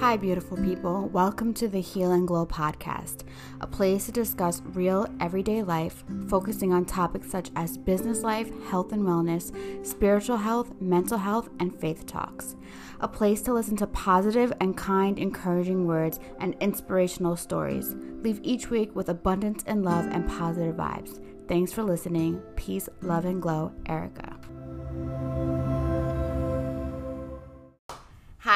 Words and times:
Hi, 0.00 0.16
beautiful 0.16 0.56
people. 0.56 1.10
Welcome 1.12 1.52
to 1.52 1.68
the 1.68 1.82
Heal 1.82 2.12
and 2.12 2.26
Glow 2.26 2.46
podcast, 2.46 3.24
a 3.60 3.66
place 3.66 4.06
to 4.06 4.12
discuss 4.12 4.62
real 4.72 5.06
everyday 5.20 5.62
life, 5.62 6.04
focusing 6.26 6.72
on 6.72 6.86
topics 6.86 7.30
such 7.30 7.50
as 7.54 7.76
business 7.76 8.22
life, 8.22 8.50
health 8.70 8.92
and 8.92 9.02
wellness, 9.02 9.52
spiritual 9.86 10.38
health, 10.38 10.72
mental 10.80 11.18
health, 11.18 11.50
and 11.60 11.78
faith 11.78 12.06
talks. 12.06 12.56
A 13.00 13.08
place 13.08 13.42
to 13.42 13.52
listen 13.52 13.76
to 13.76 13.86
positive 13.88 14.54
and 14.58 14.74
kind, 14.74 15.18
encouraging 15.18 15.86
words 15.86 16.18
and 16.38 16.56
inspirational 16.60 17.36
stories. 17.36 17.94
Leave 18.22 18.40
each 18.42 18.70
week 18.70 18.96
with 18.96 19.10
abundance 19.10 19.62
and 19.66 19.84
love 19.84 20.06
and 20.10 20.26
positive 20.26 20.76
vibes. 20.76 21.22
Thanks 21.46 21.74
for 21.74 21.82
listening. 21.82 22.40
Peace, 22.56 22.88
love, 23.02 23.26
and 23.26 23.42
glow, 23.42 23.74
Erica. 23.84 24.39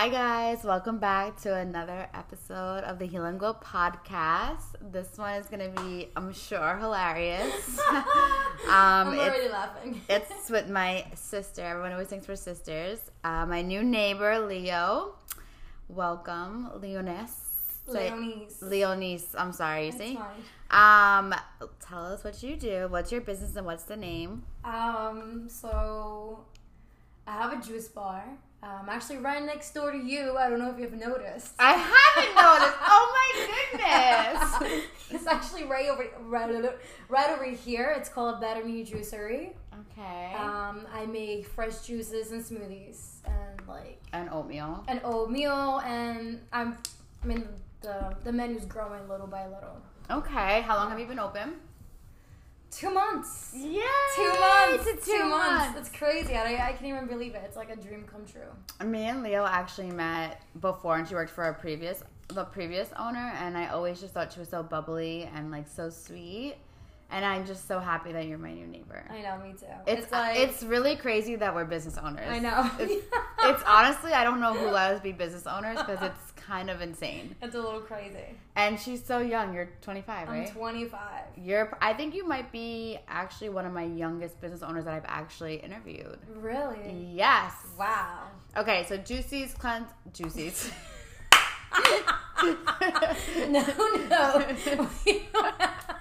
Hi, 0.05 0.11
guys. 0.11 0.63
Welcome 0.63 0.99
back 0.99 1.41
to 1.45 1.55
another 1.55 2.11
episode 2.13 2.85
of 2.85 2.99
the 2.99 3.07
Heal 3.07 3.25
and 3.25 3.39
Glow 3.39 3.55
podcast. 3.55 4.75
This 4.93 5.17
one 5.17 5.37
is 5.37 5.47
going 5.47 5.73
to 5.73 5.81
be, 5.81 6.11
I'm 6.15 6.31
sure, 6.35 6.77
hilarious. 6.77 7.79
um, 7.89 8.05
I'm 8.67 9.19
already 9.19 9.45
it's, 9.45 9.51
laughing. 9.51 10.03
it's 10.11 10.51
with 10.51 10.69
my 10.69 11.07
sister. 11.15 11.63
Everyone 11.63 11.93
always 11.93 12.09
thinks 12.09 12.29
we're 12.29 12.37
sisters. 12.37 12.99
Uh, 13.25 13.47
my 13.47 13.63
new 13.63 13.83
neighbor, 13.83 14.41
Leo. 14.41 15.15
Welcome, 15.89 16.69
Leonis. 16.83 17.31
Leonis. 17.87 18.61
Leonis. 18.61 19.35
I'm 19.39 19.53
sorry. 19.53 19.89
It's 19.89 19.97
See? 19.97 20.17
fine. 20.17 21.31
Um, 21.31 21.35
tell 21.81 22.05
us 22.05 22.23
what 22.23 22.43
you 22.43 22.57
do. 22.57 22.89
What's 22.91 23.11
your 23.11 23.23
business 23.23 23.57
and 23.57 23.65
what's 23.65 23.85
the 23.85 23.97
name? 23.97 24.43
Um, 24.65 25.49
so 25.49 26.45
I 27.27 27.33
have 27.41 27.59
a 27.59 27.67
juice 27.67 27.89
bar. 27.89 28.23
Um, 28.65 28.89
actually, 28.89 29.19
right 29.19 29.45
next 29.45 29.75
door 29.75 29.91
to 29.93 29.99
you. 29.99 30.39
I 30.39 30.49
don't 30.49 30.59
know 30.59 30.71
if 30.71 30.79
you've 30.79 30.95
noticed. 30.95 31.53
I 31.59 31.73
haven't 31.73 32.35
noticed. 32.35 32.79
Oh 32.87 33.13
my 33.15 33.47
goodness. 33.73 34.83
it's 35.11 35.27
actually 35.27 35.65
right 35.65 35.89
over, 35.89 36.07
right, 36.23 36.51
right 37.09 37.31
over 37.31 37.45
here. 37.45 37.95
It's 37.97 38.09
called 38.09 38.41
Better 38.41 38.65
Me 38.65 38.85
Juicery. 38.85 39.51
Okay. 39.93 40.35
Um, 40.35 40.87
I 40.95 41.05
make 41.07 41.47
fresh 41.47 41.81
juices 41.87 42.33
and 42.33 42.43
smoothies 42.43 43.17
and 43.27 43.69
like 43.69 44.01
and 44.13 44.31
oatmeal. 44.31 44.85
an 44.89 45.01
oatmeal, 45.05 45.81
and 45.85 46.41
I'm, 46.53 46.79
I 47.23 47.27
mean, 47.27 47.49
the 47.83 48.15
the 48.25 48.33
menu's 48.33 48.65
growing 48.65 49.07
little 49.09 49.27
by 49.27 49.45
little. 49.47 49.77
Okay. 50.11 50.63
How 50.63 50.77
long 50.77 50.89
have 50.91 50.99
you 50.99 51.07
been 51.07 51.19
open? 51.19 51.55
Two 52.77 52.91
months. 52.91 53.53
Yeah. 53.55 53.83
Two 54.17 54.29
months. 54.41 54.87
It's 54.89 55.07
two, 55.07 55.29
months. 55.29 55.79
It's 55.79 55.89
crazy. 55.91 56.35
I, 56.35 56.69
I 56.69 56.73
can't 56.73 56.87
even 56.87 57.07
believe 57.07 57.35
it. 57.35 57.43
It's 57.45 57.57
like 57.57 57.71
a 57.71 57.77
dream 57.77 58.05
come 58.11 58.25
true. 58.27 58.87
Me 58.87 59.05
and 59.05 59.23
Leo 59.23 59.45
actually 59.45 59.91
met 59.91 60.43
before, 60.61 60.97
and 60.97 61.07
she 61.07 61.15
worked 61.15 61.31
for 61.31 61.45
a 61.45 61.55
previous 61.55 62.03
the 62.29 62.45
previous 62.45 62.89
owner, 62.99 63.33
and 63.39 63.57
I 63.57 63.69
always 63.69 64.01
just 64.01 64.15
thought 64.15 64.33
she 64.33 64.41
was 64.41 64.49
so 64.49 64.63
bubbly 64.63 65.29
and 65.35 65.51
like 65.51 65.69
so 65.69 65.91
sweet. 65.91 66.57
And 67.11 67.25
I'm 67.25 67.47
just 67.47 67.69
so 67.69 67.79
happy 67.79 68.13
that 68.13 68.27
you're 68.27 68.39
my 68.39 68.53
new 68.53 68.67
neighbor. 68.67 69.07
I 69.09 69.21
know, 69.21 69.39
me 69.39 69.53
too. 69.53 69.67
It's 69.87 70.11
like 70.11 70.39
it's, 70.39 70.65
really 70.65 70.97
crazy 70.97 71.37
that 71.37 71.55
we're 71.55 71.67
business 71.67 71.97
owners. 71.97 72.27
I 72.29 72.41
know. 72.41 72.69
It's, 72.81 73.05
it's 73.45 73.63
honestly 73.67 74.13
I 74.13 74.25
don't 74.25 74.41
know 74.41 74.53
who 74.53 74.69
let 74.71 74.95
us 74.95 75.01
be 75.01 75.13
business 75.13 75.47
owners 75.47 75.79
because 75.79 76.03
it's 76.03 76.33
kind 76.47 76.71
of 76.71 76.81
insane. 76.81 77.35
It's 77.43 77.55
a 77.55 77.61
little 77.61 77.81
crazy. 77.81 78.37
And 78.57 78.79
she's 78.79 79.05
so 79.05 79.19
young. 79.19 79.55
You're 79.55 79.71
25, 79.81 80.29
I'm 80.29 80.35
right? 80.35 80.53
25. 80.53 81.01
You're. 81.37 81.77
I 81.81 81.93
think 81.95 82.15
you 82.15 82.27
might 82.27 82.53
be 82.53 82.99
actually 83.09 83.51
one 83.51 83.67
of 83.67 83.73
my 83.73 83.85
youngest 83.85 84.41
business 84.41 84.63
owners 84.63 84.85
that 84.85 84.95
I've 84.95 85.07
actually 85.07 85.57
interviewed. 85.57 86.19
Really? 86.37 87.11
Yes. 87.13 87.53
Wow. 87.79 88.29
Okay, 88.57 88.85
so 88.89 88.97
Juicy's 88.97 89.55
cleanse. 89.55 89.89
Juicy's. 90.13 90.71
no, 92.43 92.57
no. 93.49 94.47
We 95.07 95.23
don't 95.33 95.61
have, 95.61 95.97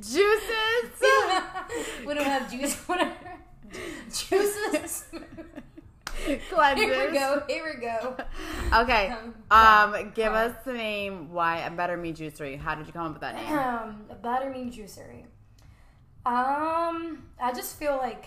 Juices. 0.00 1.00
we 2.06 2.14
don't 2.14 2.24
have 2.24 2.50
juice. 2.50 2.74
Whatever. 2.88 3.38
Juices. 4.12 5.04
Cleanses. 6.50 6.84
Here 6.84 7.10
we 7.10 7.18
go. 7.18 7.42
Here 7.48 7.74
we 7.74 7.80
go. 7.80 8.16
Okay. 8.82 9.08
Um, 9.08 9.34
Um, 9.50 10.12
give 10.14 10.32
uh, 10.32 10.36
us 10.36 10.56
the 10.64 10.72
name. 10.74 11.32
Why 11.32 11.60
a 11.60 11.70
better 11.70 11.96
me 11.96 12.12
juicery? 12.12 12.58
How 12.58 12.74
did 12.74 12.86
you 12.86 12.92
come 12.92 13.06
up 13.06 13.12
with 13.12 13.22
that 13.22 13.34
name? 13.34 13.58
Um, 13.58 14.02
a 14.10 14.14
Better 14.14 14.50
Me 14.50 14.64
Juicery. 14.70 15.24
Um, 16.26 17.24
I 17.40 17.52
just 17.54 17.78
feel 17.78 17.96
like 17.96 18.26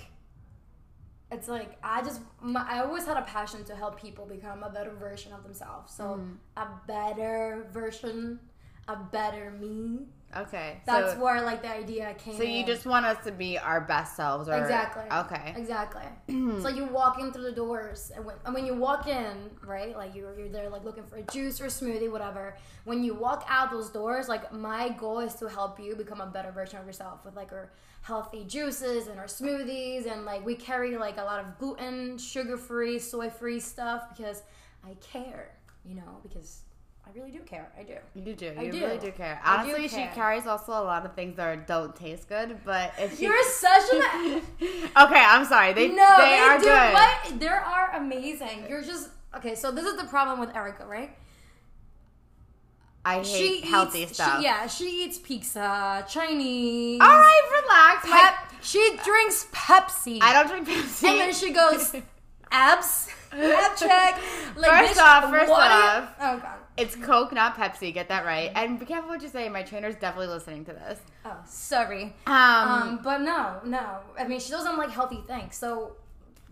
it's 1.31 1.47
like 1.47 1.77
I 1.83 2.01
just 2.01 2.21
my, 2.41 2.65
I 2.67 2.79
always 2.79 3.05
had 3.05 3.17
a 3.17 3.21
passion 3.21 3.63
to 3.65 3.75
help 3.75 4.01
people 4.01 4.25
become 4.25 4.63
a 4.63 4.69
better 4.69 4.91
version 4.91 5.31
of 5.33 5.43
themselves. 5.43 5.93
So 5.93 6.03
Mm-hmm. 6.19 6.31
a 6.57 6.67
better 6.87 7.67
version, 7.71 8.39
a 8.87 8.95
better 8.95 9.51
me. 9.51 10.07
Okay. 10.35 10.81
That's 10.85 11.13
so, 11.13 11.19
where 11.19 11.41
like 11.41 11.61
the 11.61 11.71
idea 11.71 12.13
came. 12.17 12.37
so 12.37 12.43
you 12.43 12.61
in. 12.61 12.65
just 12.65 12.85
want 12.85 13.05
us 13.05 13.23
to 13.25 13.31
be 13.31 13.57
our 13.57 13.81
best 13.81 14.15
selves, 14.15 14.47
or 14.47 14.57
Exactly. 14.57 15.03
Okay. 15.11 15.53
Exactly. 15.57 16.03
it's 16.27 16.63
like 16.63 16.75
you 16.75 16.85
walk 16.85 17.19
in 17.19 17.31
through 17.33 17.43
the 17.43 17.51
doors, 17.51 18.11
and 18.15 18.25
when, 18.25 18.35
and 18.45 18.53
when 18.53 18.65
you 18.65 18.73
walk 18.73 19.07
in, 19.07 19.49
right, 19.65 19.95
like 19.95 20.15
you're, 20.15 20.37
you're 20.37 20.49
there 20.49 20.69
like 20.69 20.83
looking 20.83 21.03
for 21.03 21.17
a 21.17 21.23
juice 21.23 21.59
or 21.59 21.65
a 21.65 21.69
smoothie, 21.69 22.09
whatever. 22.09 22.55
When 22.85 23.03
you 23.03 23.13
walk 23.13 23.45
out 23.49 23.71
those 23.71 23.89
doors, 23.89 24.29
like 24.29 24.51
my 24.53 24.89
goal 24.89 25.19
is 25.19 25.35
to 25.35 25.49
help 25.49 25.79
you 25.79 25.95
become 25.95 26.21
a 26.21 26.27
better 26.27 26.51
version 26.51 26.79
of 26.79 26.85
yourself 26.85 27.25
with 27.25 27.35
like 27.35 27.51
our 27.51 27.71
healthy 28.01 28.45
juices 28.45 29.07
and 29.07 29.19
our 29.19 29.25
smoothies, 29.25 30.11
and 30.11 30.25
like 30.25 30.45
we 30.45 30.55
carry 30.55 30.97
like 30.97 31.17
a 31.17 31.23
lot 31.23 31.39
of 31.39 31.57
gluten, 31.57 32.17
sugar 32.17 32.57
free, 32.57 32.99
soy 32.99 33.29
free 33.29 33.59
stuff 33.59 34.15
because 34.15 34.43
I 34.83 34.93
care, 34.95 35.51
you 35.85 35.95
know, 35.95 36.19
because 36.23 36.61
I 37.11 37.17
really 37.17 37.31
do 37.31 37.39
care. 37.39 37.69
I 37.77 37.83
do. 37.83 37.95
You 38.15 38.33
do. 38.33 38.53
I 38.57 38.61
You 38.63 38.71
do. 38.71 38.85
really 38.85 38.97
do 38.97 39.11
care. 39.11 39.41
I 39.43 39.65
do 39.65 39.73
Honestly, 39.73 39.87
she 39.89 40.07
carries 40.13 40.47
also 40.47 40.71
a 40.71 40.83
lot 40.83 41.05
of 41.05 41.13
things 41.13 41.35
that 41.35 41.45
are, 41.45 41.55
don't 41.57 41.93
taste 41.93 42.29
good, 42.29 42.59
but 42.63 42.93
if 42.97 43.17
she... 43.17 43.25
You're 43.25 43.43
such 43.43 43.83
an 43.93 44.01
okay, 44.61 45.23
I'm 45.25 45.45
sorry. 45.45 45.73
They 45.73 45.89
no, 45.89 46.15
they, 46.17 46.39
are 46.39 46.57
do. 46.57 46.65
good. 46.65 46.93
What? 46.93 47.39
They 47.39 47.47
are 47.47 47.91
amazing. 47.95 48.65
You're 48.69 48.83
just 48.83 49.09
okay. 49.35 49.55
So 49.55 49.71
this 49.71 49.85
is 49.85 49.97
the 49.97 50.05
problem 50.05 50.39
with 50.39 50.55
Erica, 50.55 50.85
right? 50.85 51.15
I 53.03 53.23
hate 53.23 53.65
healthy 53.65 54.01
eats, 54.01 54.13
stuff. 54.13 54.37
She, 54.37 54.43
yeah, 54.45 54.67
she 54.67 55.03
eats 55.03 55.17
pizza, 55.17 56.05
Chinese. 56.07 57.01
All 57.01 57.07
right, 57.07 57.61
relax. 57.63 58.09
Pep, 58.09 58.61
she 58.61 58.97
drinks 59.03 59.47
Pepsi. 59.51 60.19
I 60.21 60.33
don't 60.33 60.47
drink 60.47 60.67
Pepsi. 60.67 61.09
And 61.09 61.19
then 61.19 61.33
she 61.33 61.51
goes 61.51 61.93
abs, 62.51 63.09
ab 63.33 63.77
check. 63.77 64.19
Like, 64.55 64.71
First 64.87 64.99
bitch, 64.99 65.03
off, 65.03 65.29
first 65.29 65.51
are 65.51 65.67
you- 65.67 66.01
off. 66.03 66.09
oh 66.19 66.37
god. 66.37 66.57
It's 66.77 66.95
Coke, 66.95 67.33
not 67.33 67.57
Pepsi. 67.57 67.93
Get 67.93 68.07
that 68.09 68.25
right. 68.25 68.49
And 68.55 68.79
be 68.79 68.85
careful 68.85 69.09
what 69.09 69.21
you 69.21 69.27
say. 69.27 69.49
My 69.49 69.61
trainer's 69.61 69.95
definitely 69.95 70.27
listening 70.33 70.63
to 70.65 70.73
this. 70.73 70.99
Oh, 71.25 71.35
sorry. 71.45 72.15
Um, 72.25 72.33
Um, 72.35 72.99
but 73.03 73.19
no, 73.21 73.59
no. 73.65 73.97
I 74.17 74.25
mean, 74.27 74.39
she 74.39 74.51
doesn't 74.51 74.77
like 74.77 74.89
healthy 74.89 75.21
things, 75.27 75.55
so 75.57 75.97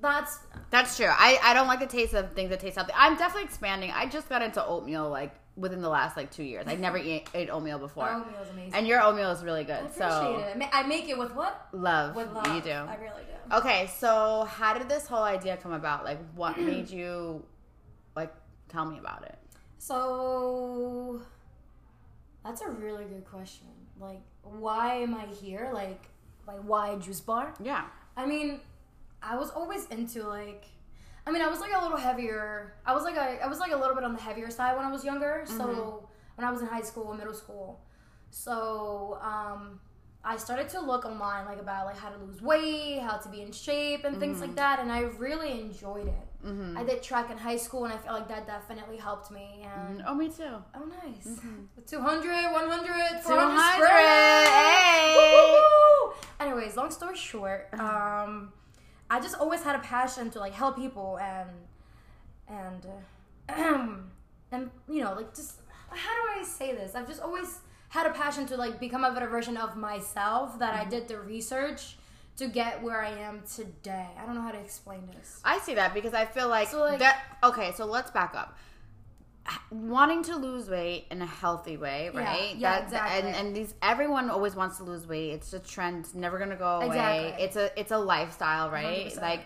that's 0.02 0.40
that's 0.72 0.98
true. 0.98 1.08
I, 1.10 1.40
I 1.42 1.54
don't 1.54 1.68
like 1.68 1.80
the 1.80 1.88
taste 1.88 2.14
of 2.14 2.34
things 2.34 2.50
that 2.50 2.60
taste 2.60 2.76
healthy. 2.76 2.94
I'm 2.96 3.16
definitely 3.18 3.46
expanding. 3.46 3.92
I 3.92 4.08
just 4.08 4.28
got 4.30 4.42
into 4.42 4.64
oatmeal 4.66 5.10
like 5.10 5.34
within 5.60 5.82
the 5.82 5.90
last 5.90 6.16
like 6.16 6.32
two 6.32 6.44
years. 6.44 6.66
I 6.68 6.76
never 6.76 6.98
ate, 6.98 7.28
ate 7.34 7.50
oatmeal 7.50 7.80
before. 7.80 8.10
oatmeal's 8.10 8.50
amazing. 8.50 8.74
And 8.74 8.88
your 8.88 9.02
oatmeal 9.02 9.30
is 9.32 9.44
really 9.44 9.64
good. 9.64 9.74
I 9.74 9.80
appreciate 9.80 10.10
so 10.10 10.40
it. 10.40 10.56
I 10.56 10.58
ma- 10.58 10.70
I 10.72 10.84
make 10.84 11.10
it 11.10 11.18
with 11.18 11.36
what? 11.36 11.68
love. 11.74 12.16
With 12.16 12.32
love. 12.32 12.48
You 12.48 12.62
do. 12.62 12.72
I 12.72 12.96
really 12.96 13.24
do. 13.24 13.56
Okay, 13.56 13.90
so 13.98 14.46
how 14.50 14.78
did 14.78 14.88
this 14.88 15.08
whole 15.08 15.24
idea 15.24 15.58
come 15.58 15.74
about? 15.74 16.06
Like, 16.06 16.20
what 16.36 16.58
made 16.60 16.90
you 16.90 17.44
like 18.16 18.34
tell 18.70 18.86
me 18.86 18.98
about 18.98 19.24
it? 19.24 19.38
So 19.78 21.22
that's 22.44 22.62
a 22.62 22.70
really 22.70 23.06
good 23.06 23.26
question. 23.26 23.68
Like, 24.00 24.22
why 24.44 24.96
am 24.96 25.14
I 25.14 25.26
here? 25.26 25.70
Like, 25.74 26.04
like 26.48 26.62
why 26.62 26.96
juice 26.98 27.20
bar? 27.20 27.54
Yeah. 27.62 27.86
I 28.16 28.26
mean, 28.26 28.60
I 29.22 29.36
was 29.36 29.52
always 29.52 29.86
into 29.88 30.24
like, 30.24 30.66
I 31.30 31.32
mean, 31.32 31.44
I 31.44 31.48
was 31.48 31.60
like 31.60 31.72
a 31.80 31.82
little 31.82 31.98
heavier. 31.98 32.74
I 32.88 32.94
was 32.96 33.04
like 33.04 33.16
a, 33.16 33.44
I 33.44 33.48
was 33.48 33.60
like 33.60 33.72
a 33.72 33.78
little 33.78 33.94
bit 33.94 34.04
on 34.04 34.14
the 34.14 34.20
heavier 34.22 34.50
side 34.50 34.76
when 34.76 34.84
I 34.84 34.92
was 34.92 35.06
younger. 35.06 35.44
So 35.46 36.10
when 36.36 36.48
I 36.48 36.52
was 36.52 36.62
in 36.62 36.68
high 36.68 36.82
school, 36.82 37.14
middle 37.14 37.36
school, 37.36 37.82
so 38.32 39.20
um, 39.22 39.80
I 40.24 40.38
started 40.38 40.70
to 40.70 40.80
look 40.82 41.06
online 41.06 41.46
like 41.46 41.60
about 41.60 41.86
like 41.86 41.98
how 41.98 42.10
to 42.10 42.18
lose 42.18 42.42
weight, 42.42 43.00
how 43.02 43.18
to 43.18 43.30
be 43.30 43.42
in 43.44 43.52
shape, 43.52 44.06
and 44.06 44.18
things 44.18 44.42
like 44.42 44.56
that, 44.56 44.80
and 44.80 44.92
I 44.92 45.02
really 45.02 45.52
enjoyed 45.62 46.08
it. 46.08 46.28
Mm-hmm. 46.46 46.78
I 46.78 46.84
did 46.84 47.04
track 47.04 47.30
in 47.30 47.38
high 47.38 47.58
school, 47.58 47.86
and 47.86 47.94
I 47.94 47.98
feel 47.98 48.14
like 48.14 48.28
that 48.30 48.48
definitely 48.48 48.98
helped 48.98 49.30
me. 49.30 49.68
And 49.76 50.02
Oh, 50.08 50.16
me 50.16 50.30
too. 50.30 50.44
oh, 50.46 50.86
nice. 51.06 51.26
200, 51.88 52.52
100, 52.52 53.22
400 53.22 53.24
200, 53.24 53.88
hey. 54.48 55.16
Woo-hoo-hoo. 55.16 56.14
Anyways, 56.40 56.76
long 56.78 56.90
story 56.92 57.18
short, 57.18 57.68
um, 57.74 58.54
I 59.10 59.20
just 59.20 59.36
always 59.36 59.64
had 59.64 59.76
a 59.76 59.80
passion 59.80 60.30
to 60.32 60.40
like 60.40 60.54
help 60.54 60.76
people 60.76 61.18
and 61.20 61.50
and 62.48 62.86
uh, 63.50 63.88
and 64.52 64.70
you 64.88 65.04
know 65.04 65.14
like 65.14 65.34
just 65.36 65.56
how 65.90 66.14
do 66.16 66.40
I 66.40 66.44
say 66.44 66.74
this? 66.74 66.96
I've 66.96 67.08
just 67.08 67.22
always 67.22 67.60
had 67.90 68.06
a 68.06 68.12
passion 68.12 68.46
to 68.48 68.58
like 68.58 68.80
become 68.80 69.04
a 69.04 69.12
better 69.12 69.28
version 69.28 69.58
of 69.58 69.76
myself. 69.76 70.60
That 70.60 70.74
I 70.76 70.86
did 70.88 71.08
the 71.08 71.20
research 71.20 71.98
to 72.38 72.48
get 72.48 72.82
where 72.82 73.02
I 73.02 73.10
am 73.10 73.42
today. 73.54 74.08
I 74.18 74.26
don't 74.26 74.36
know 74.36 74.42
how 74.42 74.52
to 74.52 74.60
explain 74.60 75.02
this. 75.14 75.42
I 75.44 75.60
see 75.60 75.74
that 75.76 75.94
because 75.94 76.14
I 76.14 76.26
feel 76.26 76.48
like, 76.48 76.70
So, 76.70 76.80
like- 76.80 77.00
that. 77.00 77.22
Okay, 77.44 77.74
so 77.76 77.86
let's 77.86 78.12
back 78.12 78.34
up. 78.34 78.58
Wanting 79.72 80.24
to 80.24 80.36
lose 80.36 80.70
weight 80.70 81.06
in 81.12 81.22
a 81.22 81.26
healthy 81.26 81.78
way, 81.78 82.10
right? 82.14 82.56
yeah, 82.56 82.72
That- 82.80 82.84
exactly. 82.84 83.20
And 83.30 83.36
and 83.36 83.56
these 83.56 83.74
everyone 83.82 84.30
always 84.30 84.56
wants 84.56 84.78
to 84.78 84.84
lose 84.84 85.08
weight. 85.08 85.32
It's 85.32 85.54
a 85.54 85.60
trend. 85.60 86.06
It's 86.06 86.14
never 86.16 86.38
gonna 86.40 86.56
go 86.56 86.78
away. 86.78 86.88
Exactly. 86.88 87.44
It's 87.44 87.56
a 87.56 87.80
it's 87.80 87.92
a 87.92 87.98
lifestyle, 87.98 88.70
right? 88.70 89.08
100%. 89.08 89.22
Like 89.22 89.42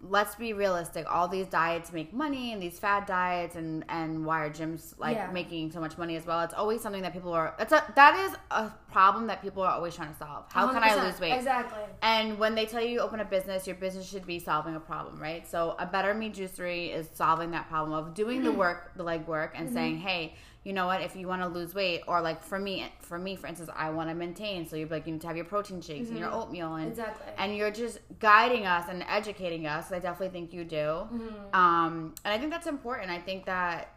let's 0.00 0.34
be 0.34 0.52
realistic. 0.52 1.06
All 1.08 1.28
these 1.28 1.46
diets 1.46 1.92
make 1.92 2.12
money, 2.12 2.52
and 2.52 2.62
these 2.62 2.78
fad 2.78 3.06
diets, 3.06 3.56
and 3.56 3.84
and 3.88 4.24
why 4.24 4.44
are 4.44 4.50
gyms 4.50 4.94
like 4.98 5.16
Yeah. 5.16 5.30
making 5.30 5.70
so 5.70 5.80
much 5.80 5.96
money 5.98 6.16
as 6.16 6.26
well? 6.26 6.40
It's 6.40 6.54
always 6.54 6.80
something 6.80 7.02
that 7.02 7.12
people 7.12 7.32
are. 7.32 7.54
It's 7.58 7.72
a 7.72 7.84
that 7.94 8.16
is 8.16 8.36
a 8.50 8.70
problem 8.90 9.26
that 9.28 9.42
people 9.42 9.62
are 9.62 9.72
always 9.72 9.94
trying 9.94 10.12
to 10.12 10.18
solve. 10.18 10.44
How 10.50 10.72
can 10.72 10.82
I 10.82 10.94
lose 11.04 11.18
weight? 11.20 11.32
Exactly. 11.32 11.82
And 12.02 12.38
when 12.38 12.54
they 12.54 12.66
tell 12.66 12.82
you 12.82 12.88
you 12.88 13.00
open 13.00 13.20
a 13.20 13.24
business, 13.24 13.66
your 13.66 13.76
business 13.76 14.08
should 14.08 14.26
be 14.26 14.38
solving 14.38 14.74
a 14.74 14.80
problem, 14.80 15.20
right? 15.20 15.46
So 15.46 15.76
a 15.78 15.86
better 15.86 16.14
me 16.14 16.30
juicery 16.30 16.94
is 16.94 17.08
solving 17.12 17.50
that 17.50 17.68
problem 17.68 17.92
of 17.92 18.14
doing 18.14 18.42
the 18.42 18.52
work, 18.64 18.92
the 18.96 19.02
leg 19.02 19.26
work, 19.26 19.52
and 19.54 19.66
mm-hmm. 19.66 19.76
saying, 19.76 19.98
hey, 19.98 20.34
you 20.66 20.72
know 20.72 20.86
what? 20.86 21.00
If 21.00 21.14
you 21.14 21.28
want 21.28 21.42
to 21.42 21.48
lose 21.48 21.76
weight, 21.76 22.02
or 22.08 22.20
like 22.20 22.42
for 22.42 22.58
me, 22.58 22.88
for 22.98 23.20
me, 23.20 23.36
for 23.36 23.46
instance, 23.46 23.70
I 23.76 23.88
want 23.90 24.08
to 24.08 24.16
maintain. 24.16 24.66
So 24.66 24.74
you're 24.74 24.88
like, 24.88 25.06
you 25.06 25.12
need 25.12 25.20
to 25.20 25.28
have 25.28 25.36
your 25.36 25.44
protein 25.44 25.80
shakes 25.80 26.08
and 26.08 26.18
your 26.18 26.26
mm-hmm. 26.26 26.40
oatmeal, 26.40 26.74
and 26.74 26.88
Exactly. 26.88 27.32
and 27.38 27.56
you're 27.56 27.70
just 27.70 28.00
guiding 28.18 28.66
us 28.66 28.88
and 28.88 29.04
educating 29.08 29.68
us. 29.68 29.92
I 29.92 30.00
definitely 30.00 30.30
think 30.30 30.52
you 30.52 30.64
do. 30.64 30.76
Mm-hmm. 30.76 31.54
Um, 31.54 32.16
and 32.24 32.34
I 32.34 32.38
think 32.38 32.50
that's 32.50 32.66
important. 32.66 33.12
I 33.12 33.20
think 33.20 33.46
that 33.46 33.94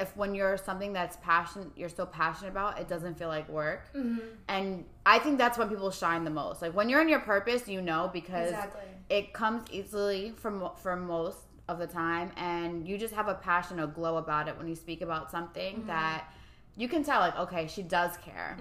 if 0.00 0.16
when 0.16 0.34
you're 0.34 0.56
something 0.56 0.92
that's 0.92 1.16
passionate, 1.22 1.68
you're 1.76 1.88
so 1.88 2.06
passionate 2.06 2.50
about, 2.50 2.80
it 2.80 2.88
doesn't 2.88 3.16
feel 3.16 3.28
like 3.28 3.48
work. 3.48 3.94
Mm-hmm. 3.94 4.18
And 4.48 4.86
I 5.06 5.20
think 5.20 5.38
that's 5.38 5.58
when 5.58 5.68
people 5.68 5.92
shine 5.92 6.24
the 6.24 6.30
most. 6.30 6.60
Like 6.60 6.74
when 6.74 6.88
you're 6.88 7.02
in 7.02 7.08
your 7.08 7.20
purpose, 7.20 7.68
you 7.68 7.80
know 7.80 8.10
because 8.12 8.50
Exactly. 8.50 8.82
it 9.08 9.32
comes 9.32 9.70
easily 9.70 10.32
from 10.36 10.70
for 10.76 10.96
most 10.96 11.38
of 11.70 11.78
the 11.78 11.86
time, 11.86 12.32
and 12.36 12.86
you 12.86 12.98
just 12.98 13.14
have 13.14 13.28
a 13.28 13.34
passion, 13.34 13.78
a 13.80 13.86
glow 13.86 14.16
about 14.18 14.48
it 14.48 14.58
when 14.58 14.68
you 14.68 14.74
speak 14.76 15.00
about 15.00 15.30
something 15.30 15.76
Mm-hmm. 15.76 15.86
that 15.86 16.24
you 16.76 16.88
can 16.88 17.02
tell. 17.04 17.20
Like 17.20 17.38
okay, 17.38 17.66
she 17.66 17.82
does 17.82 18.16
care. 18.18 18.56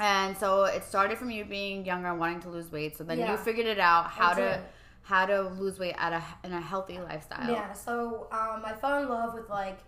And 0.00 0.36
so 0.36 0.64
it 0.64 0.84
started 0.84 1.18
from 1.18 1.30
you 1.30 1.44
being 1.44 1.84
younger 1.84 2.08
and 2.08 2.18
wanting 2.18 2.40
to 2.40 2.48
lose 2.48 2.70
weight. 2.72 2.96
So 2.96 3.04
then 3.04 3.18
Yeah. 3.18 3.30
you 3.32 3.36
figured 3.38 3.66
it 3.66 3.78
out 3.78 4.10
how 4.10 4.30
I 4.32 4.34
to 4.34 4.40
did. 4.40 4.60
how 5.02 5.26
to 5.26 5.42
lose 5.50 5.78
weight 5.78 5.94
at 5.98 6.12
a 6.12 6.22
in 6.46 6.52
a 6.52 6.60
healthy 6.60 6.98
lifestyle. 6.98 7.48
Yeah, 7.50 7.72
so 7.72 8.26
um, 8.32 8.62
I 8.64 8.72
fell 8.80 9.02
in 9.02 9.08
love 9.08 9.34
with 9.34 9.48
like 9.48 9.78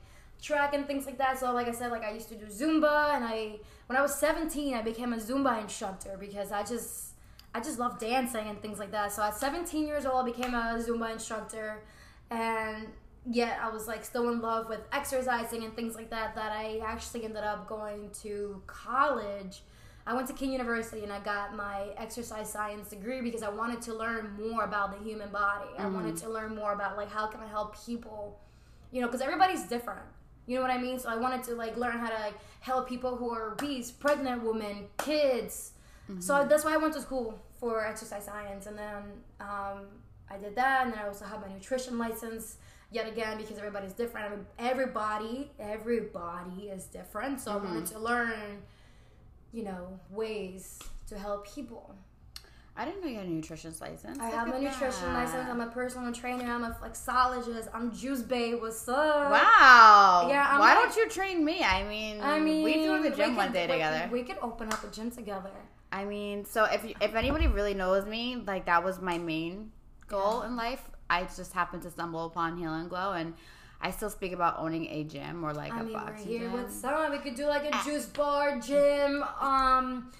track 0.41 0.75
and 0.75 0.87
things 0.87 1.07
like 1.07 1.19
that. 1.19 1.39
So 1.41 1.53
like 1.53 1.67
I 1.69 1.73
said, 1.73 1.91
like 1.91 2.05
I 2.05 2.13
used 2.13 2.29
to 2.29 2.37
do 2.37 2.47
Zumba, 2.47 3.15
and 3.17 3.25
I 3.25 3.57
when 3.87 3.99
I 3.99 4.03
was 4.03 4.15
17, 4.15 4.75
I 4.75 4.83
became 4.83 5.13
a 5.13 5.17
Zumba 5.17 5.61
instructor 5.61 6.17
because 6.21 6.53
I 6.53 6.63
just 6.63 7.15
I 7.55 7.61
just 7.61 7.79
love 7.81 7.99
dancing 7.99 8.47
and 8.47 8.61
things 8.63 8.79
like 8.79 8.93
that. 8.93 9.13
So 9.13 9.23
at 9.23 9.35
17 9.37 9.87
years 9.87 10.05
old, 10.07 10.23
I 10.29 10.31
became 10.31 10.55
a 10.55 10.79
Zumba 10.87 11.11
instructor, 11.13 11.83
and 12.31 12.89
yet 13.29 13.59
I 13.63 13.69
was 13.69 13.87
like 13.87 14.05
still 14.05 14.31
in 14.31 14.41
love 14.41 14.69
with 14.69 14.81
exercising 14.93 15.65
and 15.65 15.75
things 15.75 15.95
like 15.95 16.11
that. 16.11 16.35
That 16.35 16.53
I 16.53 16.81
actually 16.85 17.25
ended 17.25 17.45
up 17.45 17.69
going 17.69 18.11
to 18.23 18.63
college. 18.67 19.63
I 20.09 20.15
went 20.15 20.29
to 20.29 20.35
King 20.35 20.53
University 20.53 21.03
and 21.03 21.13
I 21.13 21.19
got 21.19 21.57
my 21.57 21.89
exercise 21.97 22.49
science 22.53 22.91
degree 22.91 23.21
because 23.23 23.43
I 23.43 23.49
wanted 23.49 23.83
to 23.83 23.95
learn 23.95 24.37
more 24.41 24.63
about 24.63 24.97
the 24.97 25.05
human 25.05 25.31
body. 25.31 25.71
I 25.79 25.87
wanted 25.89 26.17
to 26.19 26.29
learn 26.31 26.55
more 26.55 26.73
about 26.73 26.97
like 26.97 27.11
how 27.11 27.27
can 27.27 27.41
I 27.41 27.49
help 27.49 27.77
people, 27.85 28.39
you 28.93 29.01
know, 29.01 29.09
because 29.09 29.21
everybody's 29.21 29.65
different. 29.65 30.07
You 30.47 30.55
know 30.55 30.63
what 30.63 30.71
I 30.71 30.79
mean? 30.79 31.01
So 31.01 31.09
I 31.09 31.17
wanted 31.17 31.43
to 31.45 31.55
like 31.57 31.77
learn 31.77 31.99
how 31.99 32.09
to 32.09 32.15
like 32.15 32.35
help 32.61 32.89
people 32.89 33.17
who 33.17 33.31
are 33.31 33.53
obese, 33.55 33.91
pregnant 33.91 34.45
women, 34.45 34.87
kids. 34.99 35.73
So 36.21 36.47
that's 36.49 36.65
why 36.65 36.75
I 36.75 36.77
went 36.77 36.95
to 36.95 37.01
school 37.01 37.43
for 37.59 37.85
exercise 37.85 38.27
science, 38.27 38.67
and 38.67 38.79
then 38.79 39.03
um, 39.41 39.87
I 40.31 40.37
did 40.37 40.57
that, 40.57 40.85
and 40.85 40.93
then 40.93 41.01
I 41.01 41.07
also 41.07 41.25
have 41.25 41.41
my 41.41 41.53
nutrition 41.53 41.99
license. 41.99 42.57
Yet 42.93 43.09
again, 43.09 43.37
because 43.37 43.59
everybody's 43.59 43.93
different. 43.93 44.27
I 44.27 44.31
mean, 44.31 44.47
everybody, 44.59 45.51
everybody 45.59 46.69
is 46.69 46.85
different. 46.85 47.41
So 47.41 47.51
I 47.51 47.57
wanted 47.57 47.85
mm-hmm. 47.85 47.95
to 47.95 47.99
learn, 47.99 48.63
you 49.53 49.65
know, 49.65 49.99
ways 50.11 50.79
to 51.09 51.19
help 51.19 51.53
people. 51.53 51.97
I 52.79 52.85
didn't 52.85 53.01
know 53.01 53.09
you 53.09 53.17
had 53.17 53.27
a 53.27 53.31
nutrition 53.31 53.73
license. 53.81 54.19
I 54.21 54.27
Look 54.27 54.35
have 54.35 54.49
a 54.49 54.61
nutrition 54.61 55.13
that. 55.13 55.25
license. 55.25 55.49
I'm 55.49 55.61
a 55.63 55.67
personal 55.69 56.13
trainer. 56.13 56.45
I'm 56.45 56.63
a 56.63 56.79
flexologist. 56.81 57.69
I'm 57.73 57.91
Juice 57.91 58.21
Babe. 58.21 58.61
What's 58.61 58.87
up? 58.87 59.31
Wow. 59.33 60.27
Yeah, 60.29 60.47
I'm 60.49 60.61
Why 60.61 60.75
like- 60.75 60.85
don't 60.85 60.97
you 60.97 61.09
train 61.09 61.43
me? 61.43 61.65
I 61.65 61.85
mean, 61.85 62.21
I 62.21 62.39
mean, 62.39 62.63
we 62.63 62.75
do 62.75 63.03
the 63.03 63.11
gym 63.11 63.35
one 63.35 63.47
could- 63.47 63.55
day 63.55 63.67
we- 63.67 63.73
together. 63.73 64.09
We 64.13 64.23
could 64.25 64.37
open 64.43 64.71
up 64.71 64.85
a 64.85 64.89
gym 64.89 65.11
together. 65.11 65.51
I 65.91 66.05
mean, 66.05 66.45
so 66.45 66.65
if 66.65 66.85
you, 66.85 66.95
if 67.01 67.15
anybody 67.15 67.47
really 67.47 67.73
knows 67.73 68.05
me, 68.05 68.37
like 68.47 68.67
that 68.67 68.85
was 68.85 69.01
my 69.01 69.17
main 69.17 69.73
goal 70.09 70.43
in 70.43 70.57
life. 70.57 70.83
I 71.09 71.25
just 71.25 71.53
happened 71.53 71.83
to 71.85 71.91
stumble 71.91 72.27
upon 72.27 72.57
Heal 72.57 72.73
and 72.75 72.89
Glow, 72.89 73.13
and 73.13 73.35
I 73.81 73.91
still 73.91 74.11
speak 74.11 74.33
about 74.33 74.59
owning 74.59 74.87
a 74.87 75.05
gym 75.05 75.45
or 75.45 75.53
like 75.53 75.73
I 75.73 75.81
a 75.81 75.85
mean, 75.85 75.93
boxing 75.93 76.27
here 76.27 76.41
gym. 76.41 76.53
with 76.53 76.73
some. 76.73 77.13
We 77.13 77.19
could 77.19 77.35
do 77.35 77.47
like 77.47 77.65
a 77.73 77.85
juice 77.85 78.07
bar, 78.07 78.59
gym, 78.59 79.23
um, 79.41 80.11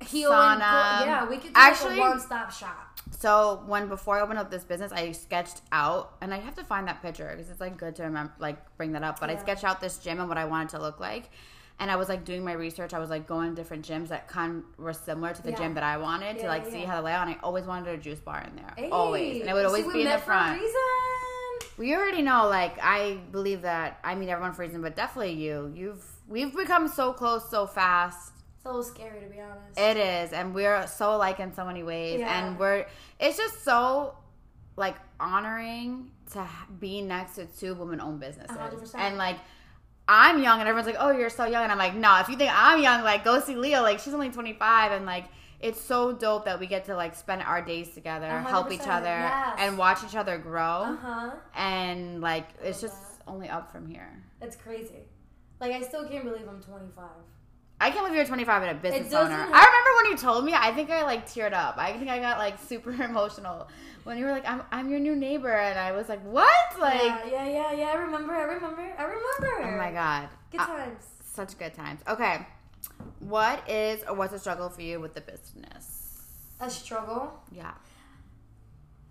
heal 0.00 0.32
and 0.32 0.60
Sauna. 0.60 0.98
go- 1.00 1.04
Yeah, 1.06 1.28
we 1.28 1.36
could 1.38 1.54
do 1.54 1.60
Actually- 1.60 1.90
like 1.96 2.06
a 2.06 2.10
one-stop 2.10 2.50
shop. 2.52 2.82
So 3.18 3.62
when 3.66 3.88
before 3.88 4.18
I 4.18 4.20
opened 4.20 4.38
up 4.38 4.50
this 4.50 4.64
business, 4.64 4.92
I 4.92 5.12
sketched 5.12 5.62
out, 5.72 6.14
and 6.20 6.34
I 6.34 6.38
have 6.38 6.54
to 6.56 6.64
find 6.64 6.86
that 6.88 7.00
picture 7.02 7.28
because 7.30 7.50
it's 7.50 7.60
like 7.60 7.76
good 7.78 7.96
to 7.96 8.02
remember, 8.04 8.32
like 8.38 8.58
bring 8.76 8.92
that 8.92 9.02
up. 9.02 9.18
But 9.20 9.30
I 9.30 9.36
sketched 9.36 9.64
out 9.64 9.80
this 9.80 9.98
gym 9.98 10.20
and 10.20 10.28
what 10.28 10.36
I 10.38 10.44
wanted 10.44 10.68
to 10.70 10.80
look 10.80 11.00
like, 11.00 11.30
and 11.78 11.90
I 11.90 11.96
was 11.96 12.08
like 12.08 12.24
doing 12.24 12.42
my 12.44 12.52
research. 12.52 12.94
I 12.94 12.98
was 12.98 13.10
like 13.10 13.26
going 13.26 13.50
to 13.50 13.54
different 13.56 13.86
gyms 13.86 14.08
that 14.08 14.28
kind 14.28 14.62
of 14.78 14.84
were 14.84 14.92
similar 14.92 15.34
to 15.34 15.42
the 15.42 15.50
Yeah. 15.50 15.56
gym 15.56 15.74
that 15.74 15.82
I 15.84 15.98
wanted 15.98 16.36
to 16.38 16.42
Yeah, 16.44 16.48
like 16.48 16.66
see 16.66 16.82
how 16.84 16.96
the 16.96 17.02
layout. 17.02 17.26
And 17.28 17.36
I 17.36 17.40
always 17.42 17.64
wanted 17.66 17.88
a 17.88 17.98
juice 17.98 18.18
bar 18.20 18.42
in 18.48 18.56
there, 18.56 18.72
Hey, 18.76 18.88
always, 18.90 19.40
and 19.42 19.50
it 19.50 19.52
would 19.52 19.66
always 19.66 19.84
be 19.84 19.90
in 20.00 20.04
the 20.04 20.04
met 20.04 20.20
for 20.24 20.32
a 20.32 20.34
front. 20.34 20.62
We 21.78 21.94
already 21.94 22.22
know, 22.22 22.48
like 22.48 22.78
I 22.82 23.18
believe 23.32 23.62
that. 23.62 23.98
I 24.02 24.14
mean, 24.14 24.30
everyone 24.30 24.52
for 24.54 24.62
reason, 24.62 24.80
but 24.80 24.96
definitely 24.96 25.32
you. 25.34 25.70
You've 25.74 26.04
we've 26.26 26.54
become 26.56 26.88
so 26.88 27.12
close 27.12 27.50
so 27.50 27.66
fast. 27.66 28.32
It's 28.56 28.64
a 28.64 28.68
little 28.68 28.82
scary 28.82 29.20
to 29.20 29.26
be 29.26 29.40
honest. 29.40 29.78
It 29.78 29.98
is, 29.98 30.32
and 30.32 30.54
we're 30.54 30.86
so 30.86 31.14
alike 31.16 31.38
in 31.38 31.52
so 31.54 31.66
many 31.66 31.82
ways, 31.82 32.20
Yeah. 32.20 32.46
and 32.46 32.58
we're. 32.58 32.86
It's 33.20 33.36
just 33.36 33.62
so 33.62 34.16
like 34.76 34.96
honoring 35.20 36.10
to 36.32 36.46
be 36.80 37.02
next 37.02 37.34
to 37.36 37.44
two 37.46 37.74
women-owned 37.74 38.20
businesses, 38.20 38.56
100%. 38.56 38.94
and 38.98 39.18
like. 39.18 39.36
I'm 40.08 40.42
young, 40.42 40.60
and 40.60 40.68
everyone's 40.68 40.86
like, 40.86 40.96
"Oh, 41.00 41.10
you're 41.10 41.30
so 41.30 41.44
young," 41.46 41.62
and 41.64 41.72
I'm 41.72 41.78
like, 41.78 41.94
"No, 41.94 42.18
if 42.20 42.28
you 42.28 42.36
think 42.36 42.50
I'm 42.54 42.80
young, 42.80 43.02
like, 43.02 43.24
go 43.24 43.40
see 43.40 43.56
Leo. 43.56 43.82
Like, 43.82 43.98
she's 43.98 44.14
only 44.14 44.30
25, 44.30 44.92
and 44.92 45.04
like, 45.06 45.24
it's 45.60 45.80
so 45.80 46.12
dope 46.12 46.44
that 46.44 46.60
we 46.60 46.66
get 46.66 46.84
to 46.84 46.94
like 46.94 47.14
spend 47.14 47.42
our 47.42 47.60
days 47.62 47.90
together, 47.94 48.28
help 48.42 48.70
each 48.70 48.86
other, 48.86 49.06
yes. 49.06 49.56
and 49.58 49.76
watch 49.78 50.04
each 50.06 50.14
other 50.14 50.38
grow, 50.38 50.62
Uh 50.62 50.96
huh. 50.96 51.30
and 51.56 52.20
like, 52.20 52.48
it's 52.62 52.80
just 52.80 52.96
only 53.26 53.48
up 53.48 53.72
from 53.72 53.86
here." 53.86 54.22
That's 54.40 54.56
crazy. 54.56 55.02
Like 55.60 55.72
I 55.72 55.80
still 55.82 56.06
can't 56.06 56.24
believe 56.24 56.46
I'm 56.48 56.62
25. 56.62 57.04
I 57.80 57.90
can't 57.90 58.04
believe 58.06 58.16
you're 58.16 58.24
25 58.26 58.62
and 58.62 58.70
a 58.78 58.80
business 58.80 59.12
owner. 59.12 59.30
have- 59.36 59.50
I 59.52 59.64
remember 59.66 59.90
when 60.02 60.10
you 60.12 60.16
told 60.16 60.44
me. 60.44 60.54
I 60.54 60.72
think 60.72 60.90
I 60.90 61.02
like 61.02 61.26
teared 61.26 61.52
up. 61.52 61.76
I 61.78 61.92
think 61.92 62.08
I 62.08 62.18
got 62.20 62.38
like 62.38 62.58
super 62.58 62.90
emotional 63.02 63.68
when 64.04 64.16
you 64.18 64.24
were 64.24 64.30
like, 64.30 64.48
"I'm 64.48 64.62
I'm 64.72 64.88
your 64.88 65.00
new 65.00 65.14
neighbor," 65.14 65.52
and 65.52 65.78
I 65.78 65.92
was 65.92 66.08
like, 66.08 66.22
"What?" 66.24 66.48
Like, 66.80 66.94
yeah, 67.02 67.24
yeah, 67.26 67.46
yeah, 67.48 67.72
yeah. 67.72 67.84
I 67.88 67.94
remember. 67.96 68.32
I 68.34 68.42
remember. 68.42 68.80
I 68.98 69.02
remember. 69.02 69.62
oh 69.74 69.76
my 69.78 69.92
god, 69.92 70.28
Good 70.50 70.60
Uh, 70.60 70.66
times. 70.66 71.04
such 71.24 71.58
good 71.58 71.74
times. 71.74 72.00
Okay, 72.08 72.46
what 73.20 73.68
is 73.68 74.02
or 74.08 74.14
what's 74.14 74.32
a 74.32 74.38
struggle 74.38 74.70
for 74.70 74.80
you 74.82 74.98
with 75.00 75.12
the 75.14 75.20
business? 75.20 76.22
A 76.60 76.70
struggle. 76.70 77.42
Yeah. 77.52 77.72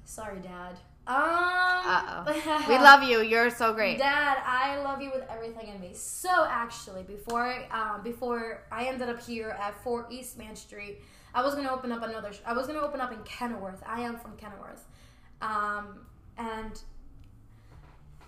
Sorry, 0.06 0.40
Dad. 0.40 0.78
Um. 1.08 1.16
Uh 1.18 2.24
oh. 2.28 2.66
we 2.70 2.76
love 2.76 3.04
you. 3.04 3.22
You're 3.22 3.52
so 3.52 3.74
great. 3.74 4.00
Dad, 4.00 4.40
I 4.44 4.80
love 4.82 5.02
you 5.02 5.12
with 5.14 5.24
everything 5.30 5.68
in 5.68 5.80
me. 5.80 5.92
So 5.94 6.48
actually, 6.50 7.04
before 7.04 7.64
um, 7.72 8.02
before 8.04 8.64
I 8.72 8.86
ended 8.86 9.10
up 9.10 9.22
here 9.22 9.50
at 9.62 9.82
4 9.84 10.08
East 10.10 10.38
Main 10.38 10.56
Street, 10.56 11.02
I 11.34 11.44
was 11.44 11.54
gonna 11.54 11.72
open 11.72 11.92
up 11.92 12.02
another. 12.02 12.32
I 12.46 12.54
was 12.54 12.66
gonna 12.66 12.80
open 12.80 13.02
up 13.02 13.12
in 13.12 13.20
Kenilworth. 13.24 13.84
I 13.86 14.02
am 14.02 14.18
from 14.18 14.36
Kenilworth, 14.38 14.86
um, 15.42 16.00
and 16.38 16.82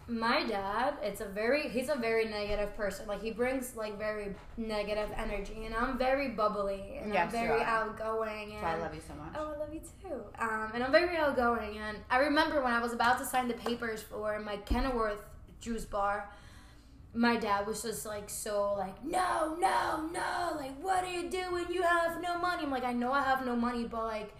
my 0.07 0.43
dad, 0.43 0.95
it's 1.01 1.19
a 1.19 1.25
very 1.25 1.67
he's 1.69 1.89
a 1.89 1.95
very 1.95 2.25
negative 2.25 2.75
person. 2.77 3.07
Like 3.07 3.21
he 3.21 3.31
brings 3.31 3.75
like 3.75 3.97
very 3.97 4.35
negative 4.55 5.09
energy, 5.17 5.65
and 5.65 5.75
I'm 5.75 5.97
very 5.97 6.29
bubbly 6.29 6.99
and 7.01 7.13
Yes, 7.13 7.25
I'm 7.25 7.31
very 7.31 7.61
outgoing. 7.61 8.51
And 8.53 8.61
So 8.61 8.67
I 8.67 8.75
love 8.77 8.95
you 8.95 9.01
so 9.05 9.13
much. 9.15 9.33
Oh, 9.37 9.53
I 9.55 9.59
love 9.59 9.73
you 9.73 9.81
too. 10.01 10.21
Um, 10.39 10.71
and 10.73 10.83
I'm 10.83 10.91
very 10.91 11.17
outgoing. 11.17 11.77
And 11.77 11.97
I 12.09 12.19
remember 12.19 12.63
when 12.63 12.73
I 12.73 12.79
was 12.81 12.93
about 12.93 13.17
to 13.19 13.25
sign 13.25 13.47
the 13.47 13.53
papers 13.55 14.01
for 14.01 14.39
my 14.39 14.57
Kenilworth 14.57 15.23
juice 15.59 15.85
bar, 15.85 16.29
my 17.13 17.35
dad 17.35 17.67
was 17.67 17.81
just 17.81 18.05
like 18.05 18.29
so 18.29 18.75
like, 18.77 19.03
no, 19.03 19.57
no, 19.59 20.09
no. 20.13 20.55
Like, 20.55 20.81
what 20.81 21.03
are 21.03 21.11
you 21.11 21.29
doing? 21.29 21.65
You 21.69 21.81
have 21.81 22.21
no 22.21 22.37
money. 22.37 22.63
I'm 22.63 22.71
like, 22.71 22.85
I 22.85 22.93
know 22.93 23.11
I 23.11 23.23
have 23.23 23.45
no 23.45 23.55
money, 23.55 23.83
but 23.83 24.05
like, 24.05 24.33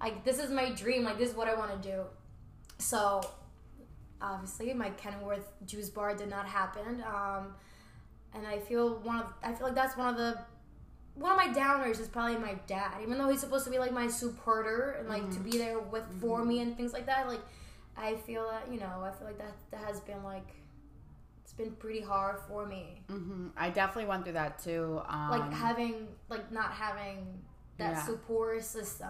like 0.00 0.24
this 0.24 0.38
is 0.38 0.50
my 0.50 0.70
dream. 0.70 1.02
Like, 1.02 1.18
this 1.18 1.30
is 1.30 1.36
what 1.36 1.48
I 1.48 1.54
want 1.54 1.82
to 1.82 1.88
do. 1.88 2.02
So, 2.78 3.20
obviously, 4.20 4.72
my 4.74 4.90
Kenilworth 4.90 5.52
juice 5.66 5.90
bar 5.90 6.14
did 6.14 6.28
not 6.28 6.46
happen. 6.46 7.02
Um, 7.06 7.54
and 8.34 8.46
I 8.46 8.58
feel 8.58 8.98
one 9.00 9.16
of 9.20 9.32
I 9.42 9.52
feel 9.54 9.66
like 9.66 9.74
that's 9.74 9.96
one 9.96 10.08
of 10.08 10.16
the 10.16 10.38
one 11.14 11.32
of 11.32 11.36
my 11.36 11.48
downers 11.48 11.98
is 12.00 12.08
probably 12.08 12.36
my 12.36 12.54
dad. 12.66 12.92
Even 13.02 13.18
though 13.18 13.28
he's 13.28 13.40
supposed 13.40 13.64
to 13.64 13.70
be 13.70 13.78
like 13.78 13.92
my 13.92 14.06
supporter 14.08 14.96
and 14.98 15.08
like 15.08 15.30
to 15.32 15.40
be 15.40 15.58
there 15.58 15.78
with 15.78 16.04
for 16.20 16.44
me 16.44 16.60
and 16.60 16.76
things 16.76 16.92
like 16.92 17.06
that, 17.06 17.26
like 17.26 17.40
I 17.96 18.14
feel 18.16 18.46
that 18.50 18.72
you 18.72 18.78
know 18.78 19.02
I 19.02 19.10
feel 19.16 19.26
like 19.26 19.38
that 19.38 19.54
that 19.70 19.80
has 19.80 20.00
been 20.00 20.22
like 20.22 20.46
it's 21.42 21.52
been 21.54 21.72
pretty 21.72 22.00
hard 22.02 22.38
for 22.46 22.66
me. 22.66 23.00
hmm 23.08 23.48
I 23.56 23.70
definitely 23.70 24.06
went 24.08 24.24
through 24.24 24.34
that 24.34 24.58
too. 24.62 25.00
Um, 25.08 25.30
like 25.30 25.52
having 25.52 26.08
like 26.28 26.52
not 26.52 26.70
having 26.72 27.26
that 27.78 27.92
Yeah. 27.92 28.02
support 28.02 28.62
system 28.64 29.08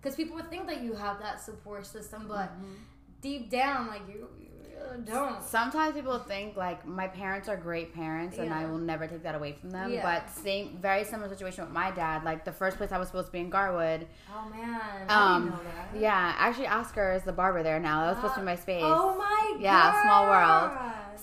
because 0.00 0.14
people 0.16 0.36
would 0.36 0.48
think 0.50 0.66
that 0.68 0.80
you 0.82 0.94
have 0.94 1.18
that 1.20 1.40
support 1.40 1.86
system 1.86 2.26
but 2.28 2.50
Mm-hmm. 2.50 2.74
Deep 3.22 3.50
down 3.50 3.86
like 3.88 4.02
you, 4.08 4.28
you 4.38 5.04
don't 5.06 5.42
Sometimes 5.42 5.94
people 5.94 6.18
think 6.18 6.56
like 6.56 6.84
my 6.86 7.06
parents 7.08 7.48
are 7.48 7.56
great 7.56 7.94
parents 7.94 8.36
and 8.38 8.52
I 8.52 8.66
will 8.66 8.78
never 8.78 9.06
take 9.06 9.22
that 9.22 9.34
away 9.34 9.52
from 9.58 9.70
them. 9.70 9.92
Yeah. 9.92 10.02
But 10.02 10.28
same, 10.30 10.76
very 10.82 11.04
similar 11.04 11.28
situation 11.30 11.64
with 11.64 11.72
my 11.72 11.90
dad. 11.92 12.24
Like 12.24 12.44
the 12.44 12.52
first 12.52 12.76
place 12.76 12.92
I 12.92 12.98
was 12.98 13.08
supposed 13.08 13.28
to 13.28 13.32
be 13.32 13.38
in 13.40 13.48
Garwood. 13.48 14.06
oh 14.34 14.50
man 14.50 14.80
i 15.08 15.34
Um, 15.34 15.44
didn't 15.44 15.56
know 15.56 15.64
that 15.92 15.98
Yeah, 16.00 16.34
actually, 16.36 16.66
Oscar 16.66 17.12
is 17.12 17.22
the 17.22 17.32
barber 17.32 17.62
there 17.62 17.80
now. 17.80 18.00
That 18.02 18.08
was 18.08 18.16
supposed 18.18 18.34
to 18.34 18.40
be 18.40 18.46
my 18.46 18.56
space. 18.56 18.82
oh 18.84 19.16
my 19.16 19.50
god 19.54 19.62
Yeah, 19.62 20.02
small 20.02 20.26
world. 20.26 20.70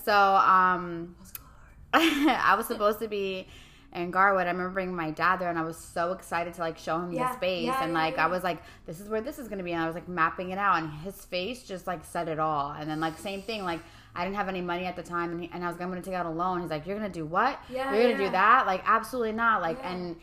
So, 0.04 0.14
um, 0.14 1.14
I 1.92 2.54
was 2.56 2.66
supposed 2.66 2.98
to 3.00 3.08
be 3.08 3.46
in 3.92 4.10
Garwood. 4.10 4.46
I 4.46 4.50
remember 4.50 4.70
bringing 4.70 4.94
my 4.94 5.10
dad 5.10 5.38
there, 5.38 5.50
and 5.50 5.58
I 5.58 5.62
was 5.62 5.76
so 5.76 6.12
excited 6.12 6.54
to 6.54 6.60
like 6.60 6.78
show 6.78 6.98
him 6.98 7.12
Yeah, 7.12 7.28
the 7.28 7.36
space, 7.36 7.66
yeah, 7.66 7.82
and 7.82 7.92
like 7.92 8.16
yeah. 8.16 8.24
I 8.24 8.28
was 8.28 8.42
like, 8.44 8.62
"This 8.86 9.00
is 9.00 9.08
where 9.08 9.20
this 9.20 9.38
is 9.38 9.48
gonna 9.48 9.62
be," 9.62 9.72
and 9.72 9.82
I 9.82 9.86
was 9.86 9.94
like 9.94 10.08
mapping 10.08 10.50
it 10.50 10.58
out, 10.58 10.82
and 10.82 10.90
his 10.90 11.24
face 11.24 11.62
just 11.64 11.86
like 11.86 12.04
said 12.04 12.28
it 12.28 12.38
all. 12.38 12.72
And 12.72 12.88
then 12.88 13.00
like 13.00 13.18
same 13.18 13.42
thing, 13.42 13.64
like 13.64 13.80
I 14.14 14.24
didn't 14.24 14.36
have 14.36 14.48
any 14.48 14.60
money 14.60 14.84
at 14.86 14.96
the 14.96 15.02
time, 15.02 15.32
and, 15.32 15.40
he, 15.40 15.50
and 15.52 15.64
I 15.64 15.66
was 15.66 15.76
like, 15.76 15.82
"I'm 15.82 15.90
gonna 15.90 16.02
take 16.02 16.14
out 16.14 16.26
a 16.26 16.30
loan." 16.30 16.60
He's 16.60 16.70
like, 16.70 16.86
"You're 16.86 16.96
gonna 16.96 17.08
do 17.08 17.26
what? 17.26 17.58
Yeah, 17.68 17.92
You're 17.94 18.12
gonna 18.12 18.24
do 18.26 18.30
that? 18.30 18.66
Like 18.66 18.82
absolutely 18.86 19.32
not!" 19.32 19.62
Like 19.62 19.78
and. 19.84 20.16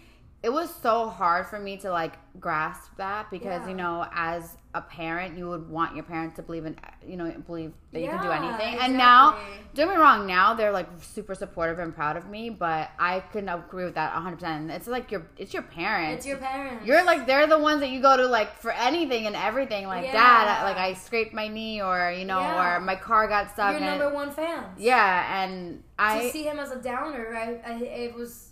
It 0.48 0.54
was 0.54 0.74
so 0.82 1.10
hard 1.10 1.46
for 1.48 1.60
me 1.60 1.76
to 1.84 1.90
like 1.92 2.14
grasp 2.40 2.96
that 2.96 3.30
because 3.30 3.64
Yeah. 3.64 3.68
you 3.68 3.76
know, 3.76 4.08
as 4.14 4.56
a 4.74 4.80
parent, 4.82 5.38
you 5.38 5.50
would 5.50 5.70
want 5.70 5.94
your 5.94 6.06
parents 6.06 6.38
to 6.38 6.42
believe 6.42 6.66
in, 6.66 6.78
you 7.06 7.18
know, 7.18 7.30
believe 7.46 7.74
that 7.92 8.00
you 8.00 8.08
can 8.08 8.22
do 8.22 8.30
Yeah, 8.30 8.38
anything. 8.42 8.80
And 8.80 8.98
now, 8.98 9.32
exactly. 9.32 9.64
don't 9.74 9.88
get 9.90 9.96
me 9.98 10.02
wrong, 10.02 10.26
now 10.26 10.54
they're 10.54 10.72
like 10.72 10.88
super 11.02 11.36
supportive 11.36 11.80
and 11.80 11.94
proud 11.94 12.16
of 12.16 12.30
me, 12.30 12.50
but 12.50 12.92
I 12.98 13.20
couldn't 13.20 13.50
agree 13.50 13.84
with 13.84 13.96
that 13.96 14.14
100%. 14.14 14.70
It's 14.72 14.88
like 14.88 15.12
your 15.12 15.24
it's 15.38 15.54
your 15.54 15.64
parents. 15.64 16.16
it's 16.20 16.26
your 16.28 16.38
parents 16.38 16.86
You're 16.86 17.04
like 17.04 17.28
they're 17.28 17.48
the 17.48 17.60
ones 17.60 17.82
that 17.82 17.90
you 17.90 18.02
go 18.02 18.16
to 18.16 18.26
like 18.26 18.56
for 18.56 18.72
anything 18.72 19.28
and 19.28 19.36
everything. 19.36 19.86
Like 19.88 20.06
Yeah. 20.06 20.14
dad, 20.14 20.64
like 20.64 20.78
I 20.78 20.94
scraped 20.94 21.34
my 21.34 21.50
knee 21.50 21.82
or 21.82 22.10
you 22.12 22.24
know, 22.24 22.40
Yeah. 22.40 22.78
or 22.78 22.80
my 22.80 22.96
car 22.96 23.28
got 23.28 23.52
stuck. 23.52 23.72
your 23.74 23.82
number 23.82 24.10
one 24.14 24.32
fan 24.32 24.64
yeah, 24.78 25.44
and 25.44 25.84
to 25.98 26.04
I 26.04 26.30
see 26.30 26.44
him 26.44 26.58
as 26.58 26.72
a 26.72 26.82
downer, 26.82 27.36
I, 27.36 27.74
I 27.74 27.74
it 27.84 28.16
was 28.16 28.47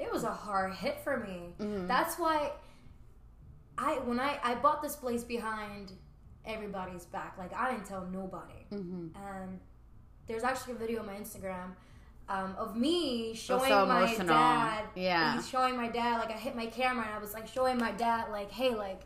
it 0.00 0.10
was 0.12 0.24
a 0.24 0.32
hard 0.32 0.72
hit 0.74 0.98
for 1.04 1.18
me. 1.18 1.54
Mm-hmm. 1.60 1.86
That's 1.86 2.18
why 2.18 2.52
I 3.78 3.94
when 4.04 4.18
I 4.18 4.38
I 4.42 4.54
bought 4.56 4.82
this 4.82 4.96
place 4.96 5.22
behind 5.22 5.92
everybody's 6.44 7.04
back. 7.04 7.36
Like 7.38 7.52
I 7.54 7.70
didn't 7.70 7.86
tell 7.86 8.06
nobody. 8.06 8.66
Mm-hmm. 8.72 9.08
And 9.22 9.60
there's 10.26 10.42
actually 10.42 10.72
a 10.74 10.76
video 10.76 11.00
on 11.00 11.06
my 11.06 11.14
Instagram. 11.14 11.74
Um, 12.28 12.54
of 12.56 12.76
me 12.76 13.34
showing 13.34 13.68
so 13.68 13.86
my 13.86 14.02
emotional. 14.04 14.28
dad, 14.28 14.84
Yeah. 14.94 15.34
he's 15.34 15.48
showing 15.48 15.76
my 15.76 15.88
dad 15.88 16.18
like 16.18 16.30
I 16.30 16.38
hit 16.38 16.54
my 16.54 16.66
camera 16.66 17.04
and 17.04 17.12
I 17.12 17.18
was 17.18 17.34
like 17.34 17.48
showing 17.48 17.76
my 17.76 17.90
dad 17.90 18.30
like, 18.30 18.52
hey, 18.52 18.72
like 18.72 19.02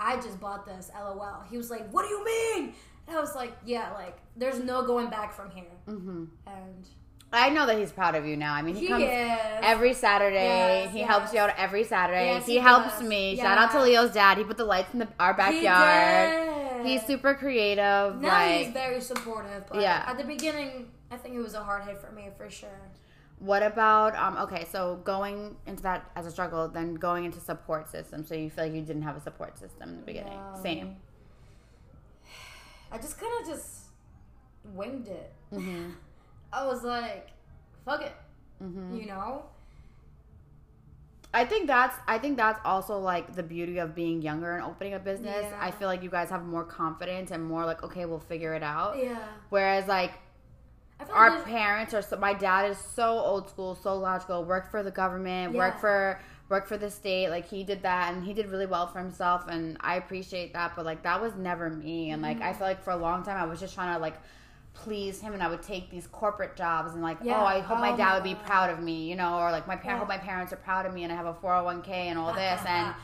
I 0.00 0.16
just 0.16 0.40
bought 0.40 0.66
this, 0.66 0.90
lol. 0.98 1.44
He 1.48 1.56
was 1.56 1.70
like, 1.70 1.88
what 1.90 2.02
do 2.02 2.08
you 2.08 2.24
mean? 2.24 2.74
And 3.06 3.16
I 3.16 3.20
was 3.20 3.36
like, 3.36 3.52
yeah, 3.64 3.92
like 3.94 4.16
there's 4.36 4.58
no 4.58 4.84
going 4.84 5.10
back 5.10 5.32
from 5.32 5.50
here. 5.52 5.64
hmm 5.86 6.24
And 6.46 6.88
I 7.32 7.48
know 7.48 7.66
that 7.66 7.78
he's 7.78 7.90
proud 7.90 8.14
of 8.14 8.26
you 8.26 8.36
now. 8.36 8.52
I 8.52 8.62
mean, 8.62 8.74
he, 8.74 8.82
he 8.82 8.88
comes 8.88 9.04
is. 9.04 9.10
every 9.62 9.94
Saturday. 9.94 10.44
Yes, 10.44 10.92
he 10.92 10.98
yes. 10.98 11.08
helps 11.08 11.32
you 11.32 11.40
out 11.40 11.54
every 11.56 11.84
Saturday. 11.84 12.26
Yes, 12.26 12.46
he, 12.46 12.52
he 12.52 12.58
helps 12.58 12.98
does. 12.98 13.08
me. 13.08 13.36
Shout 13.36 13.56
out 13.56 13.70
to 13.72 13.82
Leo's 13.82 14.12
dad. 14.12 14.36
He 14.36 14.44
put 14.44 14.58
the 14.58 14.64
lights 14.64 14.92
in 14.92 14.98
the, 15.00 15.08
our 15.18 15.32
backyard. 15.34 16.82
Did. 16.82 16.86
He's 16.86 17.06
super 17.06 17.34
creative. 17.34 18.20
Now 18.20 18.28
like, 18.28 18.64
he's 18.64 18.72
very 18.72 19.00
supportive. 19.00 19.64
But 19.68 19.80
Yeah. 19.80 20.04
At 20.06 20.18
the 20.18 20.24
beginning, 20.24 20.90
I 21.10 21.16
think 21.16 21.34
it 21.34 21.40
was 21.40 21.54
a 21.54 21.62
hard 21.62 21.84
hit 21.84 21.98
for 21.98 22.12
me 22.12 22.28
for 22.36 22.50
sure. 22.50 22.68
What 23.38 23.62
about 23.62 24.14
um 24.14 24.36
okay, 24.44 24.66
so 24.70 25.00
going 25.02 25.56
into 25.66 25.82
that 25.82 26.10
as 26.14 26.26
a 26.26 26.30
struggle, 26.30 26.68
then 26.68 26.94
going 26.94 27.24
into 27.24 27.40
support 27.40 27.88
system. 27.90 28.24
So 28.24 28.34
you 28.34 28.50
feel 28.50 28.64
like 28.64 28.74
you 28.74 28.82
didn't 28.82 29.02
have 29.02 29.16
a 29.16 29.20
support 29.20 29.58
system 29.58 29.90
in 29.90 29.96
the 29.96 30.06
beginning. 30.06 30.38
No. 30.38 30.60
Same. 30.62 30.96
I 32.92 32.98
just 32.98 33.18
kind 33.18 33.32
of 33.40 33.48
just 33.48 33.86
winged 34.74 35.08
it. 35.08 35.32
I 36.52 36.66
was 36.66 36.82
like, 36.84 37.28
fuck 37.84 38.02
it. 38.02 38.12
hmm 38.58 38.94
You 38.94 39.06
know? 39.06 39.44
I 41.34 41.46
think 41.46 41.66
that's 41.66 41.96
I 42.06 42.18
think 42.18 42.36
that's 42.36 42.60
also 42.64 42.98
like 42.98 43.34
the 43.34 43.42
beauty 43.42 43.78
of 43.78 43.94
being 43.94 44.20
younger 44.20 44.54
and 44.56 44.64
opening 44.64 44.94
a 44.94 44.98
business. 44.98 45.46
Yeah. 45.48 45.56
I 45.58 45.70
feel 45.70 45.88
like 45.88 46.02
you 46.02 46.10
guys 46.10 46.28
have 46.28 46.44
more 46.44 46.64
confidence 46.64 47.30
and 47.30 47.42
more 47.42 47.64
like 47.64 47.82
okay, 47.82 48.04
we'll 48.04 48.18
figure 48.20 48.54
it 48.54 48.62
out. 48.62 48.98
Yeah. 48.98 49.18
Whereas 49.48 49.88
like 49.88 50.12
our 51.10 51.30
like 51.30 51.44
parents 51.44 51.94
are 51.94 52.02
so 52.02 52.16
my 52.18 52.34
dad 52.34 52.70
is 52.70 52.78
so 52.78 53.18
old 53.18 53.48
school, 53.48 53.74
so 53.74 53.96
logical, 53.96 54.44
worked 54.44 54.70
for 54.70 54.82
the 54.82 54.90
government, 54.90 55.54
Yeah. 55.54 55.70
for 55.78 56.20
work 56.50 56.66
for 56.66 56.76
the 56.76 56.90
state, 56.90 57.30
like 57.30 57.46
he 57.48 57.64
did 57.64 57.82
that 57.82 58.12
and 58.12 58.22
he 58.24 58.34
did 58.34 58.50
really 58.50 58.66
well 58.66 58.86
for 58.86 58.98
himself 58.98 59.46
and 59.48 59.78
I 59.80 59.96
appreciate 59.96 60.52
that, 60.52 60.76
but 60.76 60.84
like 60.84 61.02
that 61.04 61.20
was 61.20 61.34
never 61.34 61.70
me 61.70 62.10
and 62.10 62.20
like 62.22 62.38
Mm-hmm. 62.38 62.46
I 62.48 62.52
feel 62.52 62.66
like 62.66 62.82
for 62.84 62.90
a 62.90 62.96
long 62.96 63.22
time 63.24 63.38
I 63.38 63.46
was 63.46 63.58
just 63.58 63.74
trying 63.74 63.94
to 63.96 64.00
like 64.02 64.16
please 64.74 65.20
him 65.20 65.34
and 65.34 65.42
I 65.42 65.48
would 65.48 65.62
take 65.62 65.90
these 65.90 66.06
corporate 66.06 66.56
jobs 66.56 66.92
and 66.94 67.02
like 67.02 67.18
Yeah. 67.22 67.40
oh 67.40 67.44
I 67.44 67.60
hope 67.60 67.78
my 67.78 67.92
Oh 67.92 67.96
dad 67.96 68.08
my 68.08 68.14
would 68.14 68.24
be 68.24 68.34
oh, 68.34 68.44
proud 68.46 68.70
of 68.70 68.80
me, 68.80 69.08
you 69.08 69.16
know, 69.16 69.38
or 69.38 69.50
like 69.50 69.66
my 69.66 69.78
Yeah. 69.82 69.98
hope 69.98 70.08
my 70.08 70.18
parents 70.18 70.52
are 70.52 70.56
proud 70.56 70.86
of 70.86 70.94
me 70.94 71.04
and 71.04 71.12
I 71.12 71.16
have 71.16 71.26
a 71.26 71.34
401k 71.34 71.88
and 71.88 72.18
all 72.18 72.32
this 72.32 72.60
and 72.66 72.94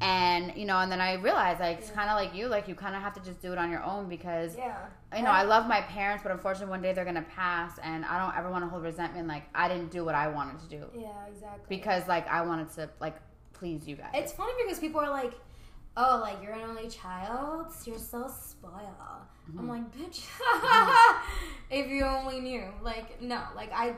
and 0.00 0.52
you 0.56 0.64
know 0.66 0.78
and 0.78 0.90
then 0.90 1.00
I 1.00 1.14
realized 1.14 1.60
like 1.60 1.78
it's 1.78 1.90
Yeah. 1.90 1.94
kind 1.94 2.10
of 2.10 2.16
like 2.16 2.34
you 2.34 2.48
like 2.48 2.66
you 2.66 2.74
kind 2.74 2.96
of 2.96 3.02
have 3.02 3.14
to 3.14 3.20
just 3.20 3.40
do 3.40 3.52
it 3.52 3.58
on 3.58 3.70
your 3.70 3.82
own 3.84 4.08
because 4.08 4.56
Yeah. 4.56 4.76
you 5.16 5.22
know, 5.22 5.30
I 5.30 5.42
love 5.42 5.68
my 5.68 5.82
parents, 5.82 6.22
but 6.22 6.32
unfortunately, 6.32 6.70
one 6.70 6.80
day 6.82 6.92
they're 6.94 7.04
gonna 7.04 7.20
pass, 7.36 7.78
and 7.82 8.02
I 8.06 8.18
don't 8.18 8.34
ever 8.36 8.50
want 8.50 8.64
to 8.64 8.68
hold 8.68 8.82
resentment. 8.82 9.28
Like 9.28 9.44
I 9.54 9.68
didn't 9.68 9.90
do 9.90 10.04
what 10.06 10.14
I 10.14 10.26
wanted 10.28 10.58
to 10.60 10.68
do 10.68 10.86
Yeah, 10.94 11.08
exactly. 11.30 11.64
because, 11.68 12.08
like, 12.08 12.26
I 12.28 12.40
wanted 12.42 12.70
to 12.76 12.88
like 12.98 13.16
please 13.52 13.86
you 13.86 13.94
guys. 13.96 14.10
It's 14.14 14.32
funny 14.32 14.52
because 14.64 14.78
people 14.80 15.00
are 15.00 15.10
like, 15.10 15.34
"Oh, 15.98 16.18
like 16.22 16.42
you're 16.42 16.54
an 16.54 16.62
only 16.62 16.88
child. 16.88 17.66
You're 17.84 17.98
so 17.98 18.26
spoiled." 18.26 19.26
Mm-hmm. 19.50 19.58
I'm 19.58 19.68
like, 19.68 19.92
"Bitch, 19.94 20.24
if 21.70 21.90
you 21.90 22.04
only 22.04 22.40
knew." 22.40 22.64
Like, 22.82 23.20
no, 23.20 23.42
like 23.56 23.72
I, 23.72 23.94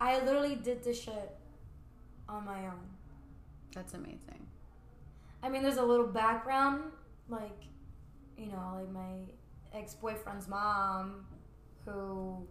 I 0.00 0.20
literally 0.24 0.54
did 0.56 0.82
this 0.82 1.00
shit 1.02 1.36
on 2.28 2.44
my 2.44 2.66
own. 2.66 2.80
That's 3.74 3.94
amazing. 3.94 4.46
I 5.42 5.48
mean, 5.48 5.62
there's 5.62 5.76
a 5.78 5.82
little 5.84 6.06
background, 6.06 6.82
like, 7.28 7.62
you 8.36 8.46
know, 8.46 8.76
like 8.78 8.90
my 8.90 9.78
ex 9.78 9.94
boyfriend's 9.94 10.48
mom, 10.48 11.26
who 11.84 12.46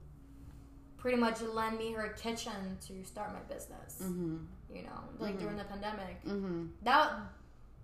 pretty 0.97 1.17
much 1.17 1.41
lent 1.41 1.77
me 1.77 1.91
her 1.93 2.09
kitchen 2.09 2.77
to 2.87 3.03
start 3.05 3.31
my 3.33 3.53
business. 3.53 4.01
Mm-hmm. 4.03 4.37
You 4.73 4.83
know, 4.83 4.99
like 5.17 5.35
Mhm. 5.35 5.39
during 5.39 5.57
the 5.57 5.63
pandemic. 5.63 6.23
Mm-hmm. 6.25 6.65
That 6.83 7.11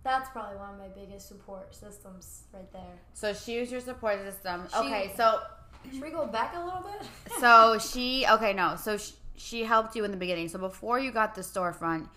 that's 0.06 0.30
probably 0.30 0.56
one 0.56 0.70
of 0.74 0.78
my 0.78 0.88
biggest 0.88 1.26
support 1.28 1.74
systems 1.74 2.44
right 2.54 2.72
there. 2.72 2.94
So 3.12 3.32
she 3.34 3.58
was 3.60 3.70
your 3.72 3.80
support 3.80 4.20
system. 4.22 4.66
She- 4.70 4.78
okay, 4.78 5.12
so 5.16 5.40
Should 5.92 6.00
we 6.00 6.10
go 6.10 6.26
back 6.26 6.54
a 6.56 6.64
little 6.64 6.80
bit? 6.90 7.06
so 7.40 7.78
she 7.78 8.24
okay 8.34 8.52
no 8.52 8.76
so 8.76 8.96
she, 8.96 9.12
she 9.36 9.64
helped 9.64 9.94
you 9.96 10.04
in 10.04 10.10
the 10.12 10.16
beginning. 10.16 10.48
So 10.48 10.58
before 10.58 10.98
you 10.98 11.10
got 11.10 11.34
the 11.34 11.42
storefront, 11.42 12.08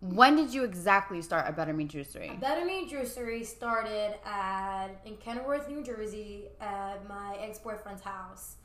when 0.00 0.36
did 0.36 0.54
you 0.54 0.64
exactly 0.64 1.20
start 1.22 1.44
a 1.48 1.52
Better 1.52 1.72
Me 1.72 1.84
Juicery? 1.84 2.38
Better 2.40 2.64
Me 2.64 2.88
Juicery 2.90 3.44
started 3.44 4.14
at 4.24 4.88
in 5.04 5.16
Kenilworth, 5.16 5.68
New 5.68 5.82
Jersey, 5.82 6.44
at 6.60 7.06
my 7.08 7.36
ex 7.40 7.58
boyfriend's 7.58 8.02
house 8.02 8.56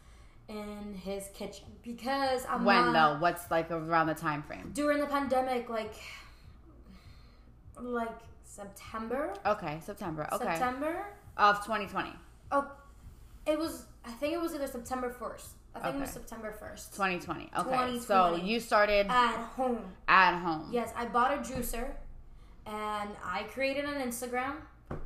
in 0.50 0.96
his 1.04 1.30
kitchen 1.34 1.66
because 1.84 2.46
I'm 2.50 2.64
When 2.64 2.94
not, 2.94 2.94
though? 2.94 3.20
What's 3.20 3.50
like 3.52 3.70
around 3.72 4.08
the 4.08 4.16
time 4.16 4.42
frame? 4.44 4.72
during 4.74 5.00
the 5.00 5.08
pandemic, 5.08 5.70
like 5.70 5.94
like 7.80 8.18
September, 8.62 9.34
Okay, 9.46 9.80
September. 9.86 10.28
Okay, 10.34 10.46
September. 10.46 11.06
of 11.38 11.58
2020. 11.64 12.10
Oh, 12.52 12.66
it 13.46 13.58
was. 13.60 13.86
I 14.04 14.10
think 14.12 14.34
it 14.34 14.42
was 14.42 14.56
either 14.56 14.66
September 14.66 15.12
first. 15.12 15.50
I 15.76 15.80
think 15.82 15.96
it 15.98 16.02
was 16.02 16.10
September 16.10 16.52
first. 16.52 16.92
2020. 16.94 17.44
Okay, 17.44 17.52
2020. 17.64 18.00
so 18.00 18.36
you 18.36 18.60
started 18.60 19.06
At 19.10 19.36
home. 19.56 19.80
at 20.08 20.40
home. 20.40 20.70
Yes, 20.72 20.92
I 20.98 21.06
bought 21.06 21.34
a 21.36 21.38
juicer 21.38 21.92
and 22.66 23.10
I 23.24 23.44
created 23.54 23.86
an 23.86 24.02
Instagram 24.02 24.54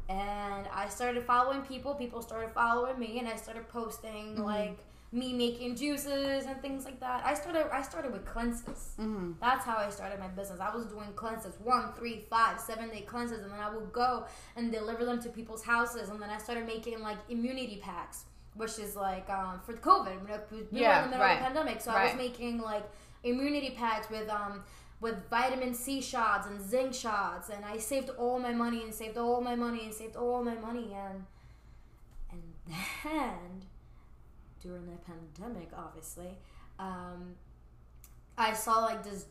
and 0.08 0.66
I 0.74 0.88
started 0.88 1.26
following 1.26 1.62
people. 1.64 1.94
People 1.96 2.22
started 2.22 2.52
following 2.54 2.98
me 2.98 3.20
and 3.20 3.28
I 3.28 3.36
started 3.36 3.68
posting 3.68 4.36
Mm-hmm. 4.36 4.44
like 4.44 4.78
me 5.14 5.34
making 5.34 5.76
juices 5.76 6.46
and 6.46 6.62
things 6.62 6.86
like 6.86 7.00
that. 7.02 7.26
I 7.26 7.34
started 7.34 7.66
I 7.74 7.82
started 7.82 8.14
with 8.14 8.26
cleanses. 8.26 8.94
Mm-hmm. 9.00 9.34
That's 9.42 9.66
how 9.66 9.76
I 9.78 9.90
started 9.90 10.20
my 10.20 10.28
business. 10.30 10.60
I 10.62 10.74
was 10.74 10.86
doing 10.86 11.12
cleanses, 11.16 11.56
one, 11.64 11.92
three, 11.94 12.26
five, 12.30 12.60
seven 12.60 12.90
day 12.90 13.02
cleanses, 13.02 13.40
and 13.44 13.52
then 13.52 13.60
I 13.60 13.70
would 13.74 13.92
go 13.92 14.26
and 14.56 14.72
deliver 14.72 15.04
them 15.04 15.22
to 15.24 15.30
people's 15.30 15.64
houses. 15.64 16.10
And 16.10 16.22
then 16.22 16.30
I 16.30 16.38
started 16.38 16.66
making 16.66 17.02
like 17.02 17.18
immunity 17.30 17.82
packs, 17.84 18.24
which 18.56 18.80
is 18.80 18.96
like 18.96 19.30
um, 19.30 19.60
for 19.66 19.74
the 19.74 19.80
COVID. 19.80 20.22
You 20.22 20.28
know, 20.30 20.40
we 20.50 20.58
were 20.60 20.68
Yeah, 20.72 21.04
in 21.04 21.12
the 21.12 21.18
middle 21.18 21.26
right. 21.26 21.34
of 21.34 21.40
the 21.40 21.46
pandemic, 21.60 21.82
so 21.82 21.92
I 21.92 22.06
was 22.06 22.16
making 22.16 22.62
like 22.62 22.90
immunity 23.24 23.72
packs 23.78 24.10
with 24.10 24.30
um 24.30 24.64
with 25.02 25.16
vitamin 25.30 25.74
C 25.74 26.00
shots 26.02 26.48
and 26.48 26.62
zinc 26.62 26.94
shots, 26.94 27.50
and 27.50 27.66
I 27.66 27.78
saved 27.80 28.12
all 28.18 28.40
my 28.40 28.54
money 28.54 28.84
and 28.84 28.94
saved 28.94 29.18
all 29.18 29.42
my 29.42 29.56
money 29.56 29.84
and 29.84 29.94
saved 29.94 30.16
all 30.16 30.42
my 30.44 30.56
money 30.56 30.96
and 30.96 31.26
and 32.32 32.42
then 33.04 33.66
during 34.62 34.86
the 34.86 34.98
pandemic, 34.98 35.70
obviously, 35.78 36.38
um, 36.80 37.36
I 38.38 38.54
saw 38.54 38.80
like 38.86 39.04
this 39.04 39.26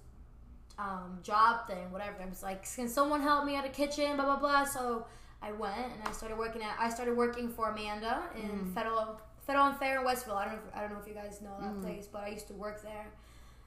um, 0.78 1.18
job 1.22 1.66
thing, 1.66 1.90
whatever. 1.90 2.16
I 2.22 2.26
was 2.28 2.42
like, 2.42 2.64
can 2.74 2.88
someone 2.88 3.20
help 3.20 3.44
me 3.44 3.56
at 3.56 3.64
a 3.64 3.68
kitchen? 3.68 4.16
Blah 4.16 4.24
blah 4.26 4.36
blah. 4.38 4.64
So 4.64 5.06
I 5.42 5.52
went 5.52 5.76
and 5.94 6.06
I 6.06 6.12
started 6.12 6.36
working 6.38 6.62
at. 6.62 6.76
I 6.78 6.90
started 6.90 7.16
working 7.16 7.48
for 7.48 7.70
Amanda 7.70 8.22
in 8.36 8.48
Mm-hmm. 8.50 8.74
Federal 8.74 9.20
Federal 9.46 9.66
and 9.66 9.76
Fair 9.78 9.98
in 9.98 10.04
Westville. 10.04 10.34
I 10.36 10.44
don't 10.44 10.54
know. 10.54 10.60
If, 10.68 10.76
I 10.76 10.80
don't 10.82 10.92
know 10.92 10.98
if 11.00 11.08
you 11.08 11.14
guys 11.14 11.40
know 11.42 11.56
that 11.60 11.80
place, 11.82 12.06
but 12.10 12.22
I 12.24 12.28
used 12.28 12.46
to 12.48 12.54
work 12.54 12.82
there. 12.82 13.06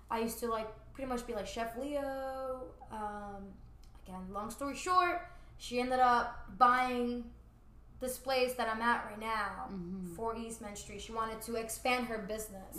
I 0.09 0.19
used 0.19 0.39
to 0.39 0.47
like 0.47 0.67
pretty 0.93 1.09
much 1.09 1.25
be 1.25 1.33
like 1.33 1.47
Chef 1.47 1.75
Leo. 1.77 2.63
Um, 2.91 3.43
again, 4.05 4.21
long 4.31 4.49
story 4.51 4.75
short, 4.75 5.27
she 5.57 5.79
ended 5.79 5.99
up 5.99 6.45
buying 6.57 7.25
this 8.03 8.17
place 8.17 8.53
that 8.53 8.67
I'm 8.67 8.81
at 8.81 9.05
right 9.09 9.19
now 9.19 9.69
Mm-hmm. 9.71 10.13
for 10.15 10.35
East 10.35 10.61
Main 10.61 10.75
Street. 10.75 11.01
She 11.01 11.11
wanted 11.13 11.41
to 11.43 11.55
expand 11.55 12.05
her 12.07 12.19
business. 12.19 12.77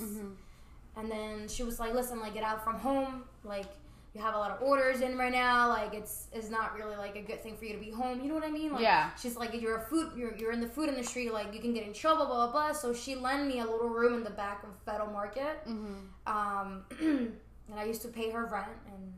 And 0.96 1.10
then 1.10 1.48
she 1.48 1.64
was 1.64 1.80
like, 1.80 1.92
"Listen, 1.92 2.20
like 2.20 2.34
get 2.34 2.44
out 2.44 2.62
from 2.62 2.76
home. 2.78 3.24
Like 3.42 3.66
you 4.14 4.20
have 4.22 4.34
a 4.34 4.38
lot 4.38 4.52
of 4.52 4.62
orders 4.62 5.00
in 5.00 5.18
right 5.18 5.32
now. 5.32 5.68
Like 5.68 5.92
it's 5.92 6.28
it's 6.32 6.48
not 6.50 6.76
really 6.76 6.94
like 6.96 7.16
a 7.16 7.20
good 7.22 7.42
thing 7.42 7.56
for 7.56 7.64
you 7.64 7.72
to 7.72 7.80
be 7.80 7.90
home. 7.90 8.20
You 8.22 8.28
know 8.28 8.34
what 8.34 8.44
I 8.44 8.50
mean? 8.50 8.70
Like, 8.72 8.82
Yeah. 8.82 9.10
She's 9.20 9.36
like, 9.36 9.60
you're 9.60 9.78
a 9.78 9.80
food. 9.80 10.12
You're 10.16 10.36
you're 10.36 10.52
in 10.52 10.60
the 10.60 10.68
food 10.68 10.88
industry. 10.88 11.30
Like 11.30 11.52
you 11.52 11.58
can 11.60 11.74
get 11.74 11.84
in 11.84 11.92
trouble. 11.92 12.26
Blah 12.26 12.46
blah 12.46 12.52
blah. 12.52 12.72
So 12.72 12.94
she 12.94 13.16
lent 13.16 13.48
me 13.48 13.58
a 13.58 13.64
little 13.64 13.88
room 13.88 14.14
in 14.14 14.22
the 14.22 14.30
back 14.44 14.62
of 14.62 14.70
Federal 14.86 15.10
Market. 15.10 15.66
Mm-hmm. 15.66 15.94
Um, 16.36 16.84
and 17.00 17.76
I 17.76 17.84
used 17.84 18.02
to 18.02 18.08
pay 18.08 18.30
her 18.30 18.44
rent 18.44 18.78
and 18.86 19.12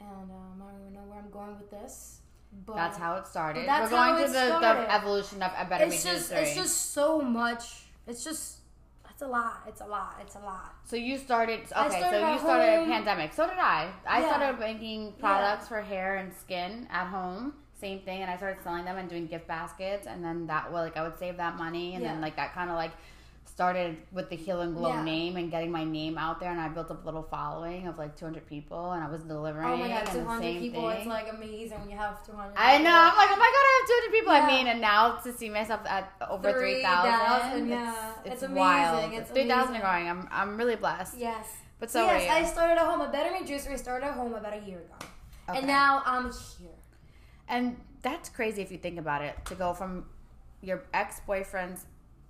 and 0.00 0.30
um, 0.30 0.62
I 0.62 0.72
don't 0.72 0.80
even 0.80 0.94
know 0.94 1.06
where 1.08 1.18
I'm 1.20 1.30
going 1.30 1.56
with 1.56 1.70
this. 1.70 2.20
But 2.66 2.76
That's 2.76 2.98
how 2.98 3.16
it 3.16 3.26
started. 3.26 3.68
That's 3.68 3.90
We're 3.90 3.96
going 3.96 4.26
to 4.26 4.32
the, 4.32 4.58
the 4.60 4.94
evolution 4.94 5.42
of 5.42 5.52
a 5.58 5.64
better 5.68 5.84
it's 5.84 6.04
Me 6.04 6.10
just 6.12 6.32
it's 6.32 6.54
just 6.54 6.92
so 6.92 7.20
much. 7.20 7.84
It's 8.06 8.24
just 8.24 8.58
it's 9.10 9.22
a 9.22 9.26
lot. 9.26 9.62
It's 9.66 9.80
a 9.80 9.86
lot. 9.86 10.14
It's 10.22 10.36
a 10.36 10.38
lot. 10.38 10.74
So 10.84 10.94
you 10.94 11.18
started. 11.18 11.60
Okay, 11.60 11.68
started 11.68 12.20
so 12.20 12.32
you 12.32 12.38
started 12.38 12.82
a 12.82 12.84
pandemic. 12.84 13.32
So 13.32 13.48
did 13.48 13.58
I. 13.58 13.90
I 14.06 14.20
Yeah. 14.20 14.36
started 14.36 14.60
making 14.60 15.14
products 15.18 15.66
for 15.66 15.80
hair 15.80 16.16
and 16.16 16.32
skin 16.32 16.86
at 16.90 17.08
home. 17.08 17.54
Same 17.80 18.00
thing, 18.00 18.22
and 18.22 18.30
I 18.30 18.36
started 18.36 18.62
selling 18.62 18.84
them 18.84 18.96
and 18.96 19.08
doing 19.08 19.26
gift 19.26 19.46
baskets, 19.48 20.06
and 20.06 20.24
then 20.24 20.46
that 20.46 20.72
well, 20.72 20.84
like 20.84 20.96
I 20.96 21.02
would 21.02 21.18
save 21.18 21.36
that 21.38 21.56
money, 21.56 21.94
and 21.94 22.04
then 22.04 22.20
like 22.20 22.36
that 22.36 22.54
kind 22.54 22.70
of 22.70 22.76
like 22.76 22.92
started 23.58 23.96
with 24.12 24.30
the 24.30 24.36
Heal 24.36 24.60
and 24.60 24.72
Glow 24.76 24.90
Yeah. 24.90 25.02
name 25.02 25.36
and 25.36 25.50
getting 25.50 25.72
my 25.72 25.82
name 25.82 26.16
out 26.16 26.38
there, 26.38 26.52
and 26.52 26.60
I 26.60 26.68
built 26.68 26.92
up 26.92 27.02
a 27.02 27.04
little 27.04 27.24
following 27.24 27.88
of 27.88 27.98
like 27.98 28.14
200 28.14 28.46
people, 28.46 28.92
and 28.92 29.02
I 29.02 29.08
was 29.10 29.24
delivering. 29.24 29.66
Oh 29.66 29.76
my 29.76 29.88
god, 29.88 30.06
200 30.06 30.40
same 30.40 30.60
people. 30.60 30.88
It's 30.90 31.06
like 31.06 31.28
amazing 31.28 31.80
when 31.80 31.90
you 31.90 31.96
have 31.96 32.24
200. 32.24 32.52
I 32.56 32.78
know. 32.78 32.88
I'm 32.88 33.16
like, 33.16 33.30
oh 33.32 33.40
my 33.46 33.50
god, 33.56 33.64
I 33.68 33.72
have 33.80 33.88
200 33.88 34.16
people. 34.16 34.32
I 34.32 34.46
mean, 34.46 34.66
and 34.68 34.80
now 34.80 35.16
to 35.24 35.32
see 35.32 35.48
myself 35.50 35.80
at 35.86 36.12
over 36.30 36.52
3,000, 36.52 37.10
3,000, 37.10 37.68
yeah. 37.68 38.10
it's, 38.18 38.26
It's 38.26 38.34
it's, 38.34 38.42
amazing. 38.44 38.54
wild. 38.60 39.12
It's 39.12 39.30
3,000 39.32 39.50
are 39.50 39.62
amazing. 39.66 39.80
growing. 39.80 40.08
I'm, 40.08 40.28
I'm 40.30 40.56
really 40.56 40.76
blessed. 40.76 41.18
Yes. 41.18 41.56
But 41.80 41.90
so 41.90 42.04
yes, 42.06 42.30
I 42.30 42.44
started 42.48 42.74
at 42.80 42.86
home. 42.86 43.00
A 43.00 43.08
Better 43.10 43.32
Me 43.32 43.40
Juicery 43.44 43.76
started 43.76 44.06
at 44.06 44.14
home 44.14 44.34
about 44.34 44.54
a 44.54 44.60
year 44.68 44.78
ago. 44.78 44.94
Okay. 45.48 45.58
And 45.58 45.66
now 45.66 46.04
I'm 46.06 46.26
here. 46.26 46.78
And 47.48 47.76
that's 48.02 48.28
crazy 48.28 48.62
if 48.62 48.70
you 48.70 48.78
think 48.78 49.00
about 49.00 49.22
it 49.22 49.34
to 49.46 49.56
go 49.56 49.74
from 49.74 50.04
your 50.62 50.84
ex 50.94 51.20
boyfriend's 51.26 51.86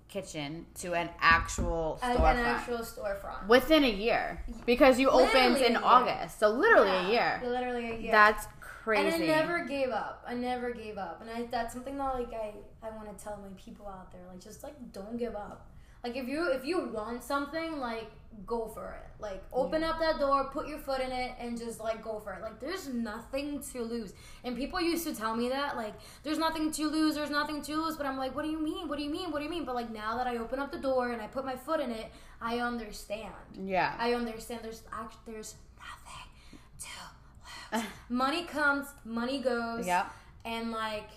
kitchen 0.09 0.65
to 0.79 0.93
an 0.95 1.09
actual 1.21 1.99
An, 2.03 2.17
storefront 2.17 2.31
an 2.33 2.45
actual 2.45 2.77
storefront. 2.79 3.47
within 3.47 3.83
a 3.83 3.89
year 3.89 4.43
because 4.65 4.99
you 4.99 5.09
opened 5.09 5.57
in. 5.57 5.77
August. 5.77 6.39
So 6.39 6.49
literally 6.49 6.87
Yeah, 6.89 7.07
a 7.07 7.11
year. 7.11 7.41
Literally 7.49 7.91
a 7.91 7.95
year. 7.97 8.11
That's 8.11 8.47
crazy. 8.59 9.13
and. 9.13 9.23
I 9.23 9.27
never 9.27 9.65
gave 9.65 9.89
up. 9.89 10.23
I 10.27 10.33
never 10.33 10.71
gave 10.71 10.97
up. 10.97 11.21
And 11.21 11.29
I 11.29 11.47
that's 11.49 11.73
something 11.73 11.97
that 11.97 12.13
like 12.15 12.33
I, 12.33 12.53
I 12.85 12.89
want 12.95 13.15
to 13.17 13.23
tell 13.23 13.37
my 13.37 13.49
people 13.55 13.87
out 13.87 14.11
there. 14.11 14.21
Like 14.29 14.41
just 14.41 14.63
like 14.63 14.75
don't 14.91 15.17
give 15.17 15.35
up. 15.35 15.67
Like 16.03 16.15
if 16.15 16.27
you 16.27 16.51
if 16.51 16.65
you 16.65 16.79
want 16.89 17.23
something, 17.23 17.79
like 17.79 18.09
go 18.45 18.67
for 18.67 18.91
it. 18.93 19.21
Like 19.21 19.43
open 19.51 19.83
up 19.83 19.99
that 19.99 20.17
door, 20.17 20.49
put 20.51 20.67
your 20.67 20.77
foot 20.79 21.01
in 21.01 21.11
it, 21.11 21.33
and 21.39 21.57
just 21.57 21.79
like 21.81 22.01
go 22.01 22.19
for 22.19 22.33
it. 22.33 22.41
Like 22.41 22.59
there's 22.61 22.87
nothing 22.87 23.61
to 23.73 23.81
lose. 23.81 24.13
And 24.45 24.55
people 24.55 24.79
used 24.79 25.05
to 25.07 25.13
tell 25.13 25.35
me 25.35 25.49
that 25.49 25.75
like 25.75 25.93
there's 26.23 26.37
nothing 26.37 26.71
to 26.71 26.87
lose, 26.89 27.15
there's 27.15 27.29
nothing 27.29 27.61
to 27.63 27.75
lose. 27.75 27.97
But 27.97 28.05
I'm 28.05 28.17
like, 28.17 28.33
what 28.35 28.45
do 28.45 28.51
you 28.51 28.59
mean? 28.59 28.87
What 28.87 28.97
do 28.97 29.03
you 29.03 29.09
mean? 29.09 29.31
What 29.31 29.39
do 29.39 29.43
you 29.45 29.49
mean? 29.51 29.65
But 29.65 29.75
like 29.75 29.91
now 29.91 30.15
that 30.17 30.25
I 30.27 30.37
open 30.37 30.59
up 30.59 30.71
the 30.71 30.77
door 30.79 31.11
and 31.11 31.21
I 31.21 31.27
put 31.27 31.43
my 31.45 31.55
foot 31.57 31.81
in 31.81 31.91
it, 31.91 32.11
I 32.41 32.59
understand. 32.59 33.33
yeah. 33.53 33.95
I 33.99 34.13
understand. 34.13 34.61
There's 34.63 34.83
actually 34.93 35.33
there's 35.33 35.55
nothing 35.77 36.29
to 36.79 37.77
lose. 37.77 37.85
money 38.09 38.45
comes, 38.45 38.87
money 39.03 39.41
goes. 39.41 39.85
Yeah, 39.85 40.05
And 40.45 40.71
like, 40.71 41.09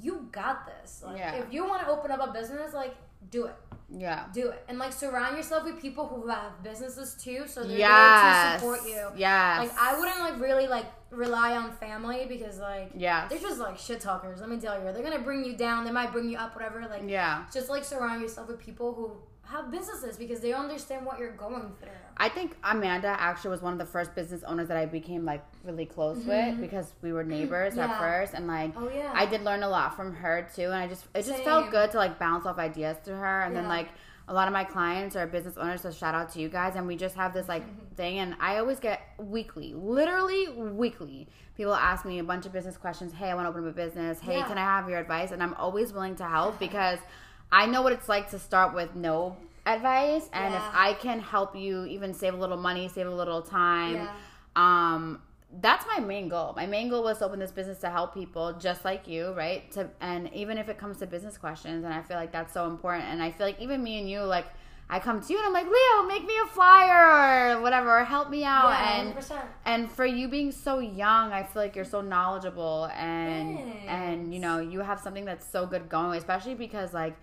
you 0.00 0.28
got 0.32 0.66
this. 0.66 1.02
Like, 1.04 1.18
Yeah. 1.18 1.34
if 1.36 1.52
you 1.52 1.64
want 1.66 1.82
to 1.82 1.88
open 1.88 2.10
up 2.10 2.20
a 2.28 2.32
business, 2.32 2.74
like, 2.74 2.94
do 3.30 3.46
it, 3.46 3.54
yeah. 3.90 4.24
do 4.32 4.48
it, 4.48 4.64
and 4.68 4.78
like 4.78 4.92
surround 4.92 5.36
yourself 5.36 5.64
with 5.64 5.80
people 5.80 6.06
who 6.06 6.28
have 6.28 6.62
businesses 6.62 7.14
too, 7.22 7.44
so 7.46 7.62
they're 7.64 7.78
Yes. 7.78 8.32
there 8.32 8.52
to 8.52 8.58
support 8.58 8.80
you. 8.88 9.18
Yes. 9.18 9.68
Like, 9.68 9.78
I 9.80 9.98
wouldn't 9.98 10.20
like 10.20 10.40
really 10.40 10.66
like 10.66 10.86
rely 11.10 11.56
on 11.56 11.72
family 11.76 12.26
because 12.28 12.58
like 12.58 12.90
yeah 12.94 13.26
they're 13.28 13.38
just 13.38 13.58
like 13.60 13.78
shit 13.78 14.00
talkers. 14.00 14.40
Let 14.40 14.48
me 14.50 14.58
tell 14.58 14.76
you, 14.78 14.92
they're 14.92 15.02
gonna 15.02 15.20
bring 15.20 15.44
you 15.44 15.56
down. 15.56 15.84
They 15.84 15.92
might 15.92 16.12
bring 16.12 16.28
you 16.28 16.36
up, 16.38 16.54
whatever. 16.54 16.80
Like, 16.88 17.02
Yeah. 17.06 17.44
just 17.52 17.68
like 17.68 17.84
surround 17.84 18.20
yourself 18.22 18.48
with 18.48 18.58
people 18.58 18.92
who 18.94 19.12
have 19.46 19.70
businesses 19.70 20.16
because 20.16 20.40
they 20.40 20.52
understand 20.52 21.06
what 21.06 21.18
you're 21.18 21.32
going 21.32 21.72
through. 21.80 21.90
I 22.16 22.28
think 22.28 22.56
Amanda 22.64 23.08
actually 23.18 23.50
was 23.50 23.62
one 23.62 23.72
of 23.72 23.78
the 23.78 23.86
first 23.86 24.14
business 24.14 24.42
owners 24.42 24.68
that 24.68 24.76
I 24.76 24.86
became 24.86 25.24
like 25.24 25.44
really 25.64 25.86
close 25.86 26.24
with 26.24 26.60
because 26.60 26.92
we 27.02 27.12
were 27.12 27.24
neighbors 27.24 27.76
at 27.78 27.90
Mm-hmm. 27.90 28.00
First 28.02 28.34
and 28.34 28.46
like 28.46 28.72
Oh 28.76 28.88
yeah. 28.88 29.12
I 29.14 29.26
did 29.26 29.42
learn 29.42 29.62
a 29.62 29.68
lot 29.68 29.94
from 29.96 30.14
her 30.14 30.48
too, 30.54 30.64
and 30.64 30.74
I 30.74 30.88
just 30.88 31.04
it 31.14 31.24
just 31.24 31.44
felt 31.44 31.70
good 31.70 31.90
to 31.92 31.96
like 31.98 32.18
bounce 32.18 32.46
off 32.46 32.58
ideas 32.58 32.96
to 33.04 33.14
her, 33.16 33.42
and 33.42 33.54
then 33.54 33.68
like 33.68 33.88
a 34.28 34.34
lot 34.34 34.48
of 34.48 34.52
my 34.52 34.64
clients 34.64 35.14
are 35.14 35.24
business 35.26 35.56
owners, 35.56 35.82
so 35.82 35.92
shout 35.92 36.12
out 36.14 36.32
to 36.32 36.40
you 36.40 36.48
guys, 36.48 36.74
and 36.74 36.84
we 36.88 36.96
just 36.96 37.14
have 37.14 37.32
this 37.32 37.48
like 37.48 37.62
thing, 37.96 38.18
and 38.18 38.34
I 38.40 38.58
always 38.58 38.80
get 38.80 39.00
weekly, 39.18 39.72
literally 39.74 40.48
weekly. 40.48 41.28
People 41.56 41.74
ask 41.74 42.04
me 42.04 42.18
a 42.18 42.24
bunch 42.24 42.44
of 42.44 42.52
business 42.52 42.76
questions. 42.76 43.12
Hey, 43.12 43.30
I 43.30 43.34
want 43.34 43.46
to 43.46 43.50
open 43.50 43.64
up 43.66 43.70
a 43.70 43.76
business. 43.76 44.20
Hey, 44.20 44.38
Yeah. 44.38 44.46
can 44.48 44.58
I 44.58 44.62
have 44.62 44.90
your 44.90 44.98
advice? 44.98 45.30
And 45.30 45.42
I'm 45.42 45.54
always 45.54 45.92
willing 45.92 46.16
to 46.16 46.24
help 46.24 46.58
because 46.66 46.98
I 47.52 47.66
know 47.66 47.82
what 47.82 47.92
it's 47.92 48.08
like 48.08 48.30
to 48.30 48.38
start 48.38 48.74
with 48.74 48.94
no 48.94 49.36
advice, 49.64 50.28
and 50.32 50.54
if 50.54 50.62
I 50.72 50.94
can 50.94 51.20
help 51.20 51.56
you 51.56 51.84
even 51.86 52.14
save 52.14 52.34
a 52.34 52.36
little 52.36 52.56
money, 52.56 52.88
save 52.88 53.06
a 53.06 53.14
little 53.14 53.42
time, 53.42 53.94
Yeah. 53.94 54.10
um 54.56 55.22
that's 55.60 55.86
my 55.86 56.00
main 56.04 56.28
goal 56.28 56.52
my 56.56 56.66
main 56.66 56.88
goal 56.90 57.04
was 57.04 57.18
to 57.18 57.24
open 57.24 57.38
this 57.38 57.52
business 57.52 57.78
to 57.78 57.88
help 57.88 58.12
people 58.12 58.52
just 58.54 58.84
like 58.84 59.06
you 59.06 59.32
right 59.32 59.70
to 59.70 59.88
and 60.00 60.28
even 60.34 60.58
if 60.58 60.68
it 60.68 60.76
comes 60.76 60.98
to 60.98 61.06
business 61.06 61.38
questions 61.38 61.84
and 61.84 61.94
i 61.94 62.02
feel 62.02 62.16
like 62.16 62.32
that's 62.32 62.52
so 62.52 62.66
important 62.66 63.04
and 63.04 63.22
i 63.22 63.30
feel 63.30 63.46
like 63.46 63.58
even 63.60 63.82
me 63.82 63.98
and 64.00 64.10
you 64.10 64.20
like 64.22 64.44
i 64.90 64.98
come 64.98 65.20
to 65.20 65.32
you 65.32 65.38
and 65.38 65.46
i'm 65.46 65.52
like 65.52 65.64
leo 65.66 66.06
make 66.08 66.26
me 66.26 66.34
a 66.42 66.46
flyer 66.48 67.54
or 67.56 67.62
whatever 67.62 68.00
or 68.00 68.04
help 68.04 68.28
me 68.28 68.42
out 68.44 68.70
yeah, 68.70 69.00
and 69.00 69.14
100%. 69.14 69.40
and 69.66 69.90
for 69.90 70.04
you 70.04 70.26
being 70.26 70.50
so 70.50 70.80
young 70.80 71.30
i 71.32 71.44
feel 71.44 71.62
like 71.62 71.76
you're 71.76 71.84
so 71.84 72.00
knowledgeable 72.00 72.90
and 72.96 73.56
and 73.86 74.34
you 74.34 74.40
know 74.40 74.58
you 74.58 74.80
have 74.80 74.98
something 75.00 75.24
that's 75.24 75.46
so 75.46 75.64
good 75.64 75.88
going 75.88 76.18
especially 76.18 76.54
because 76.54 76.92
like 76.92 77.16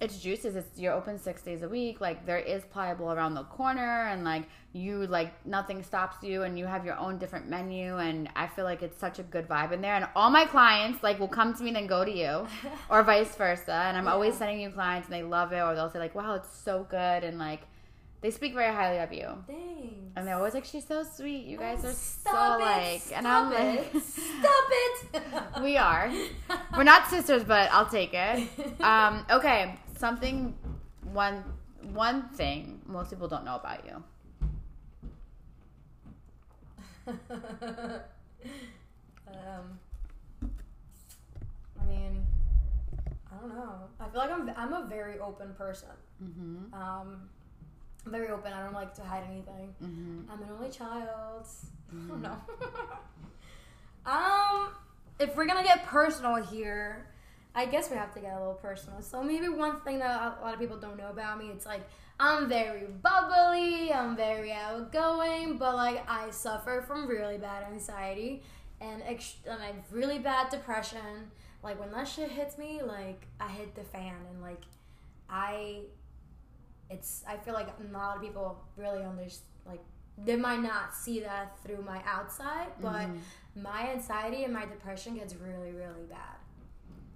it's 0.00 0.18
juices 0.20 0.56
it's 0.56 0.78
you're 0.78 0.92
open 0.92 1.18
six 1.18 1.42
days 1.42 1.62
a 1.62 1.68
week 1.68 2.00
like 2.00 2.24
there 2.26 2.38
is 2.38 2.64
pliable 2.64 3.12
around 3.12 3.34
the 3.34 3.42
corner 3.44 4.06
and 4.06 4.24
like 4.24 4.44
you 4.72 5.06
like 5.08 5.32
nothing 5.46 5.82
stops 5.82 6.22
you 6.22 6.42
and 6.42 6.58
you 6.58 6.64
have 6.64 6.84
your 6.84 6.96
own 6.96 7.18
different 7.18 7.48
menu 7.48 7.96
and 7.98 8.28
i 8.36 8.46
feel 8.46 8.64
like 8.64 8.82
it's 8.82 8.98
such 8.98 9.18
a 9.18 9.22
good 9.24 9.46
vibe 9.48 9.72
in 9.72 9.80
there 9.80 9.94
and 9.96 10.06
all 10.16 10.30
my 10.30 10.44
clients 10.44 11.02
like 11.02 11.18
will 11.20 11.28
come 11.28 11.52
to 11.52 11.62
me 11.62 11.68
and 11.70 11.76
then 11.76 11.86
go 11.86 12.04
to 12.04 12.10
you 12.10 12.46
or 12.88 13.02
vice 13.02 13.34
versa 13.36 13.72
and 13.86 13.96
i'm 13.96 14.08
always 14.08 14.34
sending 14.34 14.60
you 14.60 14.70
clients 14.70 15.08
and 15.08 15.14
they 15.14 15.22
love 15.22 15.52
it 15.52 15.60
or 15.60 15.74
they'll 15.74 15.90
say 15.90 15.98
like 15.98 16.14
wow 16.14 16.34
it's 16.34 16.56
so 16.56 16.86
good 16.88 17.24
and 17.24 17.38
like 17.38 17.60
they 18.22 18.30
speak 18.30 18.52
very 18.52 18.70
highly 18.70 18.98
of 18.98 19.10
you. 19.14 19.28
Thanks. 19.46 19.94
and 20.14 20.26
they're 20.26 20.34
always 20.34 20.52
like 20.52 20.66
she's 20.66 20.86
so 20.86 21.02
sweet. 21.02 21.46
You 21.46 21.56
guys 21.56 21.82
are 21.86 21.92
Stop 21.92 22.60
so 22.60 22.66
it, 22.66 22.68
like 22.68 23.00
Stop 23.00 23.16
and 23.18 23.26
i'm 23.26 23.52
it. 23.52 23.94
like 23.94 24.02
Stop 24.02 24.64
it. 25.56 25.62
we 25.62 25.78
are. 25.78 26.12
We're 26.76 26.82
not 26.84 27.08
sisters 27.08 27.44
but 27.44 27.70
i'll 27.72 27.86
take 27.88 28.12
it. 28.12 28.46
Um 28.82 29.24
okay 29.30 29.74
something 30.00 30.54
one 31.12 31.44
one 31.92 32.28
thing 32.30 32.80
most 32.86 33.10
people 33.10 33.28
don't 33.28 33.44
know 33.44 33.56
about 33.56 33.84
you 33.84 34.02
um, 39.28 39.78
I 41.80 41.84
mean, 41.86 42.26
I 43.30 43.40
don't 43.40 43.54
know. 43.54 43.74
I 43.98 44.08
feel 44.08 44.20
like 44.20 44.30
I'm 44.32 44.50
I'm 44.56 44.72
a 44.72 44.86
very 44.88 45.18
open 45.18 45.54
person. 45.54 45.88
mm-hmm. 46.22 46.74
Um, 46.74 47.28
I'm 48.06 48.12
very 48.12 48.28
open. 48.28 48.52
I 48.52 48.62
don't 48.64 48.74
like 48.74 48.94
to 48.94 49.02
hide 49.02 49.24
anything. 49.30 49.74
Mm-hmm. 49.82 50.30
I'm 50.30 50.42
an 50.42 50.48
only 50.56 50.70
child. 50.70 51.46
I 51.92 52.08
don't 52.08 52.22
know. 52.22 52.36
um, 54.06 54.68
if 55.18 55.36
we're 55.36 55.46
gonna 55.46 55.64
get 55.64 55.84
personal 55.86 56.36
here, 56.36 57.06
I 57.54 57.66
guess 57.66 57.90
we 57.90 57.96
have 57.96 58.14
to 58.14 58.20
get 58.20 58.32
a 58.32 58.38
little 58.38 58.54
personal. 58.54 59.02
So 59.02 59.22
maybe 59.22 59.48
one 59.48 59.80
thing 59.80 59.98
that 59.98 60.38
a 60.40 60.44
lot 60.44 60.54
of 60.54 60.60
people 60.60 60.76
don't 60.78 60.96
know 60.96 61.10
about 61.10 61.38
me, 61.38 61.48
it's 61.50 61.66
like 61.66 61.82
I'm 62.18 62.48
very 62.48 62.86
bubbly, 62.86 63.92
I'm 63.92 64.14
very 64.16 64.52
outgoing, 64.52 65.58
but 65.58 65.74
like 65.76 66.08
I 66.08 66.30
suffer 66.30 66.84
from 66.86 67.08
really 67.08 67.38
bad 67.38 67.64
anxiety 67.72 68.42
and 68.80 69.02
ex- 69.04 69.36
and 69.48 69.60
I 69.62 69.66
have 69.66 69.76
really 69.90 70.18
bad 70.18 70.50
depression. 70.50 71.30
Like 71.62 71.78
when 71.80 71.90
that 71.92 72.06
shit 72.08 72.30
hits 72.30 72.56
me, 72.56 72.82
like 72.82 73.26
I 73.40 73.48
hit 73.48 73.74
the 73.74 73.84
fan 73.84 74.14
and 74.30 74.40
like 74.42 74.62
I 75.28 75.80
it's 76.88 77.22
I 77.28 77.36
feel 77.36 77.54
like 77.54 77.68
a 77.68 77.92
lot 77.92 78.16
of 78.16 78.22
people 78.22 78.62
really 78.76 79.02
understand 79.04 79.46
like 79.66 79.80
they 80.22 80.36
might 80.36 80.60
not 80.60 80.94
see 80.94 81.20
that 81.20 81.56
through 81.64 81.82
my 81.82 82.00
outside, 82.06 82.68
but 82.80 83.06
Mm-hmm. 83.08 83.62
my 83.62 83.90
anxiety 83.92 84.44
and 84.44 84.52
my 84.52 84.66
depression 84.66 85.14
gets 85.16 85.34
really 85.34 85.72
really 85.72 86.04
bad, 86.08 86.36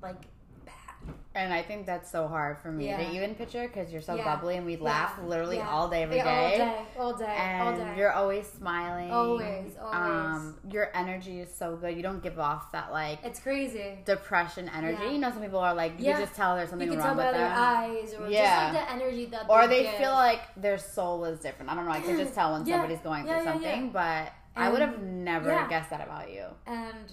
like 0.04 0.22
bad. 0.64 1.14
And 1.34 1.52
I 1.52 1.62
think 1.62 1.84
that's 1.86 2.10
so 2.10 2.28
hard 2.28 2.58
for 2.58 2.70
me 2.70 2.86
Yeah. 2.86 2.98
to 2.98 3.10
even 3.10 3.34
picture 3.34 3.66
because 3.66 3.92
you're 3.92 4.00
so 4.02 4.14
Yeah. 4.14 4.24
bubbly 4.24 4.56
and 4.56 4.64
we 4.64 4.76
laugh 4.76 5.14
Yeah. 5.18 5.24
literally 5.26 5.60
all 5.60 5.88
day 5.88 6.02
every 6.04 6.16
Yeah, 6.18 6.24
day. 6.24 6.44
all 6.44 6.48
day, 6.58 6.86
all 6.96 7.12
day, 7.14 7.58
all 7.60 7.68
And 7.68 7.76
day. 7.78 7.94
you're 7.96 8.12
always 8.12 8.46
smiling. 8.52 9.10
Always, 9.10 9.76
always. 9.76 9.92
Um, 9.92 10.60
your 10.70 10.90
energy 10.94 11.40
is 11.40 11.52
so 11.52 11.74
good. 11.76 11.96
You 11.96 12.02
don't 12.04 12.22
give 12.22 12.38
off 12.38 12.70
that 12.72 12.92
like 12.92 13.18
it's 13.24 13.40
crazy. 13.40 13.98
depression 14.04 14.70
energy. 14.72 15.06
You 15.14 15.18
know, 15.18 15.30
some 15.32 15.42
people 15.42 15.58
are 15.58 15.74
like, 15.74 15.98
you 15.98 16.12
just 16.12 16.34
tell 16.34 16.54
there's 16.56 16.70
something 16.70 16.86
you 16.86 16.92
can 16.96 17.00
wrong 17.04 17.16
tell 17.16 17.24
by 17.24 17.30
with 17.32 17.34
their 17.40 17.48
them. 17.48 17.58
eyes 17.58 18.14
or 18.14 18.28
Yeah. 18.28 18.44
just 18.70 18.74
like 18.74 18.86
the 18.86 18.92
energy 18.92 19.26
that 19.26 19.46
or 19.50 19.66
they, 19.66 19.86
feel 19.98 20.12
like 20.12 20.40
their 20.56 20.78
soul 20.78 21.24
is 21.24 21.40
different. 21.40 21.70
I 21.70 21.74
don't 21.74 21.84
know. 21.86 21.90
I 21.92 22.00
can 22.00 22.16
just 22.16 22.34
tell 22.38 22.52
when 22.52 22.64
somebody's 22.64 23.00
going 23.00 23.26
through 23.26 23.42
something, 23.42 23.90
but 23.90 24.32
I 24.56 24.68
would 24.70 24.80
have 24.82 25.02
never 25.02 25.66
guessed 25.68 25.90
that 25.90 26.00
about 26.00 26.30
you. 26.30 26.44
and 26.66 27.12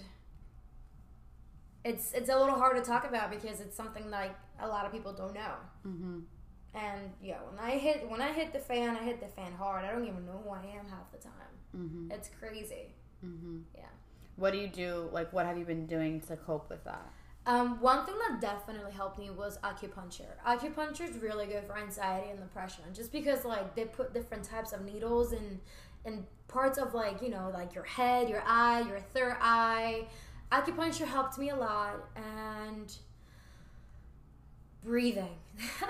it's 1.83 2.13
it's 2.13 2.29
a 2.29 2.37
little 2.37 2.55
hard 2.55 2.75
to 2.77 2.81
talk 2.81 3.07
about 3.07 3.31
because 3.31 3.59
it's 3.59 3.75
something 3.75 4.09
like 4.09 4.35
a 4.59 4.67
lot 4.67 4.85
of 4.85 4.91
people 4.91 5.13
don't 5.13 5.33
know. 5.33 5.53
Mm-hmm. 5.87 6.19
And 6.73 7.11
yeah, 7.21 7.37
when 7.49 7.59
I 7.59 7.77
hit 7.77 8.09
when 8.09 8.21
I 8.21 8.31
hit 8.31 8.53
the 8.53 8.59
fan, 8.59 8.95
I 8.95 9.03
hit 9.03 9.19
the 9.19 9.27
fan 9.27 9.51
hard. 9.53 9.85
I 9.85 9.91
don't 9.91 10.05
even 10.05 10.25
know 10.25 10.41
who 10.43 10.51
I 10.51 10.77
am 10.77 10.85
half 10.89 11.11
the 11.11 11.17
time. 11.17 11.33
Mm-hmm. 11.75 12.11
It's 12.11 12.29
crazy. 12.39 12.93
Mm-hmm. 13.25 13.59
Yeah. 13.75 13.85
What 14.35 14.53
do 14.53 14.59
you 14.59 14.67
do? 14.67 15.09
Like, 15.11 15.31
what 15.33 15.45
have 15.45 15.57
you 15.57 15.65
been 15.65 15.85
doing 15.85 16.21
to 16.21 16.37
cope 16.37 16.69
with 16.69 16.83
that? 16.85 17.11
Um, 17.45 17.81
one 17.81 18.05
thing 18.05 18.15
that 18.27 18.39
definitely 18.39 18.91
helped 18.91 19.17
me 19.17 19.31
was 19.31 19.57
acupuncture. 19.63 20.37
Acupuncture 20.45 21.09
is 21.09 21.17
really 21.17 21.47
good 21.47 21.63
for 21.65 21.77
anxiety 21.77 22.29
and 22.29 22.39
depression, 22.39 22.83
just 22.93 23.11
because 23.11 23.45
like 23.45 23.75
they 23.75 23.85
put 23.85 24.13
different 24.13 24.43
types 24.43 24.73
of 24.73 24.85
needles 24.85 25.33
in 25.33 25.59
in 26.05 26.25
parts 26.47 26.77
of 26.77 26.93
like 26.93 27.21
you 27.21 27.29
know 27.29 27.51
like 27.53 27.73
your 27.73 27.83
head, 27.83 28.29
your 28.29 28.43
eye, 28.45 28.81
your 28.87 28.99
third 28.99 29.37
eye. 29.41 30.05
Acupuncture 30.51 31.07
helped 31.07 31.37
me 31.37 31.49
a 31.49 31.55
lot, 31.55 31.95
and 32.15 32.93
breathing 34.83 35.35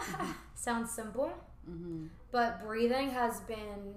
sounds 0.55 0.91
simple, 0.91 1.31
Mm-hmm. 1.69 2.07
but 2.31 2.59
breathing 2.65 3.11
has 3.11 3.39
been 3.41 3.93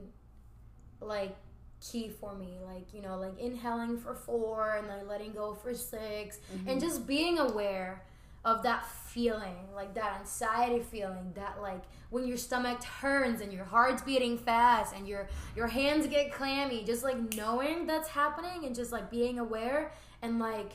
like 1.01 1.35
key 1.81 2.11
for 2.11 2.35
me 2.35 2.59
like 2.63 2.93
you 2.93 3.01
know 3.01 3.17
like 3.19 3.39
inhaling 3.39 3.97
for 3.99 4.15
four 4.15 4.75
and 4.77 4.87
then 4.89 5.09
letting 5.09 5.33
go 5.33 5.55
for 5.55 5.73
6 5.75 5.91
Mm-hmm. 6.37 6.69
and 6.69 6.79
just 6.81 7.07
being 7.07 7.39
aware 7.39 8.03
of 8.45 8.63
that 8.65 8.87
feeling 8.87 9.57
like 9.75 9.95
that 9.95 10.19
anxiety 10.21 10.83
feeling 10.83 11.33
that 11.35 11.57
like 11.63 11.83
when 12.11 12.27
your 12.29 12.37
stomach 12.37 12.79
turns 13.01 13.41
and 13.41 13.51
your 13.51 13.65
heart's 13.65 14.03
beating 14.03 14.37
fast 14.37 14.95
and 14.95 15.09
your 15.09 15.27
your 15.57 15.67
hands 15.67 16.07
get 16.07 16.31
clammy 16.31 16.85
just 16.85 17.03
like 17.03 17.17
knowing 17.35 17.87
that's 17.87 18.09
happening 18.11 18.67
and 18.67 18.75
just 18.75 18.93
like 18.93 19.11
being 19.11 19.39
aware 19.39 19.93
and 20.25 20.39
like 20.39 20.73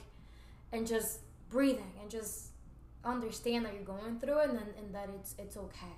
and 0.72 0.86
just 0.88 1.20
breathing 1.50 1.92
and 2.00 2.10
just 2.10 2.50
understand 3.04 3.66
that 3.66 3.74
you're 3.74 3.84
going 3.84 4.20
through 4.20 4.40
it 4.40 4.50
and 4.50 4.58
then 4.58 4.68
and 4.78 4.94
that 4.94 5.10
it's 5.20 5.36
it's 5.38 5.58
okay. 5.58 5.96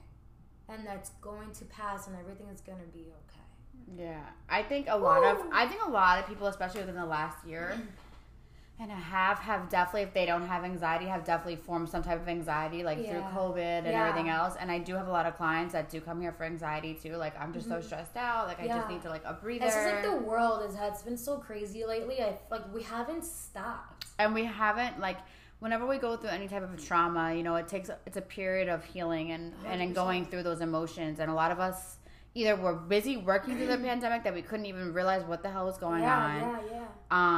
And 0.69 0.87
that's 0.87 1.09
going 1.21 1.51
to 1.51 1.65
pass 1.65 2.07
and 2.07 2.15
everything 2.15 2.47
is 2.47 2.61
gonna 2.61 2.79
be 2.93 3.01
okay. 3.01 4.03
Yeah, 4.03 4.21
I 4.49 4.63
think 4.63 4.87
a 4.89 4.97
lot 4.97 5.23
of 5.23 5.37
Woo! 5.37 5.49
I 5.51 5.67
think 5.67 5.85
a 5.85 5.89
lot 5.89 6.19
of 6.19 6.27
people, 6.27 6.47
especially 6.47 6.81
within 6.81 6.95
the 6.95 7.05
last 7.05 7.45
year 7.45 7.77
and 8.81 8.91
have 8.91 9.37
have 9.37 9.69
definitely, 9.69 10.01
if 10.01 10.13
they 10.13 10.25
don't 10.25 10.45
have 10.47 10.63
anxiety, 10.63 11.05
have 11.05 11.23
definitely 11.23 11.55
formed 11.55 11.87
some 11.87 12.01
type 12.01 12.19
of 12.19 12.27
anxiety, 12.27 12.83
like 12.83 12.97
through 13.07 13.21
COVID 13.21 13.57
and 13.59 13.87
Yeah. 13.87 14.07
everything 14.09 14.29
else. 14.29 14.55
And 14.59 14.71
I 14.71 14.79
do 14.79 14.95
have 14.95 15.07
a 15.07 15.11
lot 15.11 15.27
of 15.27 15.37
clients 15.37 15.73
that 15.73 15.89
do 15.89 16.01
come 16.01 16.19
here 16.19 16.31
for 16.31 16.43
anxiety 16.45 16.95
too. 16.95 17.15
Like 17.15 17.39
I'm 17.39 17.53
just 17.53 17.67
so 17.69 17.79
stressed 17.79 18.17
out. 18.17 18.47
Like 18.47 18.59
I 18.59 18.67
just 18.67 18.79
Mm-hmm. 18.81 18.93
Need 18.93 19.01
to 19.03 19.09
like 19.09 19.23
a 19.25 19.33
breather. 19.33 19.65
It's 19.65 19.75
just 19.75 19.85
like 19.93 20.03
the 20.03 20.17
world 20.17 20.75
has 20.75 21.03
been 21.03 21.17
so 21.17 21.37
crazy 21.37 21.85
lately. 21.85 22.21
I 22.21 22.39
like 22.49 22.73
we 22.73 22.81
haven't 22.81 23.23
stopped. 23.23 24.05
and 24.17 24.33
we 24.33 24.45
haven't 24.45 24.99
like 24.99 25.17
whenever 25.59 25.85
we 25.85 25.97
go 25.99 26.17
through 26.17 26.29
any 26.31 26.47
type 26.47 26.63
of 26.63 26.83
trauma 26.83 27.33
you 27.35 27.43
know 27.43 27.55
it 27.55 27.67
takes 27.67 27.89
it's 28.07 28.17
a 28.17 28.21
period 28.21 28.67
of 28.67 28.83
healing 28.83 29.31
and 29.31 29.53
and 29.67 29.79
100%. 29.91 29.93
going 29.93 30.25
through 30.25 30.41
those 30.41 30.59
emotions 30.61 31.19
and 31.19 31.29
a 31.29 31.33
lot 31.35 31.51
of 31.51 31.59
us 31.59 31.97
either 32.33 32.55
were 32.55 32.73
busy 32.73 33.17
working 33.17 33.57
through 33.57 33.67
the 33.67 33.77
pandemic 33.89 34.23
that 34.23 34.33
we 34.33 34.41
couldn't 34.41 34.65
even 34.65 34.93
realize 34.93 35.23
what 35.25 35.43
the 35.43 35.49
hell 35.49 35.65
was 35.65 35.77
going 35.77 36.01
yeah, 36.01 36.25
on 36.25 36.39
yeah, 36.41 36.59
yeah. 36.71 36.85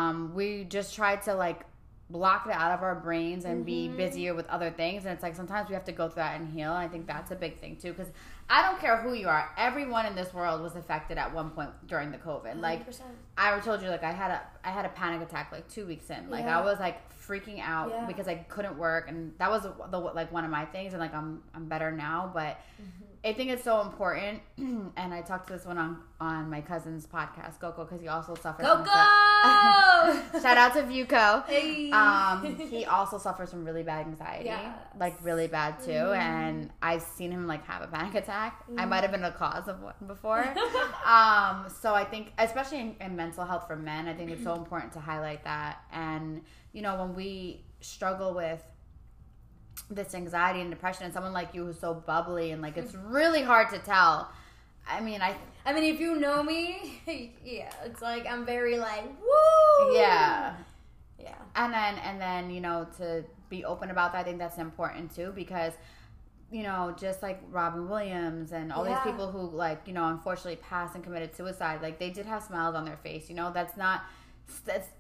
um 0.08 0.34
we 0.36 0.64
just 0.66 0.94
tried 0.96 1.22
to 1.24 1.34
like 1.34 1.66
block 2.10 2.46
it 2.46 2.52
out 2.52 2.72
of 2.72 2.84
our 2.84 2.94
brains 2.94 3.44
and 3.46 3.66
be 3.66 3.88
Mm-hmm. 3.88 3.98
busier 3.98 4.34
with 4.36 4.46
other 4.48 4.70
things 4.70 5.06
and 5.06 5.14
it's 5.14 5.24
like 5.24 5.36
sometimes 5.36 5.68
we 5.70 5.74
have 5.74 5.86
to 5.86 5.92
go 5.92 6.08
through 6.10 6.22
that 6.22 6.40
and 6.40 6.54
heal 6.54 6.72
i 6.72 6.88
think 6.88 7.08
that's 7.08 7.32
a 7.32 7.36
big 7.36 7.60
thing 7.60 7.76
too 7.76 7.92
because 7.92 8.12
i 8.52 8.62
don't 8.62 8.80
care 8.80 8.98
who 8.98 9.14
you 9.14 9.28
are 9.28 9.50
everyone 9.58 10.06
in 10.06 10.14
this 10.14 10.32
world 10.32 10.62
was 10.62 10.76
affected 10.76 11.18
at 11.18 11.34
one 11.34 11.50
point 11.50 11.72
during 11.88 12.12
the 12.12 12.18
covid 12.18 12.60
like 12.62 12.86
100%. 12.88 13.00
I 13.36 13.60
told 13.62 13.82
you 13.82 13.90
like 13.90 14.04
I 14.04 14.12
had 14.12 14.30
a 14.30 14.42
I 14.64 14.70
had 14.70 14.86
a 14.86 14.90
panic 14.90 15.28
attack 15.28 15.52
like 15.52 15.68
two 15.68 15.88
weeks 15.88 16.12
in. 16.12 16.30
Like 16.30 16.46
Yeah. 16.46 16.60
I 16.60 16.64
was 16.64 16.80
like 16.80 16.98
freaking 17.20 17.60
out 17.60 17.90
Yeah. 17.90 18.06
because 18.06 18.28
I 18.28 18.36
couldn't 18.36 18.78
work, 18.78 19.10
and 19.10 19.34
that 19.40 19.50
was 19.50 19.64
the 19.64 19.98
like 20.00 20.32
one 20.32 20.46
of 20.46 20.52
my 20.52 20.66
things. 20.66 20.94
And 20.94 21.02
like 21.02 21.16
I'm 21.16 21.42
I'm 21.56 21.66
better 21.66 21.92
now, 21.92 22.30
but 22.32 22.58
Mm-hmm. 22.80 23.03
I 23.26 23.32
think 23.32 23.50
it's 23.52 23.64
so 23.64 23.80
important. 23.82 24.42
and 24.58 25.14
I 25.14 25.22
talked 25.22 25.48
to 25.48 25.54
this 25.54 25.66
one 25.66 25.78
on 25.78 26.00
on 26.20 26.50
my 26.50 26.60
cousin's 26.62 27.06
podcast, 27.06 27.60
Coco, 27.60 27.84
because 27.86 28.02
he 28.02 28.08
also 28.08 28.36
suffers. 28.36 28.66
Go! 28.66 28.84
Shout 30.42 30.58
out 30.58 30.74
to 30.74 30.84
Vuco. 30.84 31.46
Hey. 31.46 31.90
Um, 31.92 32.56
he 32.58 32.86
also 32.86 33.18
suffers 33.18 33.50
from 33.50 33.66
really 33.66 33.84
bad 33.84 34.06
anxiety, 34.08 34.46
Yes. 34.46 34.76
like 35.00 35.16
really 35.22 35.48
bad 35.48 35.80
too. 35.80 35.92
Mhm. 35.92 36.18
And 36.18 36.70
I've 36.82 37.02
seen 37.02 37.32
him 37.32 37.48
like 37.48 37.66
have 37.66 37.82
a 37.82 37.88
panic 37.88 38.16
attack. 38.16 38.64
I 38.78 38.84
Mhm. 38.86 38.90
might 38.90 39.02
have 39.02 39.12
been 39.12 39.24
a 39.24 39.32
cause 39.32 39.68
of 39.68 39.82
one 39.82 39.94
before. 40.08 40.44
um, 41.06 41.66
so 41.82 41.94
I 41.94 42.06
think, 42.10 42.32
especially 42.38 42.80
in, 42.80 42.96
in 43.02 43.16
mental 43.16 43.46
health 43.46 43.68
for 43.68 43.76
men, 43.76 44.08
I 44.08 44.14
think 44.14 44.32
it's 44.32 44.44
so 44.44 44.54
important 44.64 44.94
to 44.94 45.00
highlight 45.00 45.44
that. 45.46 45.80
And 45.92 46.42
you 46.74 46.82
know, 46.82 46.96
when 46.98 47.16
we 47.16 47.66
struggle 47.82 48.34
with 48.34 48.62
this 49.90 50.14
anxiety 50.16 50.62
and 50.62 50.70
depression, 50.70 51.06
and 51.06 51.14
someone 51.14 51.34
like 51.34 51.54
you 51.54 51.66
who's 51.66 51.80
so 51.80 51.94
bubbly 51.94 52.52
and 52.52 52.62
like 52.62 52.78
it's 52.78 52.94
really 52.96 53.42
hard 53.44 53.70
to 53.70 53.80
tell. 53.80 54.30
I 54.88 55.00
mean, 55.02 55.22
I 55.22 55.36
I 55.66 55.74
mean, 55.74 55.84
if 55.94 56.00
you 56.00 56.16
know 56.16 56.44
me, 56.44 57.00
yeah, 57.46 57.72
it's 57.86 58.02
like 58.02 58.26
I'm 58.28 58.46
very 58.46 58.78
like 58.78 59.06
woo. 59.22 59.96
yeah. 59.96 60.56
Yeah. 61.20 61.36
and 61.56 61.74
then 61.74 61.96
and 62.00 62.20
then 62.20 62.50
you 62.52 62.60
know 62.60 62.86
to 62.98 63.24
be 63.50 63.64
open 63.64 63.92
about 63.92 64.12
that 64.12 64.20
i 64.20 64.24
think 64.24 64.40
that's 64.40 64.58
important 64.58 65.16
too 65.16 65.32
because 65.34 65.72
you 66.52 66.64
know 66.64 66.94
just 67.00 67.22
like 67.24 67.40
robin 67.50 67.88
williams 67.88 68.52
and 68.52 68.74
all 68.74 68.86
Yeah. 68.86 68.96
these 68.96 69.12
people 69.14 69.32
who 69.32 69.40
like 69.56 69.82
you 69.86 69.94
know 69.94 70.06
unfortunately 70.10 70.58
passed 70.58 70.96
and 70.96 71.04
committed 71.04 71.34
suicide 71.34 71.82
like 71.82 71.98
they 71.98 72.10
did 72.10 72.26
have 72.26 72.44
smiles 72.44 72.76
on 72.76 72.84
their 72.84 72.98
face 72.98 73.30
you 73.30 73.36
know 73.36 73.54
that's 73.54 73.78
not 73.78 74.02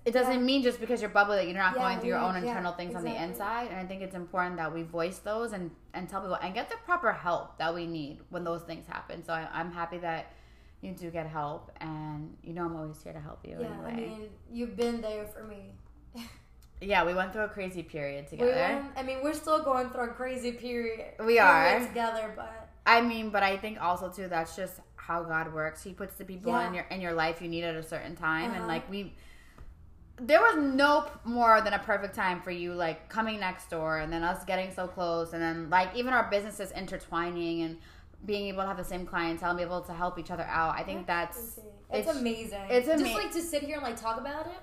it 0.06 0.12
doesn't 0.12 0.34
Yeah. 0.34 0.40
mean 0.40 0.64
just 0.64 0.80
because 0.80 1.02
you're 1.02 1.10
bubbly 1.10 1.38
that 1.38 1.48
you're 1.48 1.58
not 1.58 1.74
Yeah, 1.76 1.80
going 1.84 2.00
through 2.00 2.10
your 2.10 2.20
own 2.20 2.36
internal 2.36 2.74
things 2.74 2.96
on 2.96 3.04
the 3.04 3.16
inside 3.24 3.68
and 3.72 3.78
i 3.80 3.86
think 3.86 4.02
it's 4.02 4.16
important 4.16 4.58
that 4.58 4.74
we 4.74 4.84
voice 4.84 5.20
those 5.20 5.54
and 5.54 5.72
and 5.94 6.10
tell 6.10 6.22
people 6.22 6.36
and 6.42 6.54
get 6.54 6.70
the 6.70 6.78
proper 6.86 7.12
help 7.12 7.58
that 7.58 7.74
we 7.74 7.86
need 7.86 8.20
when 8.30 8.44
those 8.44 8.64
things 8.64 8.86
happen 8.88 9.24
so 9.24 9.32
I, 9.34 9.48
i'm 9.54 9.72
happy 9.72 9.98
that 10.00 10.32
you 10.82 10.92
do 10.94 11.10
get 11.12 11.28
help 11.28 11.72
and 11.82 12.36
you 12.44 12.54
know 12.54 12.66
i'm 12.66 12.76
always 12.76 13.02
here 13.04 13.14
to 13.14 13.20
help 13.20 13.40
you 13.46 13.58
Yeah. 13.60 13.68
anyway 13.68 13.92
I 13.92 13.96
mean, 14.20 14.30
you've 14.52 14.76
been 14.76 15.02
there 15.02 15.26
for 15.28 15.44
me. 15.44 15.72
yeah 16.82 17.06
we 17.06 17.14
went 17.14 17.32
through 17.34 17.44
a 17.44 17.50
crazy 17.50 17.84
period 17.84 18.26
We 18.32 18.38
together 18.38 18.52
went, 18.82 18.86
I 18.98 19.04
mean, 19.04 19.20
we're 19.24 19.34
still 19.34 19.62
going 19.64 19.90
through 19.90 20.06
a 20.12 20.14
crazy 20.14 20.52
period. 20.52 21.14
We 21.20 21.36
We're 21.40 21.88
together, 21.88 22.34
but 22.36 22.70
I 22.86 23.00
mean, 23.02 23.30
but 23.30 23.44
I 23.44 23.56
think 23.58 23.82
also 23.82 24.10
too 24.10 24.28
that's 24.28 24.56
just 24.58 24.80
how 24.98 25.24
God 25.24 25.54
works. 25.54 25.82
He 25.84 25.94
puts 25.94 26.16
the 26.16 26.26
people 26.26 26.52
Yeah. 26.52 26.68
in 26.68 26.74
your 26.74 26.84
in 26.92 27.00
your 27.02 27.14
life 27.14 27.42
you 27.42 27.48
need 27.48 27.64
at 27.64 27.76
a 27.76 27.84
certain 27.84 28.16
time, 28.16 28.52
and 28.52 28.64
Uh-huh. 28.64 28.68
like 28.68 28.90
we, 28.90 29.16
there 30.17 30.39
was 30.41 30.56
no 30.58 31.08
more 31.23 31.62
than 31.62 31.73
a 31.73 31.80
perfect 31.80 32.13
time 32.15 32.41
for 32.41 32.52
you, 32.52 32.73
like 32.73 33.10
coming 33.10 33.39
next 33.39 33.69
door, 33.69 33.97
and 33.99 34.13
then 34.13 34.23
us 34.23 34.43
getting 34.45 34.71
so 34.73 34.88
close, 34.88 35.34
and 35.34 35.41
then 35.41 35.69
like 35.69 35.95
even 35.95 36.13
our 36.13 36.30
businesses 36.30 36.71
intertwining 36.71 37.62
and 37.63 37.78
being 38.26 38.47
able 38.47 38.62
to 38.62 38.67
have 38.67 38.78
the 38.78 38.84
same 38.84 39.06
clientele 39.06 39.49
and 39.49 39.58
be 39.58 39.63
able 39.63 39.82
to 39.82 39.93
help 39.93 40.17
each 40.19 40.32
other 40.32 40.43
out. 40.43 40.76
I 40.78 40.84
think 40.84 41.08
that's 41.08 41.38
it's, 41.38 41.60
it's- 42.08 42.15
amazing. 42.15 42.62
it's 42.69 42.88
amazing. 42.88 43.06
just 43.06 43.23
like 43.23 43.34
to 43.34 43.41
sit 43.41 43.63
here 43.63 43.76
and 43.76 43.84
like 43.84 43.99
talk 43.99 44.19
about 44.19 44.45
it. 44.47 44.54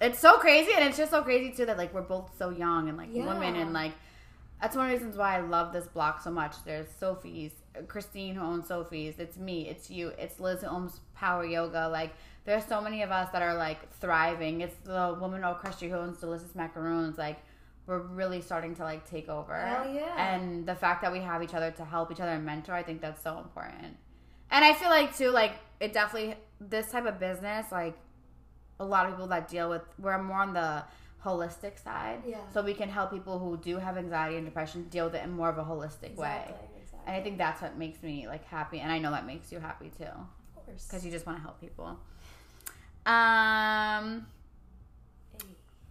it's 0.00 0.18
so 0.18 0.36
crazy, 0.38 0.72
and 0.74 0.84
it's 0.84 0.98
just 0.98 1.10
so 1.10 1.22
crazy 1.22 1.50
too 1.50 1.66
that 1.66 1.78
like 1.78 1.94
we're 1.94 2.02
both 2.02 2.30
so 2.38 2.50
young 2.50 2.88
and 2.88 2.98
like 2.98 3.12
women, 3.12 3.56
and 3.56 3.72
like 3.72 3.92
that's 4.60 4.76
one 4.76 4.86
of 4.86 4.90
the 4.90 4.96
reasons 4.98 5.16
why 5.18 5.38
I 5.38 5.40
love 5.40 5.72
this 5.72 5.86
block 5.88 6.22
so 6.22 6.30
much. 6.30 6.54
There's 6.64 6.88
Sophie's, 7.00 7.52
Christine 7.88 8.34
who 8.34 8.42
owns 8.42 8.68
Sophie's. 8.68 9.18
It's 9.18 9.36
me. 9.36 9.68
It's 9.68 9.90
you. 9.90 10.08
It's 10.18 10.40
Liz 10.40 10.60
who 10.60 10.68
owns 10.68 11.00
Power 11.14 11.44
Yoga. 11.44 11.88
Like 11.88 12.12
there's 12.44 12.64
so 12.64 12.80
many 12.80 13.02
of 13.02 13.10
us 13.10 13.30
that 13.32 13.42
are 13.42 13.54
like 13.54 13.92
thriving. 13.94 14.60
It's 14.60 14.76
the 14.84 15.16
woman 15.20 15.44
O'Crusty 15.44 15.88
who 15.88 15.96
owns 15.96 16.18
Delicious 16.18 16.54
Macaroons. 16.54 17.18
Like 17.18 17.38
we're 17.86 18.00
really 18.00 18.40
starting 18.40 18.74
to 18.76 18.82
like 18.82 19.08
take 19.08 19.28
over. 19.28 19.56
Hell 19.56 19.92
yeah. 19.92 20.34
And 20.34 20.66
the 20.66 20.74
fact 20.74 21.02
that 21.02 21.12
we 21.12 21.20
have 21.20 21.42
each 21.42 21.54
other 21.54 21.70
to 21.72 21.84
help 21.84 22.10
each 22.10 22.20
other 22.20 22.32
and 22.32 22.44
mentor, 22.44 22.72
I 22.72 22.82
think 22.82 23.00
that's 23.00 23.22
so 23.22 23.38
important. 23.38 23.96
And 24.50 24.64
I 24.64 24.72
feel 24.74 24.90
like 24.90 25.16
too, 25.16 25.30
like 25.30 25.52
it 25.80 25.92
definitely 25.92 26.36
this 26.60 26.90
type 26.90 27.06
of 27.06 27.18
business, 27.18 27.66
like 27.72 27.96
a 28.80 28.84
lot 28.84 29.06
of 29.06 29.12
people 29.12 29.28
that 29.28 29.48
deal 29.48 29.68
with 29.68 29.82
we're 29.98 30.20
more 30.22 30.40
on 30.40 30.54
the 30.54 30.84
holistic 31.24 31.82
side. 31.82 32.22
Yeah. 32.26 32.38
So 32.52 32.62
we 32.62 32.74
can 32.74 32.88
help 32.88 33.10
people 33.10 33.38
who 33.38 33.56
do 33.56 33.78
have 33.78 33.96
anxiety 33.96 34.36
and 34.36 34.44
depression 34.44 34.84
deal 34.84 35.06
with 35.06 35.14
it 35.14 35.24
in 35.24 35.30
more 35.30 35.48
of 35.48 35.58
a 35.58 35.64
holistic 35.64 36.16
way. 36.16 36.44
Exactly. 36.46 36.54
Exactly. 36.54 36.73
And 37.06 37.14
I 37.14 37.20
think 37.20 37.36
that's 37.38 37.60
what 37.60 37.76
makes 37.76 38.02
me 38.02 38.26
like 38.26 38.44
happy, 38.46 38.80
and 38.80 38.90
I 38.90 38.98
know 38.98 39.10
that 39.10 39.26
makes 39.26 39.52
you 39.52 39.58
happy 39.60 39.90
too, 39.96 40.04
Of 40.04 40.64
course. 40.66 40.86
because 40.86 41.04
you 41.04 41.10
just 41.10 41.26
want 41.26 41.38
to 41.38 41.42
help 41.42 41.60
people. 41.60 41.98
Um. 43.06 44.26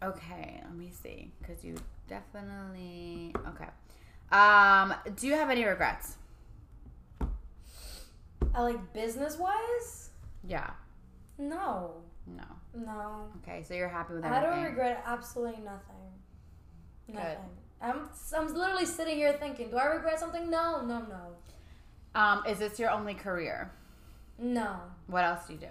Okay, 0.02 0.60
let 0.64 0.76
me 0.76 0.92
see, 1.02 1.32
because 1.40 1.64
you 1.64 1.76
definitely 2.10 3.34
okay. 3.50 3.70
Um, 4.32 4.94
do 5.16 5.28
you 5.28 5.34
have 5.34 5.50
any 5.50 5.64
regrets? 5.64 6.18
I 8.54 8.62
like 8.62 8.94
business 8.94 9.38
wise. 9.38 10.10
Yeah. 10.46 10.72
No, 11.38 11.94
No. 12.28 12.44
no. 12.76 13.28
Okay, 13.44 13.64
so 13.64 13.74
you're 13.74 13.88
happy 13.88 14.14
with 14.16 14.26
I 14.26 14.42
don't 14.42 14.64
regret 14.64 15.04
absolutely 15.06 15.62
nothing. 15.64 16.12
Good. 17.08 17.16
Nothing. 17.16 17.38
I'm 17.84 18.10
I'm 18.36 18.54
literally 18.54 18.86
sitting 18.86 19.18
here 19.18 19.34
thinking, 19.34 19.70
do 19.70 19.78
I 19.78 19.86
regret 19.86 20.20
something? 20.20 20.50
No, 20.50 20.82
no, 20.86 21.00
no, 21.00 22.20
Um, 22.20 22.44
is 22.48 22.60
this 22.60 22.80
your 22.80 22.90
only 22.92 23.14
career? 23.14 23.72
no. 24.40 24.78
What 25.08 25.24
else 25.26 25.48
do 25.48 25.54
you 25.54 25.60
do? 25.60 25.68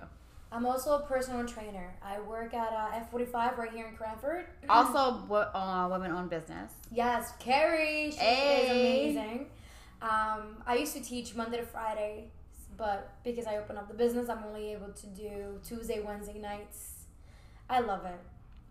I'm 0.53 0.67
also 0.67 0.97
a 0.99 1.01
personal 1.07 1.47
trainer. 1.47 1.95
I 2.03 2.21
work 2.21 2.53
at 2.53 2.73
uh, 2.75 3.01
F45 3.11 3.57
right 3.57 3.73
here 3.73 3.87
in 3.89 3.97
Cranford. 3.97 4.45
Also, 4.69 5.27
uh, 5.33 5.89
women-owned 5.91 6.29
business. 6.29 6.73
Yes, 6.91 7.33
Carrie. 7.39 8.11
She 8.13 8.19
Hey. 8.19 8.65
is 8.67 8.71
amazing. 9.17 9.47
Um, 10.03 10.63
I 10.67 10.77
used 10.77 10.95
to 10.95 11.01
teach 11.01 11.35
Monday 11.35 11.57
to 11.57 11.65
Friday, 11.65 12.29
but 12.77 13.15
because 13.25 13.47
I 13.47 13.57
opened 13.57 13.79
up 13.79 13.89
the 13.89 13.95
business, 13.95 14.29
I'm 14.29 14.45
only 14.45 14.73
able 14.73 14.89
to 14.93 15.07
do 15.07 15.59
Tuesday, 15.67 16.01
Wednesday 16.03 16.39
nights. 16.39 17.05
I 17.71 17.81
love 17.81 18.05
it. 18.05 18.21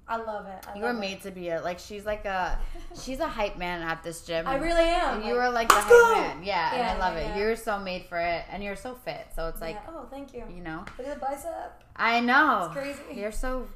I 0.08 0.18
love 0.18 0.46
it. 0.48 0.68
I 0.68 0.76
You 0.76 0.82
were 0.82 0.88
love 0.88 0.98
it. 0.98 1.00
made 1.00 1.22
to 1.22 1.32
be 1.32 1.50
a 1.50 1.62
like. 1.62 1.80
She's 1.80 2.06
like 2.06 2.26
a. 2.26 2.60
She's 3.02 3.20
a 3.20 3.28
hype 3.28 3.58
man 3.58 3.82
at 3.82 4.04
this 4.04 4.22
gym. 4.26 4.46
I 4.48 4.56
really 4.56 4.82
am. 4.84 5.18
And 5.20 5.26
you 5.26 5.36
were 5.36 5.50
like 5.50 5.70
the 5.70 5.76
"Let's 5.76 5.86
hype 5.88 5.94
go!" 5.94 6.16
man. 6.16 6.44
Yeah, 6.44 6.74
and 6.76 6.84
I 6.84 6.98
love 7.00 7.16
yeah, 7.16 7.22
it. 7.22 7.28
yeah. 7.30 7.38
You're 7.38 7.56
so 7.56 7.80
made 7.80 8.06
for 8.06 8.18
it, 8.20 8.44
and 8.52 8.62
you're 8.64 8.76
so 8.76 8.94
fit. 8.96 9.28
So 9.36 9.48
it's 9.48 9.62
like, 9.62 9.76
Yeah. 9.76 9.94
oh, 9.96 10.08
thank 10.12 10.34
you. 10.34 10.44
you 10.54 10.62
know, 10.62 10.84
Look 10.98 11.08
at 11.08 11.14
the 11.20 11.26
bicep. 11.26 11.82
I 11.96 12.20
know. 12.20 12.66
It's 12.66 12.74
crazy. 12.74 13.20
You're 13.22 13.32
so 13.32 13.68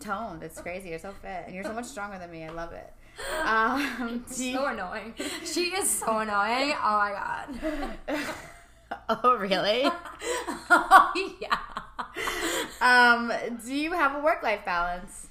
toned. 0.00 0.42
It's 0.42 0.60
crazy. 0.60 0.88
You're 0.88 0.98
so 0.98 1.12
fit, 1.22 1.44
and 1.46 1.54
you're 1.54 1.64
so 1.64 1.72
much 1.74 1.86
stronger 1.86 2.18
than 2.18 2.30
me. 2.32 2.44
I 2.44 2.50
love 2.50 2.72
it. 2.72 2.92
Um, 3.44 4.24
you- 4.36 4.54
so 4.54 4.66
annoying. 4.66 5.14
She 5.44 5.64
is 5.74 5.88
so 5.90 6.18
annoying. 6.18 6.72
Oh 6.82 6.98
my 6.98 7.12
god. 8.08 8.18
oh, 9.24 9.36
really? 9.36 9.84
oh 10.70 11.34
yeah. 11.40 11.58
Um, 12.80 13.32
do 13.64 13.74
you 13.74 13.92
have 13.92 14.16
a 14.16 14.20
work-life 14.24 14.64
balance? 14.64 15.27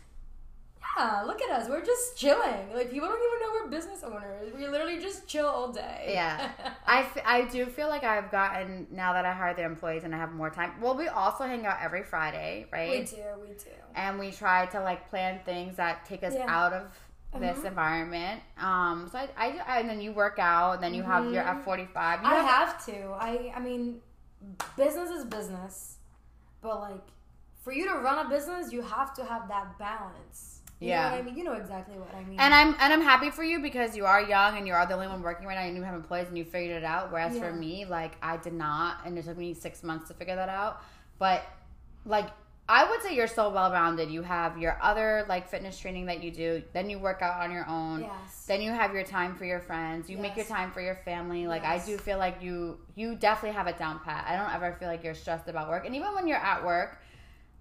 Yeah, 0.97 1.23
look 1.25 1.41
at 1.41 1.49
us. 1.51 1.69
We're 1.69 1.85
just 1.85 2.17
chilling. 2.17 2.73
Like 2.73 2.89
people 2.91 3.07
don't 3.07 3.17
even 3.19 3.39
know 3.41 3.61
we're 3.63 3.69
business 3.69 4.03
owners. 4.03 4.53
We 4.55 4.67
literally 4.67 4.99
just 4.99 5.27
chill 5.27 5.45
all 5.45 5.71
day. 5.71 6.09
Yeah. 6.13 6.49
I, 6.87 7.01
f- 7.01 7.23
I 7.25 7.43
do 7.45 7.65
feel 7.67 7.87
like 7.87 8.03
I've 8.03 8.31
gotten 8.31 8.87
now 8.91 9.13
that 9.13 9.25
I 9.25 9.33
hired 9.33 9.57
the 9.57 9.63
employees 9.63 10.03
and 10.03 10.13
I 10.13 10.17
have 10.17 10.31
more 10.31 10.49
time. 10.49 10.71
Well, 10.81 10.95
we 10.97 11.07
also 11.07 11.43
hang 11.45 11.65
out 11.65 11.77
every 11.81 12.03
Friday, 12.03 12.65
right? 12.71 12.89
we 12.89 13.05
do. 13.05 13.23
We 13.41 13.53
do. 13.53 13.69
and 13.95 14.17
we 14.19 14.31
try 14.31 14.65
to 14.67 14.81
like 14.81 15.09
plan 15.09 15.39
things 15.45 15.77
that 15.77 16.05
take 16.05 16.23
us 16.23 16.33
Yeah. 16.35 16.45
out 16.47 16.73
of 16.73 16.91
this 17.39 17.59
Mhm. 17.59 17.65
environment. 17.65 18.41
Um, 18.59 19.07
so 19.11 19.19
I, 19.19 19.29
I, 19.37 19.47
I- 19.67 19.79
and 19.81 19.89
then 19.89 20.01
you 20.01 20.11
work 20.13 20.39
out, 20.39 20.73
and 20.75 20.83
then 20.83 20.93
you 20.93 21.03
have 21.03 21.31
your 21.31 21.43
F 21.43 21.63
forty 21.63 21.85
five. 21.85 22.19
I 22.23 22.35
have 22.35 22.83
to. 22.87 23.09
I 23.19 23.53
I 23.55 23.59
mean, 23.59 23.99
business 24.75 25.09
is 25.11 25.25
business, 25.25 25.97
but 26.61 26.79
like 26.79 27.03
for 27.63 27.71
you 27.73 27.85
to 27.87 27.95
run 27.95 28.25
a 28.25 28.29
business, 28.29 28.71
you 28.71 28.81
have 28.81 29.13
to 29.15 29.25
have 29.25 29.47
that 29.49 29.77
balance. 29.77 30.56
You 30.79 30.89
Yeah. 30.89 31.09
know 31.09 31.15
I 31.17 31.21
mean? 31.23 31.37
You 31.37 31.43
know 31.43 31.53
exactly 31.53 31.97
what 31.97 32.13
I 32.13 32.23
mean. 32.23 32.39
And 32.39 32.53
I'm 32.53 32.75
and 32.79 32.93
I'm 32.93 33.01
happy 33.01 33.29
for 33.31 33.43
you 33.43 33.59
because 33.59 33.95
you 33.97 34.05
are 34.05 34.21
young 34.21 34.57
and 34.57 34.67
you 34.67 34.73
are 34.73 34.85
the 34.85 34.93
only 34.93 35.07
one 35.07 35.21
working 35.23 35.47
right 35.47 35.55
now. 35.55 35.61
and 35.61 35.75
You 35.75 35.83
have 35.83 35.95
employees 35.95 36.27
and 36.27 36.37
you 36.37 36.45
figured 36.45 36.77
it 36.77 36.83
out. 36.83 37.11
Whereas 37.11 37.37
for 37.37 37.51
me, 37.51 37.85
like 37.85 38.13
I 38.21 38.37
did 38.37 38.53
not, 38.53 38.97
and 39.05 39.17
it 39.17 39.25
took 39.25 39.37
me 39.37 39.53
six 39.53 39.81
months 39.83 40.07
to 40.09 40.13
figure 40.13 40.35
that 40.35 40.49
out. 40.49 40.81
But 41.17 41.43
like 42.05 42.29
I 42.69 42.87
would 42.89 43.01
say 43.01 43.15
you're 43.15 43.27
so 43.27 43.49
well 43.49 43.71
rounded. 43.71 44.11
You 44.11 44.21
have 44.23 44.57
your 44.57 44.77
other 44.81 45.25
like 45.29 45.47
fitness 45.49 45.79
training 45.79 46.05
that 46.07 46.21
you 46.21 46.31
do. 46.31 46.61
Then 46.73 46.89
you 46.89 46.99
work 46.99 47.21
out 47.21 47.41
on 47.41 47.51
your 47.51 47.65
own. 47.67 48.01
yes. 48.01 48.45
Then 48.45 48.61
you 48.61 48.71
have 48.71 48.93
your 48.93 49.03
time 49.03 49.35
for 49.35 49.45
your 49.45 49.59
friends. 49.61 50.09
You 50.09 50.17
make 50.17 50.35
your 50.35 50.45
time 50.45 50.71
for 50.71 50.81
your 50.81 50.95
family. 50.95 51.47
Like 51.47 51.63
Yes. 51.63 51.83
I 51.83 51.85
do 51.91 51.97
feel 51.97 52.17
like 52.19 52.41
you 52.41 52.77
you 52.95 53.15
definitely 53.15 53.55
have 53.57 53.67
it 53.67 53.77
down 53.79 53.99
pat. 54.01 54.25
I 54.27 54.35
don't 54.35 54.53
ever 54.53 54.75
feel 54.79 54.89
like 54.89 55.03
you're 55.03 55.15
stressed 55.15 55.47
about 55.47 55.69
work. 55.69 55.85
And 55.87 55.95
even 55.95 56.13
when 56.13 56.27
you're 56.27 56.37
at 56.37 56.63
work, 56.63 56.99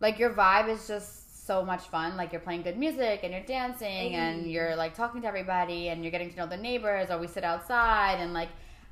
like 0.01 0.19
your 0.19 0.31
vibe 0.31 0.69
is 0.69 0.87
just 0.87 1.26
so 1.47 1.65
much 1.65 1.83
fun. 1.83 2.17
Like 2.17 2.33
you're 2.33 2.41
playing 2.41 2.63
good 2.63 2.77
music 2.77 3.21
and 3.23 3.33
you're 3.33 3.45
dancing 3.45 4.15
and 4.15 4.41
mm-hmm. 4.41 4.51
you're 4.51 4.77
like 4.77 4.95
talking 4.95 5.23
to 5.23 5.29
everybody 5.29 5.89
and 5.89 6.03
you're 6.03 6.11
getting 6.11 6.31
to 6.31 6.37
know 6.37 6.47
the 6.47 6.57
neighbors 6.57 7.11
or 7.11 7.19
we 7.19 7.27
sit 7.27 7.45
outside 7.45 8.19
and 8.21 8.33
like 8.33 8.49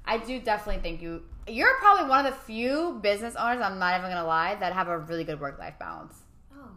I 0.06 0.18
do 0.18 0.38
definitely 0.40 0.82
think 0.82 1.02
you 1.02 1.22
you're 1.46 1.76
probably 1.78 2.08
one 2.08 2.24
of 2.24 2.32
the 2.32 2.38
few 2.40 2.98
business 3.02 3.34
owners, 3.36 3.60
I'm 3.60 3.78
not 3.78 3.98
even 3.98 4.10
gonna 4.10 4.26
lie, 4.26 4.54
that 4.56 4.72
have 4.72 4.88
a 4.88 4.98
really 4.98 5.24
good 5.24 5.40
work 5.40 5.58
life 5.58 5.74
balance. 5.78 6.14
oh, 6.56 6.70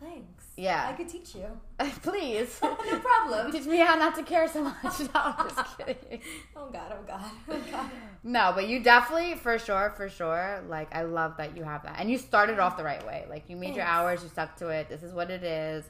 thanks. 0.00 0.45
Yeah. 0.56 0.88
I 0.88 0.92
could 0.94 1.08
teach 1.08 1.34
you. 1.34 1.44
Please. 2.02 2.58
no 2.62 2.74
problem. 2.98 3.52
Teach 3.52 3.66
me 3.66 3.76
how 3.78 3.94
not 3.96 4.14
to 4.16 4.22
care 4.22 4.48
so 4.48 4.64
much. 4.64 4.74
No, 5.00 5.08
I'm 5.14 5.48
just 5.48 5.78
kidding. 5.78 6.20
Oh 6.56 6.68
god. 6.72 6.92
Oh 6.92 7.02
god. 7.06 7.24
Oh 7.50 7.60
god. 7.70 7.90
No, 8.24 8.52
but 8.54 8.66
you 8.66 8.82
definitely, 8.82 9.34
for 9.34 9.58
sure, 9.58 9.92
for 9.96 10.08
sure. 10.08 10.62
Like, 10.68 10.94
I 10.94 11.02
love 11.02 11.36
that 11.36 11.56
you 11.56 11.62
have 11.62 11.82
that, 11.84 11.96
and 12.00 12.10
you 12.10 12.18
started 12.18 12.58
off 12.58 12.76
the 12.76 12.84
right 12.84 13.06
way. 13.06 13.26
Like, 13.28 13.48
you 13.48 13.56
made 13.56 13.76
your 13.76 13.84
hours, 13.84 14.22
you 14.22 14.28
stuck 14.28 14.56
to 14.56 14.68
it. 14.68 14.88
This 14.88 15.02
is 15.02 15.12
what 15.12 15.30
it 15.30 15.44
is. 15.44 15.84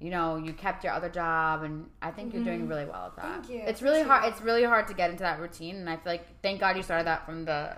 You 0.00 0.10
know, 0.10 0.36
you 0.36 0.52
kept 0.52 0.82
your 0.84 0.92
other 0.92 1.08
job, 1.08 1.62
and 1.64 1.86
I 2.00 2.10
think 2.10 2.32
you're 2.32 2.42
doing 2.44 2.66
really 2.68 2.86
well 2.86 3.06
at 3.06 3.16
that. 3.16 3.24
Mm-hmm. 3.24 3.42
Thank 3.42 3.50
you. 3.50 3.62
It's 3.66 3.82
really 3.82 4.02
hard. 4.02 4.24
It's 4.32 4.40
really 4.40 4.64
hard 4.64 4.88
to 4.88 4.94
get 4.94 5.10
into 5.10 5.22
that 5.22 5.38
routine, 5.40 5.76
and 5.76 5.88
I 5.90 5.96
feel 5.96 6.12
like 6.12 6.26
thank 6.42 6.60
God 6.60 6.76
you 6.76 6.82
started 6.82 7.06
that 7.06 7.26
from 7.26 7.44
the 7.44 7.76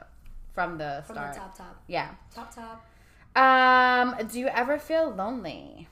from 0.55 0.79
the 0.79 1.03
From 1.07 1.17
start. 1.17 1.35
From 1.35 1.43
the 1.43 1.49
top, 1.49 1.59
top, 1.59 1.83
Yeah. 1.87 2.11
top, 2.35 2.55
top. 2.55 2.87
Um. 3.37 4.27
Do 4.29 4.39
you 4.39 4.47
ever 4.49 4.79
feel 4.79 5.11
lonely? 5.11 5.89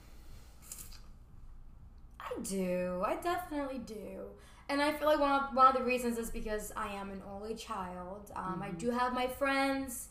I 2.25 2.41
do. 2.43 3.03
I 3.05 3.17
definitely 3.17 3.79
do. 3.79 4.21
And 4.69 4.81
I 4.81 4.93
feel 4.93 5.09
like 5.09 5.21
one 5.21 5.33
of, 5.33 5.55
one 5.55 5.67
of 5.67 5.75
the 5.75 5.83
reasons 5.83 6.19
is 6.19 6.31
because 6.31 6.73
I 6.77 6.93
am 6.95 7.11
an 7.11 7.23
only 7.31 7.55
child. 7.55 8.31
Um, 8.35 8.63
I 8.65 8.71
do 8.71 8.91
have 8.91 9.13
my 9.13 9.27
friends, 9.27 10.09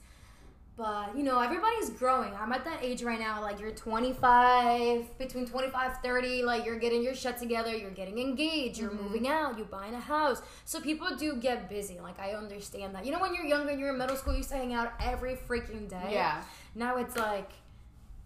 but 0.77 1.15
you 1.17 1.23
know, 1.23 1.39
everybody's 1.39 1.89
growing. 1.89 2.33
I'm 2.35 2.51
at 2.51 2.63
that 2.65 2.83
age 2.83 3.01
right 3.01 3.19
now, 3.19 3.41
like 3.41 3.59
you're 3.59 3.71
25, 3.71 5.17
between 5.17 5.47
25, 5.47 5.97
30, 6.03 6.43
like 6.43 6.65
you're 6.65 6.77
getting 6.77 7.01
your 7.01 7.15
shit 7.15 7.37
together, 7.37 7.75
you're 7.75 7.91
getting 7.91 8.19
engaged, 8.19 8.77
you're 8.79 8.91
moving 8.91 9.27
out, 9.27 9.57
you're 9.57 9.65
buying 9.65 9.95
a 9.95 9.99
house. 9.99 10.41
So 10.65 10.79
people 10.79 11.07
do 11.17 11.37
get 11.37 11.69
busy. 11.69 11.99
Like 11.99 12.19
I 12.19 12.33
understand 12.33 12.93
that. 12.95 13.05
You 13.05 13.13
know, 13.13 13.19
when 13.19 13.33
you're 13.33 13.45
younger 13.45 13.71
and 13.71 13.79
you're 13.79 13.91
in 13.91 13.97
middle 13.97 14.15
school, 14.15 14.33
you 14.33 14.37
used 14.37 14.49
to 14.49 14.57
hang 14.57 14.73
out 14.73 14.93
every 14.99 15.35
freaking 15.35 15.89
day. 15.89 16.09
Yeah. 16.11 16.43
Now 16.75 16.97
it's 16.97 17.15
like, 17.15 17.49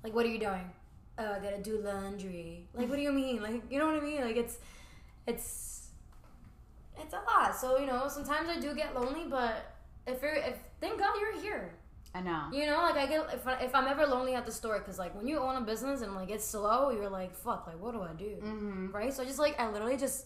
like, 0.04 0.14
what 0.14 0.26
are 0.26 0.30
you 0.30 0.40
doing? 0.40 0.70
Oh, 1.18 1.32
I 1.34 1.40
gotta 1.40 1.62
do 1.62 1.80
laundry. 1.80 2.68
Like, 2.74 2.90
what 2.90 2.98
do 2.98 3.02
you 3.02 3.12
mean? 3.14 3.42
Like, 3.42 3.64
you 3.72 3.80
know 3.80 3.86
what 3.86 3.96
I 3.96 4.02
mean? 4.02 4.22
Like, 4.22 4.36
it's, 4.36 4.58
it's, 5.28 5.88
it's 7.00 7.14
a 7.14 7.22
lot. 7.26 7.56
So 7.56 7.78
you 7.78 7.86
know, 7.88 8.08
sometimes 8.08 8.50
I 8.50 8.60
do 8.60 8.74
get 8.76 8.94
lonely, 8.96 9.26
but 9.30 9.76
if 10.08 10.22
you're, 10.22 10.36
if 10.36 10.58
thank 10.82 11.00
God 11.00 11.16
you're 11.20 11.40
here. 11.42 11.74
I 12.14 12.22
know. 12.22 12.44
You 12.54 12.66
know, 12.66 12.78
like 12.78 12.96
I 12.96 13.08
get 13.08 13.26
if, 13.34 13.46
I, 13.46 13.56
if 13.56 13.76
I'm 13.76 13.88
ever 13.88 14.06
lonely 14.06 14.36
at 14.36 14.46
the 14.46 14.52
store, 14.52 14.80
because 14.80 14.98
like 14.98 15.14
when 15.16 15.28
you 15.28 15.38
own 15.38 15.58
a 15.58 15.62
business 15.62 16.02
and 16.02 16.16
like 16.16 16.30
it's 16.30 16.46
slow, 16.46 16.90
you're 16.92 17.10
like, 17.10 17.36
fuck, 17.36 17.68
like 17.68 17.78
what 17.82 17.94
do 17.94 18.02
I 18.02 18.14
do? 18.14 18.38
Mm-hmm. 18.42 18.92
Right? 18.92 19.14
So 19.14 19.24
I 19.24 19.26
just 19.26 19.40
like 19.40 19.60
I 19.60 19.70
literally 19.70 19.98
just 19.98 20.26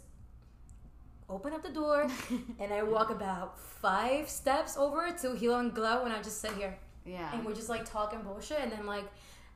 open 1.28 1.54
up 1.54 1.64
the 1.64 1.70
door 1.70 2.08
and 2.60 2.72
I 2.74 2.84
walk 2.84 3.10
about 3.10 3.60
five 3.60 4.30
steps 4.30 4.78
over 4.78 5.12
to 5.22 5.36
Heal 5.36 5.56
and 5.60 5.74
Glow, 5.74 6.04
and 6.06 6.14
I 6.14 6.22
just 6.22 6.42
sit 6.42 6.52
here 6.54 6.78
Yeah. 7.06 7.34
and 7.34 7.44
we're 7.44 7.56
just 7.56 7.70
like 7.70 7.90
talking 7.90 8.22
bullshit, 8.22 8.60
and 8.60 8.72
then 8.72 8.86
like 8.86 9.06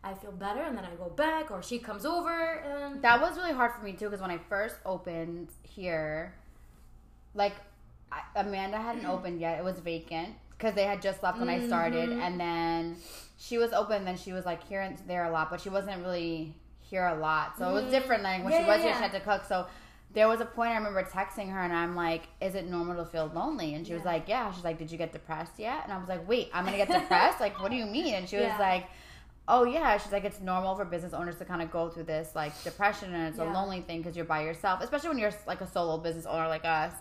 I 0.03 0.13
feel 0.13 0.31
better, 0.33 0.61
and 0.61 0.77
then 0.77 0.83
I 0.83 0.93
go 0.95 1.09
back, 1.09 1.49
or 1.49 1.63
she 1.63 1.79
comes 1.79 2.05
over, 2.05 2.55
and 2.55 3.01
That 3.01 3.21
was 3.21 3.37
really 3.37 3.53
hard 3.53 3.71
for 3.73 3.83
me 3.83 3.93
too 3.93 4.05
because 4.09 4.21
when 4.21 4.31
I 4.31 4.37
first 4.37 4.75
opened 4.85 5.49
here, 5.63 6.33
like 7.33 7.53
I, 8.11 8.21
Amanda 8.35 8.77
hadn't 8.77 9.05
opened 9.15 9.39
yet; 9.39 9.57
it 9.59 9.63
was 9.63 9.79
vacant 9.79 10.35
because 10.57 10.73
they 10.75 10.83
had 10.85 11.01
just 11.01 11.23
left 11.23 11.39
when 11.39 11.49
I 11.49 11.65
started, 11.65 12.09
Mhm. 12.11 12.19
and 12.21 12.39
then 12.39 12.97
she 13.37 13.57
was 13.57 13.71
open. 13.73 14.03
Then 14.05 14.17
she 14.17 14.33
was 14.33 14.45
like 14.45 14.61
here 14.67 14.81
and 14.81 14.97
there 15.07 15.23
a 15.25 15.31
lot, 15.31 15.49
but 15.49 15.61
she 15.61 15.69
wasn't 15.69 16.01
really 16.03 16.53
here 16.81 17.05
a 17.07 17.15
lot. 17.15 17.57
So 17.57 17.69
it 17.69 17.73
was 17.73 17.85
Mhm. 17.85 17.91
different. 17.91 18.23
Like 18.23 18.43
when 18.43 18.51
Yeah, 18.51 18.59
she 18.59 18.65
was 18.65 18.77
yeah, 18.77 18.81
here, 18.83 18.91
yeah. 18.91 18.97
she 18.97 19.03
had 19.03 19.11
to 19.13 19.19
cook. 19.21 19.45
So 19.45 19.67
there 20.13 20.27
was 20.27 20.41
a 20.41 20.45
point 20.45 20.71
I 20.71 20.75
remember 20.75 21.01
texting 21.03 21.49
her, 21.51 21.59
and 21.59 21.73
I'm 21.73 21.95
like, 21.95 22.23
"Is 22.41 22.55
it 22.55 22.69
normal 22.69 22.95
to 23.03 23.05
feel 23.09 23.31
lonely?" 23.33 23.73
And 23.73 23.87
she 23.87 23.93
was 23.93 24.03
like, 24.05 24.27
"Yeah." 24.27 24.51
She's 24.51 24.63
like, 24.65 24.77
"Did 24.77 24.91
you 24.91 24.97
get 24.97 25.11
depressed 25.13 25.57
yet?" 25.57 25.79
And 25.85 25.93
I 25.93 25.97
was 25.97 26.09
like, 26.09 26.27
"Wait, 26.27 26.49
I'm 26.53 26.65
gonna 26.65 26.77
get 26.77 26.89
depressed? 26.91 27.39
like, 27.39 27.59
what 27.61 27.71
do 27.71 27.77
you 27.77 27.85
mean?" 27.85 28.13
And 28.15 28.27
she 28.29 28.35
was 28.35 28.45
Yeah. 28.47 28.59
like 28.59 28.85
oh 29.47 29.63
yeah 29.65 29.97
she's 29.97 30.11
like 30.11 30.23
it's 30.23 30.39
normal 30.39 30.75
for 30.75 30.85
business 30.85 31.13
owners 31.13 31.35
to 31.35 31.45
kind 31.45 31.61
of 31.61 31.69
go 31.71 31.89
through 31.89 32.03
this 32.03 32.31
like 32.33 32.63
depression 32.63 33.13
and 33.13 33.27
it's 33.27 33.39
a 33.39 33.43
lonely 33.43 33.81
thing 33.81 33.99
because 33.99 34.15
you're 34.15 34.25
by 34.25 34.41
yourself 34.41 34.81
especially 34.81 35.09
when 35.09 35.17
you're 35.17 35.33
like 35.45 35.61
a 35.61 35.67
solo 35.67 35.97
business 35.97 36.25
owner 36.25 36.47
like 36.47 36.63
us 36.63 36.93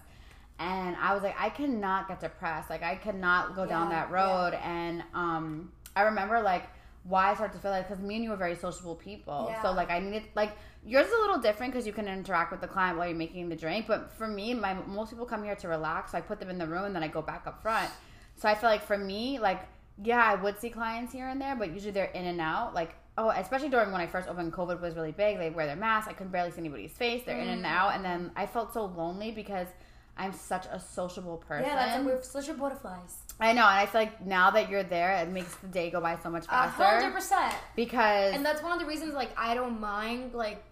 and 0.58 0.96
i 0.96 1.14
was 1.14 1.22
like 1.22 1.36
i 1.38 1.48
cannot 1.48 2.08
get 2.08 2.20
depressed 2.20 2.68
like 2.68 2.82
i 2.82 2.96
cannot 2.96 3.54
go 3.54 3.64
down 3.64 3.88
that 3.88 4.10
road 4.10 4.54
and 4.64 5.02
um 5.14 5.70
i 5.94 6.02
remember 6.02 6.40
like 6.42 6.64
why 7.04 7.30
I 7.30 7.34
started 7.34 7.54
to 7.54 7.60
feel 7.60 7.70
like 7.70 7.88
because 7.88 8.02
me 8.02 8.16
and 8.16 8.24
you 8.24 8.32
are 8.32 8.36
very 8.36 8.54
sociable 8.54 8.94
people. 8.94 9.48
Yeah. 9.50 9.62
So 9.62 9.72
like 9.72 9.90
I 9.90 9.98
needed 9.98 10.24
like 10.34 10.56
yours 10.84 11.06
is 11.06 11.12
a 11.12 11.16
little 11.16 11.38
different 11.38 11.72
because 11.72 11.86
you 11.86 11.92
can 11.92 12.06
interact 12.06 12.52
with 12.52 12.60
the 12.60 12.68
client 12.68 12.96
while 12.96 13.08
you're 13.08 13.16
making 13.16 13.48
the 13.48 13.56
drink. 13.56 13.86
But 13.86 14.12
for 14.12 14.28
me, 14.28 14.54
my 14.54 14.74
most 14.74 15.10
people 15.10 15.26
come 15.26 15.42
here 15.42 15.56
to 15.56 15.68
relax. 15.68 16.12
So 16.12 16.18
I 16.18 16.20
put 16.20 16.38
them 16.38 16.48
in 16.48 16.58
the 16.58 16.66
room 16.66 16.84
and 16.84 16.94
then 16.94 17.02
I 17.02 17.08
go 17.08 17.22
back 17.22 17.46
up 17.46 17.60
front. 17.62 17.90
So 18.36 18.48
I 18.48 18.54
feel 18.54 18.70
like 18.70 18.84
for 18.84 18.96
me, 18.96 19.38
like 19.38 19.62
yeah, 20.02 20.22
I 20.24 20.34
would 20.36 20.58
see 20.60 20.70
clients 20.70 21.12
here 21.12 21.28
and 21.28 21.40
there, 21.40 21.56
but 21.56 21.72
usually 21.72 21.92
they're 21.92 22.04
in 22.06 22.26
and 22.26 22.40
out. 22.40 22.74
Like 22.74 22.94
oh, 23.18 23.30
especially 23.30 23.68
during 23.68 23.90
when 23.92 24.00
I 24.00 24.06
first 24.06 24.28
opened, 24.28 24.52
COVID 24.52 24.80
was 24.80 24.94
really 24.94 25.12
big. 25.12 25.38
They 25.38 25.50
wear 25.50 25.66
their 25.66 25.76
masks. 25.76 26.08
I 26.08 26.12
couldn't 26.12 26.32
barely 26.32 26.50
see 26.50 26.58
anybody's 26.60 26.92
face. 26.92 27.22
They're 27.26 27.38
in 27.38 27.48
and 27.48 27.66
out, 27.66 27.94
and 27.94 28.04
then 28.04 28.30
I 28.36 28.46
felt 28.46 28.72
so 28.72 28.84
lonely 28.86 29.30
because. 29.30 29.68
I'm 30.14 30.34
such 30.34 30.66
a 30.70 30.78
sociable 30.78 31.38
person. 31.38 31.64
Yeah, 31.64 31.74
that's 31.74 31.96
like 31.96 32.06
we're 32.06 32.22
social 32.22 32.54
butterflies. 32.54 33.16
I 33.40 33.54
know, 33.54 33.66
and 33.66 33.78
I 33.78 33.86
feel 33.86 34.02
like 34.02 34.26
now 34.26 34.50
that 34.50 34.68
you're 34.68 34.82
there, 34.82 35.16
it 35.16 35.30
makes 35.30 35.54
the 35.54 35.68
day 35.68 35.90
go 35.90 36.02
by 36.02 36.18
so 36.22 36.28
much 36.28 36.44
faster. 36.44 36.84
hundred 36.84 37.14
percent. 37.14 37.54
Because 37.74 38.34
And 38.34 38.44
that's 38.44 38.62
one 38.62 38.72
of 38.72 38.78
the 38.78 38.84
reasons 38.84 39.14
like 39.14 39.30
I 39.38 39.54
don't 39.54 39.80
mind 39.80 40.34
like 40.34 40.62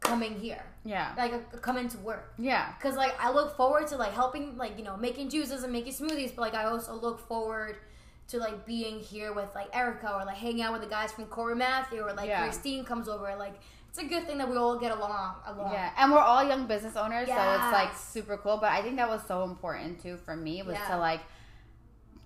coming 0.00 0.38
here, 0.38 0.62
yeah, 0.84 1.14
like 1.16 1.32
uh, 1.32 1.38
coming 1.62 1.88
to 1.88 1.98
work. 1.98 2.34
yeah, 2.38 2.74
Cause 2.82 2.94
like 2.94 3.14
I 3.18 3.32
look 3.32 3.56
forward 3.56 3.86
to 3.88 3.96
like 3.96 4.12
helping 4.12 4.58
like 4.58 4.76
you 4.76 4.84
know 4.84 4.98
making 4.98 5.30
juices 5.30 5.62
and 5.62 5.72
making 5.72 5.94
smoothies, 5.94 6.34
but 6.36 6.42
like 6.42 6.54
I 6.54 6.64
also 6.64 6.94
look 6.94 7.26
forward 7.26 7.78
to 8.28 8.38
like 8.38 8.64
being 8.64 8.98
here 9.00 9.32
with 9.32 9.54
like 9.54 9.68
Erica 9.76 10.12
or 10.14 10.24
like 10.24 10.36
hanging 10.36 10.62
out 10.62 10.72
with 10.72 10.82
the 10.82 10.88
guys 10.88 11.12
from 11.12 11.26
Corey 11.26 11.54
Matthew 11.54 12.00
or 12.00 12.12
like 12.14 12.28
Yeah. 12.28 12.42
Christine 12.44 12.84
comes 12.84 13.08
over. 13.08 13.34
Like 13.36 13.54
it's 13.88 13.98
a 13.98 14.04
good 14.04 14.26
thing 14.26 14.38
that 14.38 14.48
we 14.50 14.56
all 14.56 14.78
get 14.78 14.90
along. 14.92 15.34
along. 15.46 15.72
yeah. 15.72 15.90
And 15.98 16.10
we're 16.10 16.18
all 16.18 16.42
young 16.42 16.66
business 16.66 16.96
owners, 16.96 17.28
so 17.28 17.34
it's 17.34 17.72
like 17.72 17.94
super 17.96 18.36
cool. 18.38 18.56
But 18.56 18.70
I 18.72 18.82
think 18.82 18.96
that 18.96 19.08
was 19.08 19.20
so 19.28 19.44
important 19.44 20.00
too 20.02 20.16
for 20.24 20.34
me 20.34 20.62
was 20.62 20.74
Yeah. 20.74 20.88
to 20.88 20.98
like 20.98 21.20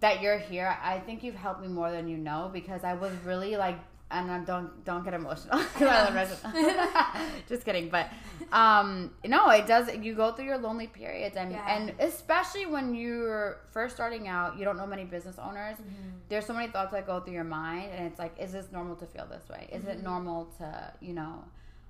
that 0.00 0.22
you're 0.22 0.38
here. 0.38 0.76
I 0.82 0.98
think 1.00 1.22
you've 1.24 1.34
helped 1.34 1.60
me 1.60 1.68
more 1.68 1.90
than 1.90 2.08
you 2.08 2.16
know 2.16 2.50
because 2.52 2.84
I 2.84 2.94
was 2.94 3.12
really 3.24 3.56
like. 3.56 3.78
And 4.10 4.30
I 4.30 4.38
don't 4.38 4.84
don't 4.84 5.04
get 5.04 5.12
emotional 5.14 5.58
'cause 5.74 5.82
I 5.82 6.08
love 6.08 7.36
Just 7.48 7.64
kidding, 7.66 7.90
but 7.90 8.08
um, 8.52 9.10
no, 9.26 9.50
it 9.50 9.66
does. 9.66 9.94
You 9.94 10.14
go 10.14 10.32
through 10.32 10.46
your 10.46 10.56
lonely 10.58 10.86
periods, 10.86 11.36
and 11.36 11.52
Yeah. 11.52 11.64
and 11.76 11.92
especially 12.00 12.64
when 12.66 12.94
you're 12.94 13.58
first 13.70 13.94
starting 13.94 14.26
out, 14.26 14.56
you 14.58 14.64
don't 14.64 14.78
know 14.78 14.86
many 14.86 15.04
business 15.04 15.38
owners. 15.38 15.76
Mm-hmm. 15.76 16.08
there's 16.30 16.46
so 16.46 16.52
many 16.54 16.68
thoughts 16.72 16.92
that 16.92 17.06
go 17.06 17.20
through 17.20 17.32
your 17.34 17.44
mind 17.44 17.90
and 17.94 18.06
it's 18.06 18.18
like 18.18 18.34
is 18.38 18.52
this 18.52 18.68
normal 18.72 18.96
to 18.96 19.06
feel 19.06 19.26
this 19.26 19.46
way 19.48 19.68
is 19.72 19.82
Mm-hmm. 19.82 19.90
it 19.90 20.02
normal 20.02 20.44
to 20.58 20.92
you 21.00 21.12
know 21.14 21.44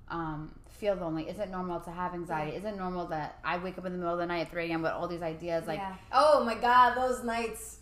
um, 0.09 0.53
feel 0.79 0.95
lonely 0.95 1.23
is 1.29 1.39
it 1.39 1.49
normal 1.51 1.79
to 1.81 1.91
have 1.91 2.13
anxiety 2.13 2.55
is 2.55 2.63
it 2.63 2.75
normal 2.77 3.05
that 3.07 3.37
i 3.43 3.57
wake 3.57 3.77
up 3.77 3.85
in 3.85 3.91
the 3.91 3.97
middle 3.97 4.13
of 4.13 4.19
the 4.19 4.25
night 4.25 4.41
at 4.45 4.49
3 4.51 4.69
a.m 4.71 4.81
with 4.81 4.91
all 4.93 5.07
these 5.07 5.21
ideas 5.21 5.67
like 5.67 5.79
yeah. 5.79 5.93
Oh 6.13 6.43
my 6.45 6.55
god, 6.55 6.95
those 6.95 7.23
nights. 7.23 7.79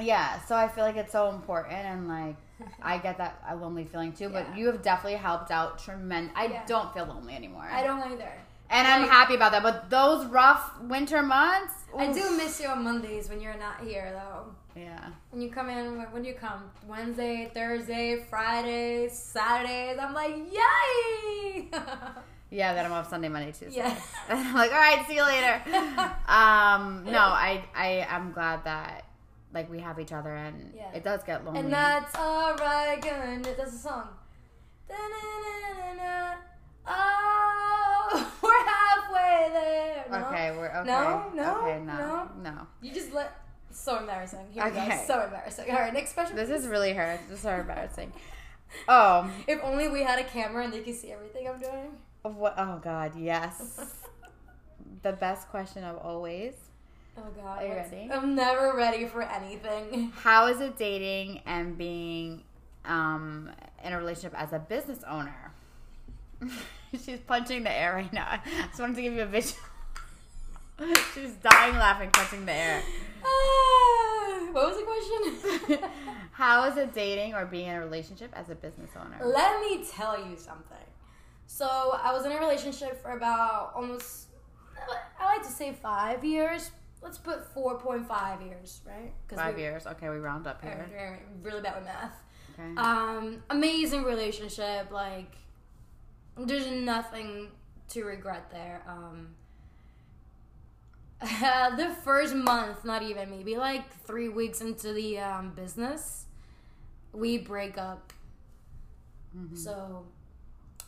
Yeah 0.00 0.40
so 0.46 0.54
i 0.56 0.66
feel 0.68 0.84
like 0.84 0.96
it's 0.96 1.12
so 1.12 1.30
important 1.30 1.74
and 1.74 2.08
like 2.08 2.36
i 2.82 2.98
get 2.98 3.18
that 3.18 3.42
a 3.48 3.54
lonely 3.56 3.84
feeling 3.84 4.12
too 4.12 4.28
but 4.28 4.56
you 4.56 4.66
have 4.66 4.82
definitely 4.82 5.18
helped 5.18 5.50
out 5.50 5.78
tremendous 5.78 6.32
i 6.36 6.46
Yeah. 6.46 6.62
don't 6.66 6.92
feel 6.94 7.06
lonely 7.06 7.34
anymore 7.34 7.68
I 7.70 7.82
don't 7.82 8.00
either. 8.12 8.32
and 8.70 8.86
i'm 8.86 9.08
happy 9.08 9.34
about 9.34 9.52
that 9.52 9.62
but 9.62 9.90
those 9.90 10.26
rough 10.26 10.80
winter 10.82 11.22
months 11.22 11.74
I 11.96 12.12
do 12.12 12.36
miss 12.36 12.60
you 12.60 12.66
on 12.68 12.82
Mondays 12.82 13.28
when 13.28 13.40
you're 13.40 13.56
not 13.56 13.80
here 13.80 14.10
though. 14.12 14.46
yeah 14.80 15.10
When 15.30 15.40
you 15.40 15.48
come 15.48 15.68
in, 15.70 16.02
when 16.12 16.22
do 16.24 16.28
you 16.28 16.34
come? 16.34 16.68
Wednesday, 16.88 17.48
Thursday, 17.54 18.24
Friday, 18.28 19.08
Saturdays. 19.10 19.96
I'm 20.00 20.12
like, 20.12 20.34
yay! 20.52 21.68
Yeah, 22.50 22.72
then 22.74 22.84
I'm 22.86 22.92
off 22.92 23.08
Sunday, 23.10 23.28
Monday, 23.28 23.50
Tuesday. 23.52 23.76
Yeah. 23.78 23.96
I'm 24.28 24.54
like, 24.54 24.70
all 24.72 24.78
right, 24.78 25.04
see 25.08 25.14
you 25.16 25.22
later. 25.24 25.60
um, 26.28 27.04
no, 27.04 27.18
I, 27.18 27.64
I, 27.74 28.06
I'm 28.10 28.30
glad 28.32 28.62
that 28.64 29.04
like 29.54 29.70
we 29.70 29.78
have 29.80 29.98
each 30.00 30.12
other, 30.12 30.34
and 30.34 30.72
Yeah. 30.76 30.90
it 30.92 31.04
does 31.04 31.22
get 31.24 31.44
lonely. 31.44 31.60
and 31.60 31.72
that's 31.72 32.14
alright, 32.16 33.00
good. 33.00 33.44
That's 33.56 33.72
a 33.74 33.78
song. 33.78 34.08
Da-na-na-na-na. 34.88 36.34
Oh, 36.86 38.32
we're 38.42 38.64
halfway 38.64 39.52
there. 39.52 40.04
No? 40.10 40.26
okay, 40.28 40.50
we're 40.56 40.68
okay. 40.68 40.86
No, 40.86 41.30
no, 41.34 41.60
okay, 41.62 41.80
no, 41.84 42.28
no. 42.42 42.50
no. 42.50 42.66
You 42.82 42.92
just 42.92 43.12
let. 43.12 43.40
So 43.70 43.98
embarrassing. 43.98 44.46
Here 44.52 44.64
we 44.64 44.70
Okay. 44.70 44.88
go. 44.88 45.04
So 45.06 45.22
embarrassing. 45.24 45.68
All 45.70 45.76
right, 45.80 45.92
next 45.92 46.12
question. 46.12 46.36
This 46.36 46.50
is 46.50 46.68
really 46.68 46.92
hurt. 46.92 47.20
This 47.28 47.38
is 47.38 47.42
so 47.42 47.50
embarrassing. 47.60 48.12
Oh, 48.88 49.30
If 49.48 49.60
only 49.64 49.88
we 49.88 50.02
had 50.02 50.18
a 50.18 50.24
camera 50.24 50.64
and 50.64 50.72
they 50.72 50.80
could 50.80 50.94
see 50.94 51.10
everything 51.12 51.48
I'm 51.48 51.58
doing. 51.60 51.96
what? 52.22 52.54
Oh 52.56 52.80
God, 52.82 53.16
yes. 53.16 53.80
the 55.02 55.12
best 55.12 55.48
question 55.48 55.82
of 55.84 55.96
always. 55.98 56.54
Oh 57.16 57.22
God. 57.36 57.62
Are 57.62 57.66
you 57.66 57.72
ready? 57.74 58.08
I'm 58.12 58.34
never 58.34 58.74
ready 58.76 59.06
for 59.06 59.22
anything. 59.22 60.12
How 60.16 60.46
is 60.46 60.60
it 60.60 60.76
dating 60.76 61.40
and 61.46 61.78
being 61.78 62.42
um, 62.84 63.50
in 63.84 63.92
a 63.92 63.98
relationship 63.98 64.34
as 64.36 64.52
a 64.52 64.58
business 64.58 65.00
owner? 65.08 65.52
She's 66.92 67.20
punching 67.20 67.62
the 67.64 67.72
air 67.72 67.94
right 67.94 68.12
now. 68.12 68.26
I 68.28 68.66
just 68.68 68.80
wanted 68.80 68.96
to 68.96 69.02
give 69.02 69.14
you 69.14 69.22
a 69.22 69.26
visual. 69.26 69.60
She's 71.14 71.34
dying 71.34 71.76
laughing, 71.76 72.10
punching 72.10 72.46
the 72.46 72.52
air. 72.52 72.82
Ah, 73.24 74.48
what 74.50 74.66
was 74.66 74.76
the 74.76 75.68
question? 75.68 75.90
How 76.32 76.64
is 76.68 76.76
it 76.76 76.92
dating 76.92 77.34
or 77.34 77.46
being 77.46 77.68
in 77.68 77.76
a 77.76 77.80
relationship 77.80 78.32
as 78.34 78.50
a 78.50 78.56
business 78.56 78.90
owner? 78.96 79.24
Let 79.24 79.60
me 79.60 79.84
tell 79.84 80.18
you 80.18 80.36
something. 80.36 80.76
So 81.46 81.66
I 82.02 82.12
was 82.12 82.26
in 82.26 82.32
a 82.32 82.38
relationship 82.38 83.00
for 83.00 83.12
about 83.16 83.72
almost, 83.76 84.28
I 85.20 85.24
like 85.24 85.42
to 85.42 85.52
say 85.52 85.72
five 85.72 86.24
years. 86.24 86.72
Let's 87.04 87.18
put 87.18 87.44
four 87.52 87.78
point 87.78 88.08
five 88.08 88.40
years, 88.40 88.80
right? 88.86 89.12
Five 89.34 89.56
we- 89.56 89.60
years. 89.60 89.86
Okay, 89.86 90.08
we 90.08 90.16
round 90.16 90.46
up 90.46 90.62
here. 90.62 90.88
I'm 90.98 91.42
really 91.42 91.60
bad 91.60 91.76
with 91.76 91.84
math. 91.84 92.16
Okay. 92.58 92.74
Um, 92.78 93.42
amazing 93.50 94.04
relationship. 94.04 94.90
Like, 94.90 95.36
there's 96.38 96.66
nothing 96.66 97.48
to 97.90 98.04
regret 98.04 98.50
there. 98.50 98.82
Um, 98.88 99.34
the 101.76 101.94
first 102.02 102.34
month, 102.34 102.86
not 102.86 103.02
even 103.02 103.30
maybe 103.30 103.56
like 103.56 103.92
three 104.06 104.30
weeks 104.30 104.62
into 104.62 104.94
the 104.94 105.18
um, 105.18 105.50
business, 105.50 106.24
we 107.12 107.36
break 107.36 107.76
up. 107.76 108.14
Mm-hmm. 109.36 109.56
So, 109.56 110.06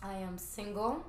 I 0.02 0.14
am 0.14 0.38
single. 0.38 1.04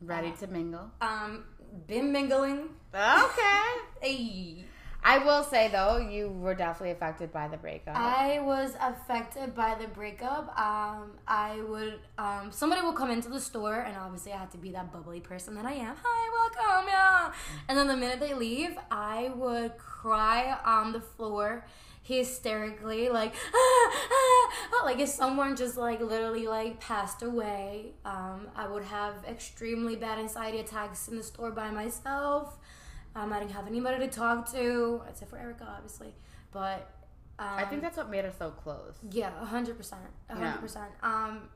Ready 0.00 0.32
to 0.40 0.46
mingle. 0.46 0.90
Um, 1.00 1.44
been 1.86 2.12
mingling. 2.12 2.70
Okay. 2.94 3.58
Hey. 4.02 4.64
I 5.04 5.18
will 5.18 5.42
say 5.42 5.68
though, 5.68 5.96
you 5.96 6.28
were 6.28 6.54
definitely 6.54 6.92
affected 6.92 7.32
by 7.32 7.48
the 7.48 7.56
breakup. 7.56 7.96
I 7.96 8.38
was 8.40 8.74
affected 8.80 9.54
by 9.54 9.74
the 9.74 9.88
breakup. 9.88 10.56
Um, 10.58 11.12
I 11.26 11.60
would 11.68 11.98
um, 12.18 12.52
somebody 12.52 12.82
will 12.82 12.92
come 12.92 13.10
into 13.10 13.28
the 13.28 13.40
store, 13.40 13.80
and 13.80 13.96
obviously 13.96 14.32
I 14.32 14.38
had 14.38 14.50
to 14.52 14.58
be 14.58 14.70
that 14.72 14.92
bubbly 14.92 15.20
person 15.20 15.54
that 15.56 15.64
I 15.64 15.72
am. 15.72 15.96
Hi, 16.02 16.50
welcome, 16.54 16.88
yeah. 16.88 17.32
And 17.68 17.76
then 17.76 17.88
the 17.88 17.96
minute 17.96 18.20
they 18.20 18.34
leave, 18.34 18.76
I 18.90 19.32
would 19.34 19.76
cry 19.76 20.56
on 20.64 20.92
the 20.92 21.00
floor 21.00 21.64
hysterically, 22.02 23.08
like 23.08 23.32
ah, 23.54 23.92
ah, 23.94 24.52
ah, 24.74 24.84
like 24.84 24.98
if 24.98 25.08
someone 25.08 25.56
just 25.56 25.76
like 25.76 26.00
literally 26.00 26.46
like 26.46 26.80
passed 26.80 27.22
away. 27.22 27.92
Um, 28.04 28.48
I 28.56 28.68
would 28.68 28.84
have 28.84 29.24
extremely 29.28 29.96
bad 29.96 30.18
anxiety 30.18 30.58
attacks 30.60 31.08
in 31.08 31.16
the 31.16 31.22
store 31.22 31.50
by 31.50 31.70
myself. 31.70 32.58
Um, 33.14 33.32
I 33.32 33.38
didn't 33.40 33.52
have 33.52 33.66
anybody 33.66 33.98
to 34.06 34.08
talk 34.08 34.50
to, 34.52 35.02
except 35.08 35.30
for 35.30 35.38
Erica, 35.38 35.66
obviously. 35.68 36.14
But 36.50 36.90
um, 37.38 37.48
I 37.56 37.64
think 37.64 37.82
that's 37.82 37.96
what 37.96 38.10
made 38.10 38.24
us 38.24 38.34
so 38.38 38.50
close. 38.50 38.94
yeah, 39.10 39.30
a 39.40 39.44
hundred 39.44 39.76
percent, 39.76 40.02
a 40.28 40.36
hundred 40.36 40.60
percent. 40.60 40.90
Um, 41.02 41.48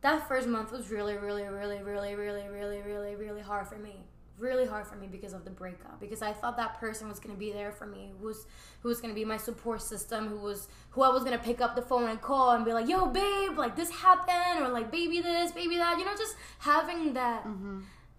that 0.00 0.26
first 0.28 0.46
month 0.48 0.72
was 0.72 0.90
really, 0.90 1.16
really, 1.16 1.42
really, 1.44 1.82
really, 1.82 2.14
really, 2.14 2.48
really, 2.48 2.82
really, 2.82 3.14
really 3.16 3.40
hard 3.42 3.66
for 3.66 3.76
me. 3.76 4.04
Really 4.38 4.66
hard 4.66 4.86
for 4.86 4.96
me 4.96 5.06
because 5.06 5.32
of 5.32 5.44
the 5.44 5.50
breakup. 5.50 5.98
Because 5.98 6.20
I 6.20 6.32
thought 6.32 6.56
that 6.58 6.78
person 6.78 7.08
was 7.08 7.18
gonna 7.18 7.34
be 7.38 7.52
there 7.52 7.72
for 7.72 7.86
me, 7.86 8.12
who 8.18 8.26
was 8.26 8.46
who 8.80 8.88
was 8.88 9.00
gonna 9.00 9.14
be 9.14 9.24
my 9.24 9.38
support 9.38 9.80
system, 9.80 10.28
who 10.28 10.36
was 10.36 10.68
who 10.90 11.02
I 11.02 11.08
was 11.08 11.24
gonna 11.24 11.38
pick 11.38 11.60
up 11.60 11.74
the 11.74 11.82
phone 11.82 12.08
and 12.10 12.20
call 12.20 12.50
and 12.52 12.64
be 12.64 12.72
like, 12.72 12.88
"Yo, 12.88 13.06
babe, 13.06 13.56
like 13.56 13.76
this 13.76 13.90
happened," 13.90 14.64
or 14.64 14.68
like, 14.68 14.90
"Baby, 14.90 15.20
this, 15.20 15.52
baby, 15.52 15.76
that." 15.76 15.98
You 15.98 16.04
know, 16.04 16.14
just 16.16 16.36
having 16.58 17.14
that 17.14 17.44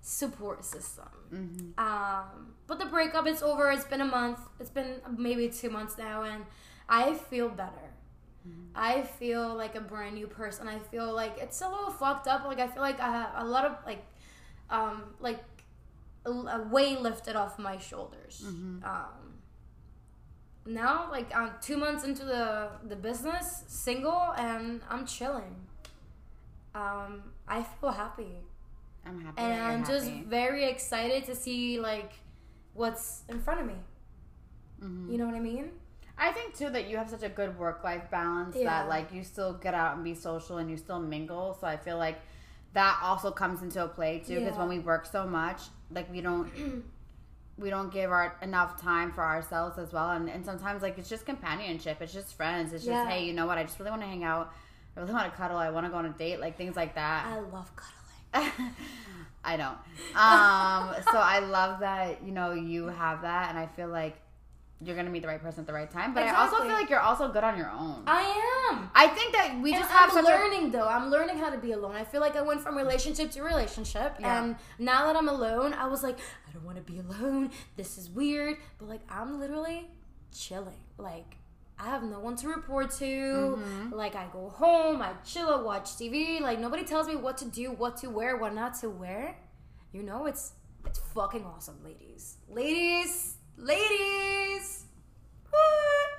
support 0.01 0.63
system. 0.65 1.05
Um, 1.77 2.53
but 2.65 2.79
the 2.79 2.85
breakup 2.85 3.27
is 3.27 3.43
over. 3.43 3.69
It's 3.71 3.85
been 3.85 4.01
a 4.01 4.05
month. 4.05 4.39
It's 4.59 4.69
been 4.69 5.01
maybe 5.17 5.49
two 5.49 5.69
months 5.69 5.97
now, 5.97 6.23
and 6.23 6.45
I 6.89 7.13
feel 7.13 7.49
better. 7.49 7.91
I 8.75 9.01
feel 9.03 9.53
like 9.55 9.75
a 9.75 9.81
brand 9.81 10.15
new 10.15 10.27
person. 10.27 10.67
I 10.67 10.79
feel 10.79 11.13
like 11.13 11.37
it's 11.39 11.61
a 11.61 11.69
little 11.69 11.91
fucked 11.91 12.27
up. 12.27 12.45
Like 12.45 12.59
I 12.59 12.67
feel 12.67 12.81
like 12.81 12.99
I 12.99 13.11
have 13.11 13.31
a 13.35 13.45
lot 13.45 13.65
of 13.65 13.73
like, 13.85 14.05
um, 14.69 15.03
like 15.19 15.43
a, 16.27 16.31
a 16.57 16.67
weight 16.69 17.01
lifted 17.01 17.35
off 17.35 17.57
my 17.57 17.77
shoulders. 17.77 18.43
Um, 18.45 18.81
now, 20.65 21.07
like 21.09 21.33
I'm 21.35 21.51
two 21.61 21.77
months 21.77 22.03
into 22.03 22.25
the 22.25 22.69
the 22.87 22.95
business, 22.95 23.63
single, 23.67 24.33
and 24.37 24.81
I'm 24.89 25.05
chilling. 25.05 25.55
Um, 26.75 27.23
I 27.47 27.63
feel 27.63 27.91
happy 27.91 28.43
I'm 29.05 29.19
happy. 29.21 29.41
and 29.41 29.61
I'm 29.61 29.85
just 29.85 30.11
very 30.11 30.65
excited 30.65 31.25
to 31.25 31.35
see 31.35 31.79
like 31.79 32.11
what's 32.73 33.23
in 33.29 33.39
front 33.39 33.61
of 33.61 33.65
me. 33.67 33.75
Mhm. 34.83 35.11
You 35.11 35.17
know 35.17 35.25
what 35.25 35.33
I 35.35 35.39
mean? 35.39 35.71
I 36.19 36.31
think 36.31 36.55
too 36.55 36.69
that 36.71 36.87
you 36.89 36.97
have 36.97 37.09
such 37.09 37.23
a 37.23 37.29
good 37.29 37.57
work 37.57 37.83
life 37.83 38.11
balance 38.11 38.55
Yeah. 38.55 38.65
that 38.65 38.89
like 38.89 39.11
you 39.13 39.23
still 39.23 39.53
get 39.53 39.73
out 39.73 39.95
and 39.95 40.03
be 40.03 40.13
social 40.13 40.57
and 40.57 40.69
you 40.69 40.77
still 40.77 40.99
mingle. 40.99 41.57
So 41.59 41.65
I 41.67 41.77
feel 41.77 41.97
like 41.97 42.19
that 42.73 42.99
also 43.01 43.31
comes 43.31 43.61
into 43.63 43.83
a 43.83 43.87
play 43.87 44.19
too 44.19 44.35
because 44.39 44.53
Yeah. 44.53 44.59
when 44.59 44.69
we 44.69 44.79
work 44.79 45.05
so 45.05 45.25
much, 45.25 45.61
like 45.91 46.11
we 46.11 46.21
don't 46.21 46.51
we 47.57 47.69
don't 47.69 47.91
give 47.91 48.11
our 48.11 48.37
enough 48.41 48.79
time 48.81 49.11
for 49.11 49.23
ourselves 49.23 49.77
as 49.79 49.91
well. 49.91 50.11
And, 50.11 50.29
and 50.29 50.45
sometimes 50.45 50.81
like 50.81 50.97
it's 50.97 51.09
just 51.09 51.25
companionship, 51.25 52.01
it's 52.01 52.13
just 52.13 52.35
friends. 52.35 52.73
It's 52.73 52.83
just 52.85 52.93
Yeah. 52.93 53.09
hey, 53.09 53.25
you 53.25 53.33
know 53.33 53.45
what? 53.47 53.57
I 53.57 53.63
just 53.63 53.79
really 53.79 53.91
want 53.91 54.03
to 54.03 54.07
hang 54.07 54.23
out. 54.23 54.53
I 54.95 54.99
really 55.01 55.13
want 55.13 55.31
to 55.31 55.37
cuddle. 55.37 55.57
I 55.57 55.69
want 55.69 55.85
to 55.85 55.91
go 55.91 55.97
on 55.97 56.05
a 56.05 56.09
date, 56.09 56.39
like 56.39 56.57
things 56.57 56.75
like 56.75 56.95
that. 56.95 57.25
I 57.27 57.39
love 57.39 57.71
cuddling. 57.75 58.51
I 59.43 59.55
don't. 59.55 59.77
Um, 60.15 61.03
so 61.11 61.17
I 61.19 61.39
love 61.39 61.79
that 61.79 62.23
you 62.23 62.31
know 62.31 62.51
you 62.53 62.87
have 62.87 63.21
that, 63.21 63.49
and 63.49 63.57
I 63.57 63.67
feel 63.67 63.87
like 63.87 64.17
you're 64.79 64.95
gonna 64.95 65.09
meet 65.09 65.21
the 65.23 65.27
right 65.27 65.41
person 65.41 65.61
at 65.61 65.67
the 65.67 65.73
right 65.73 65.89
time. 65.89 66.13
But 66.13 66.23
I 66.23 66.35
also 66.35 66.57
feel 66.57 66.73
like 66.73 66.89
you're 66.89 66.99
also 66.99 67.31
good 67.31 67.43
on 67.43 67.57
your 67.57 67.69
own. 67.69 68.03
I 68.05 68.69
am. 68.71 68.89
I 68.93 69.07
think 69.07 69.33
that 69.33 69.59
we 69.61 69.73
And 69.73 69.81
just 69.81 69.91
have 69.91 70.09
I'm 70.09 70.15
such 70.15 70.23
a 70.23 70.27
learning 70.27 70.71
though. 70.71 70.87
I'm 70.87 71.09
learning 71.09 71.37
how 71.39 71.49
to 71.49 71.57
be 71.57 71.71
alone. 71.71 71.95
I 71.95 72.03
feel 72.03 72.21
like 72.21 72.35
I 72.35 72.41
went 72.41 72.61
from 72.61 72.77
relationship 72.77 73.31
to 73.31 73.41
relationship, 73.41 74.15
Yeah. 74.19 74.43
and 74.43 74.55
now 74.77 75.07
that 75.07 75.15
I'm 75.15 75.29
alone, 75.29 75.73
I 75.73 75.87
was 75.87 76.03
like, 76.03 76.19
I 76.47 76.51
don't 76.53 76.63
want 76.63 76.77
to 76.77 76.83
be 76.83 76.99
alone. 76.99 77.51
This 77.75 77.97
is 77.97 78.09
weird, 78.09 78.57
but 78.77 78.87
like 78.87 79.01
I'm 79.09 79.39
literally 79.39 79.89
chilling. 80.31 80.83
Like 80.97 81.37
I 81.79 81.85
have 81.85 82.03
no 82.03 82.19
one 82.19 82.35
to 82.37 82.47
report 82.47 82.91
to. 82.97 83.05
Mm-hmm. 83.05 83.93
Like 83.93 84.15
I 84.15 84.27
go 84.31 84.49
home, 84.49 85.01
I 85.01 85.13
chill, 85.25 85.49
I 85.49 85.61
watch 85.61 85.85
TV. 85.95 86.39
Like 86.39 86.59
nobody 86.59 86.83
tells 86.83 87.07
me 87.07 87.15
what 87.15 87.37
to 87.39 87.45
do, 87.45 87.71
what 87.71 87.97
to 87.97 88.09
wear, 88.11 88.37
what 88.37 88.53
not 88.53 88.75
to 88.81 88.89
wear. 88.89 89.37
You 89.91 90.03
know, 90.03 90.25
it's 90.27 90.53
it's 90.85 90.99
fucking 91.15 91.43
awesome, 91.45 91.79
ladies, 91.83 92.37
ladies, 92.47 93.36
ladies. 93.57 94.85
What? 95.49 96.09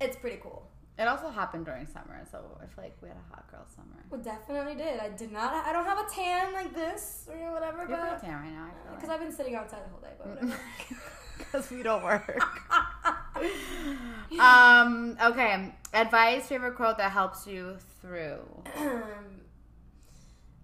It's 0.00 0.16
pretty 0.16 0.38
cool. 0.42 0.68
It 0.98 1.06
also 1.06 1.30
happened 1.30 1.64
during 1.64 1.86
summer, 1.86 2.24
so 2.30 2.38
I 2.60 2.66
feel 2.66 2.84
like 2.84 2.96
we 3.00 3.08
had 3.08 3.16
a 3.16 3.34
hot 3.34 3.48
girl 3.50 3.64
summer. 3.74 4.04
Well, 4.10 4.20
definitely 4.20 4.74
did. 4.74 4.98
I 4.98 5.10
did 5.10 5.30
not. 5.30 5.52
I 5.64 5.72
don't 5.72 5.84
have 5.84 5.98
a 5.98 6.10
tan 6.10 6.52
like 6.52 6.74
this 6.74 7.28
or 7.30 7.52
whatever, 7.52 7.86
You're 7.88 7.96
but 7.96 8.20
tan 8.20 8.34
right 8.34 8.52
now. 8.52 8.68
Because 8.94 9.08
like. 9.08 9.20
I've 9.20 9.24
been 9.24 9.34
sitting 9.34 9.54
outside 9.54 9.84
the 9.84 9.90
whole 9.90 10.00
day. 10.00 10.14
But 10.18 10.28
whatever. 10.28 10.60
Because 11.38 11.70
we 11.70 11.84
don't 11.84 12.02
work. 12.02 12.42
um. 14.40 15.16
Okay. 15.22 15.72
Advice. 15.94 16.48
Favorite 16.48 16.74
quote 16.74 16.98
that 16.98 17.12
helps 17.12 17.46
you 17.46 17.76
through. 18.02 18.40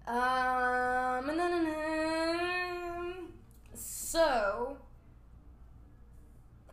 um. 0.07 1.31
So, 3.73 4.77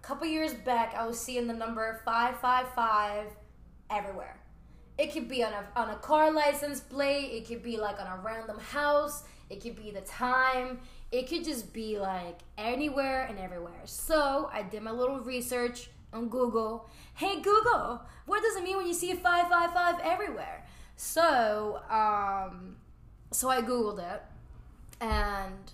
couple 0.03 0.27
years 0.27 0.53
back, 0.53 0.95
I 0.95 1.07
was 1.07 1.19
seeing 1.19 1.47
the 1.47 1.55
number 1.55 2.01
five 2.05 2.39
five 2.41 2.69
five 2.75 3.29
everywhere. 3.89 4.37
It 4.99 5.13
could 5.13 5.29
be 5.29 5.43
on 5.43 5.53
a 5.53 5.81
on 5.81 5.91
a 5.91 5.97
car 5.97 6.33
license 6.33 6.81
plate. 6.81 7.33
It 7.33 7.47
could 7.47 7.63
be 7.63 7.77
like 7.77 8.01
on 8.01 8.07
a 8.07 8.21
random 8.23 8.59
house. 8.59 9.25
It 9.49 9.63
could 9.63 9.77
be 9.77 9.91
the 9.91 10.01
time. 10.03 10.81
It 11.11 11.29
could 11.29 11.45
just 11.45 11.73
be 11.73 11.99
like 11.99 12.41
anywhere 12.59 13.25
and 13.25 13.39
everywhere. 13.39 13.83
So 13.85 14.51
I 14.53 14.63
did 14.63 14.83
my 14.83 14.91
little 14.91 15.21
research 15.21 15.89
on 16.13 16.29
Google. 16.29 16.89
Hey 17.15 17.41
Google, 17.41 18.03
what 18.27 18.43
does 18.43 18.57
it 18.57 18.65
mean 18.65 18.77
when 18.77 18.87
you 18.87 18.95
see 18.95 19.13
a 19.13 19.17
five 19.17 19.49
five 19.49 19.73
five 19.73 20.01
everywhere? 20.03 20.67
So 20.97 21.81
um, 21.89 22.77
so 23.31 23.49
I 23.49 23.63
googled 23.63 23.99
it, 23.99 24.23
and 25.01 25.73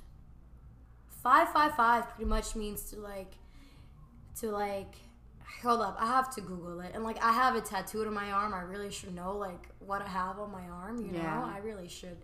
five 1.22 1.49
five 1.51 1.74
five 1.74 2.09
pretty 2.11 2.29
much 2.29 2.55
means 2.55 2.83
to 2.91 2.97
like 2.97 3.35
to 4.41 4.51
like 4.51 4.95
hold 5.62 5.80
up 5.80 5.97
i 5.99 6.07
have 6.07 6.32
to 6.34 6.41
google 6.41 6.80
it. 6.80 6.93
And 6.95 7.03
like 7.05 7.22
i 7.22 7.32
have 7.32 7.57
it 7.57 7.64
tattooed 7.64 8.07
on 8.07 8.14
my 8.14 8.30
arm. 8.30 8.55
I 8.55 8.61
really 8.61 8.91
should 8.91 9.14
know 9.14 9.36
like 9.36 9.68
what 9.80 10.03
i 10.03 10.07
have 10.09 10.39
on 10.39 10.51
my 10.53 10.66
arm 10.68 10.99
you 11.05 11.12
know? 11.12 11.51
I 11.55 11.59
really 11.62 11.89
should. 11.89 12.16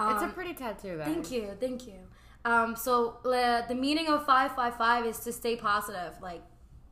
It's 0.00 0.22
a 0.22 0.26
Um, 0.26 0.32
pretty 0.32 0.54
tattoo, 0.54 0.96
guys. 0.98 1.06
thank 1.06 1.30
you 1.30 1.50
thank 1.60 1.86
you. 1.86 1.98
Um 2.44 2.76
so 2.76 3.18
the, 3.24 3.64
the 3.68 3.74
meaning 3.74 4.06
of 4.08 4.24
555 4.24 5.06
is 5.06 5.18
to 5.20 5.32
stay 5.32 5.56
positive 5.56 6.14
like 6.22 6.42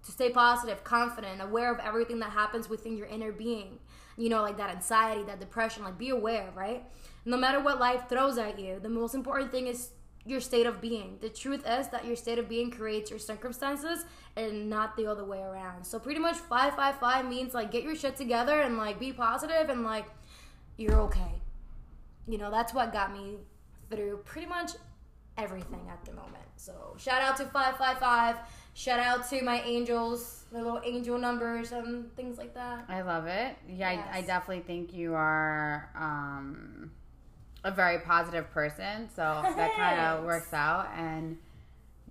to 0.05 0.13
stay 0.13 0.31
positive 0.31 0.85
confident 0.85 1.41
aware 1.43 1.73
of 1.73 1.79
everything 1.81 2.19
that 2.21 2.31
happens 2.31 2.69
within 2.69 2.97
your 2.97 3.07
inner 3.07 3.33
being. 3.33 3.79
You 4.17 4.29
know 4.29 4.43
like 4.43 4.57
that 4.59 4.71
anxiety 4.71 5.23
that 5.25 5.41
depression 5.41 5.85
like 5.85 5.97
be 5.99 6.11
aware 6.11 6.51
right? 6.55 6.85
No 7.25 7.37
matter 7.37 7.61
what 7.61 7.79
life 7.81 8.03
throws 8.09 8.37
at 8.39 8.59
you 8.59 8.79
the 8.81 8.89
most 9.01 9.15
important 9.15 9.51
thing 9.51 9.67
is 9.69 9.91
your 10.27 10.41
state 10.41 10.67
of 10.67 10.81
being. 10.81 11.19
The 11.21 11.29
truth 11.29 11.65
is 11.67 11.89
that 11.89 12.05
your 12.05 12.17
state 12.17 12.39
of 12.39 12.49
being 12.49 12.71
creates 12.71 13.11
your 13.11 13.19
circumstances 13.19 14.05
and 14.37 14.69
not 14.69 14.97
the 14.97 15.07
other 15.07 15.25
way 15.25 15.41
around. 15.41 15.85
So 15.85 15.99
pretty 15.99 16.21
much 16.21 16.37
555 16.37 17.29
means 17.29 17.55
like 17.55 17.71
get 17.71 17.85
your 17.85 17.95
shit 17.95 18.17
together 18.17 18.61
and 18.61 18.77
like 18.77 18.99
be 18.99 19.13
positive 19.13 19.71
and 19.71 19.85
like 19.85 20.07
you're 20.77 21.01
okay. 21.03 21.41
You 22.29 22.39
know 22.39 22.51
that's 22.51 22.75
what 22.75 22.93
got 22.93 23.13
me 23.13 23.37
through 23.89 24.19
pretty 24.25 24.49
much 24.49 24.73
everything 25.39 25.87
at 25.91 26.05
the 26.05 26.13
moment. 26.13 26.45
So 26.57 26.97
shout 26.99 27.23
out 27.23 27.37
to 27.37 27.45
555 27.45 28.37
shout 28.75 29.01
out 29.01 29.29
to 29.31 29.43
my 29.43 29.63
angels 29.63 30.45
the 30.53 30.59
little 30.59 30.81
angel 30.85 31.19
numbers 31.19 31.73
and 31.73 32.15
things 32.17 32.39
like 32.39 32.55
that. 32.55 32.85
I 32.89 33.03
love 33.03 33.27
it. 33.27 33.57
Yeah, 33.69 33.89
I, 33.89 34.19
I 34.19 34.21
definitely 34.23 34.63
think 34.63 34.93
you 34.93 35.15
are 35.15 35.91
um, 35.95 36.91
a 37.67 37.71
very 37.73 37.99
positive 38.01 38.51
person. 38.53 39.09
So 39.15 39.23
that 39.57 39.77
kind 39.77 39.99
of 40.01 40.25
works 40.25 40.53
out. 40.55 40.89
And 40.97 41.39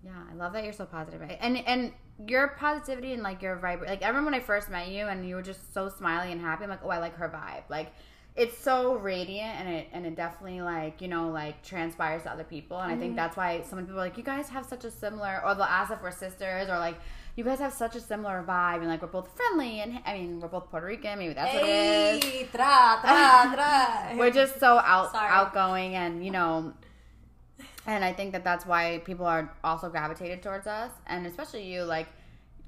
yeah, 0.04 0.12
I 0.32 0.36
love 0.36 0.54
that 0.54 0.64
you're 0.64 0.74
so 0.74 0.86
positive. 0.86 1.22
And 1.40 1.58
and 1.58 1.92
your 2.28 2.50
positivity 2.50 3.14
and 3.14 3.24
like 3.24 3.42
your 3.42 3.58
vibe. 3.58 3.86
Like 3.86 4.04
I 4.04 4.08
remember 4.08 4.32
when 4.32 4.40
I 4.40 4.44
first 4.44 4.70
met 4.70 4.90
you, 4.90 5.08
and 5.08 5.28
you 5.28 5.36
were 5.36 5.42
just 5.42 5.74
so 5.74 5.90
smiley 5.90 6.32
and 6.32 6.42
happy. 6.42 6.64
I'm 6.64 6.70
like, 6.70 6.84
oh, 6.84 6.90
I 6.90 7.00
like 7.00 7.16
her 7.18 7.30
vibe. 7.30 7.64
Like 7.70 7.92
it's 8.36 8.58
so 8.58 8.96
radiant, 8.96 9.60
and 9.60 9.70
it 9.70 9.88
and 9.94 10.06
it 10.06 10.16
definitely 10.16 10.62
like 10.62 11.02
you 11.02 11.08
know 11.08 11.30
like 11.30 11.64
transpires 11.64 12.24
to 12.24 12.32
other 12.32 12.44
people. 12.44 12.80
And 12.80 12.92
I 12.92 12.96
Mm-hmm. 12.96 13.00
think 13.00 13.16
that's 13.16 13.38
why 13.38 13.62
so 13.70 13.76
many 13.76 13.86
people 13.88 14.00
are 14.02 14.06
like, 14.06 14.18
you 14.18 14.24
guys 14.24 14.50
have 14.50 14.66
such 14.66 14.86
a 14.86 14.92
similar, 14.92 15.42
or 15.46 15.56
they'll 15.56 15.64
ask 15.64 15.92
if 15.92 16.02
we're 16.02 16.12
sisters, 16.12 16.70
or 16.70 16.78
like. 16.80 16.98
You 17.36 17.44
guys 17.44 17.60
have 17.60 17.74
such 17.74 17.96
a 17.96 18.00
similar 18.00 18.46
vibe, 18.48 18.78
and 18.78 18.88
like 18.88 19.02
we're 19.02 19.10
both 19.10 19.30
friendly, 19.36 19.82
and 19.82 20.00
I 20.06 20.14
mean 20.14 20.40
we're 20.40 20.48
both 20.48 20.70
Puerto 20.70 20.86
Rican. 20.86 21.20
Maybe 21.20 21.34
that's 21.34 21.54
what 21.54 21.64
it 21.64 22.24
is 22.24 22.50
tra, 22.50 23.00
tra, 23.02 23.52
tra. 23.54 24.16
we're 24.18 24.32
just 24.32 24.60
so 24.60 24.78
out 24.78 25.12
Sorry. 25.12 25.28
outgoing 25.30 25.96
and 25.96 26.24
you 26.26 26.32
know 26.32 26.74
and 27.86 28.04
i 28.04 28.12
think 28.14 28.32
that 28.32 28.44
that's 28.44 28.66
why 28.66 29.02
people 29.06 29.26
are 29.26 29.54
also 29.64 29.90
gravitated 29.90 30.42
towards 30.42 30.68
us 30.68 30.92
and 31.08 31.26
especially 31.28 31.64
you 31.64 31.84
like 31.84 32.08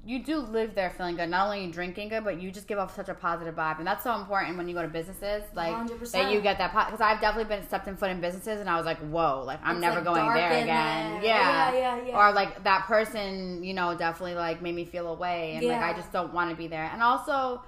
you 0.06 0.22
do 0.22 0.38
live 0.38 0.74
there 0.74 0.90
feeling 0.90 1.16
good 1.16 1.28
not 1.28 1.46
only 1.46 1.60
are 1.60 1.62
you 1.66 1.72
drinking 1.72 2.08
good 2.08 2.24
but 2.24 2.40
you 2.40 2.50
just 2.50 2.66
give 2.66 2.78
off 2.78 2.94
such 2.94 3.08
a 3.08 3.14
positive 3.14 3.54
vibe 3.54 3.78
and 3.78 3.86
that's 3.86 4.04
so 4.04 4.14
important 4.14 4.56
when 4.56 4.68
you 4.68 4.74
go 4.74 4.80
to 4.80 4.88
businesses 4.88 5.42
like 5.54 5.74
100%. 5.74 6.12
that 6.12 6.32
you 6.32 6.40
get 6.40 6.56
that 6.58 6.72
because 6.72 7.00
i've 7.00 7.20
definitely 7.20 7.56
been 7.56 7.66
stepped 7.66 7.88
in 7.88 7.96
foot 7.96 8.10
in 8.10 8.20
businesses 8.20 8.60
and 8.60 8.70
i 8.70 8.76
was 8.76 8.86
like 8.86 8.98
whoa 8.98 9.42
like 9.44 9.58
i'm 9.62 9.76
It's, 9.76 9.82
never 9.82 9.96
like, 9.96 10.04
going 10.04 10.34
there 10.34 10.50
again 10.52 11.12
there. 11.14 11.22
yeah. 11.24 11.72
Yeah, 11.72 11.78
yeah, 11.78 12.06
yeah. 12.06 12.16
or 12.16 12.32
like 12.32 12.64
that 12.64 12.86
person 12.86 13.62
you 13.62 13.74
know 13.74 13.96
definitely 13.96 14.34
like 14.34 14.62
made 14.62 14.74
me 14.74 14.84
feel 14.84 15.08
away 15.08 15.54
and 15.56 15.66
like 15.66 15.82
i 15.82 15.92
just 15.92 16.12
don't 16.12 16.32
want 16.32 16.50
to 16.50 16.56
be 16.56 16.68
there 16.68 16.90
and 16.92 17.02
also 17.02 17.62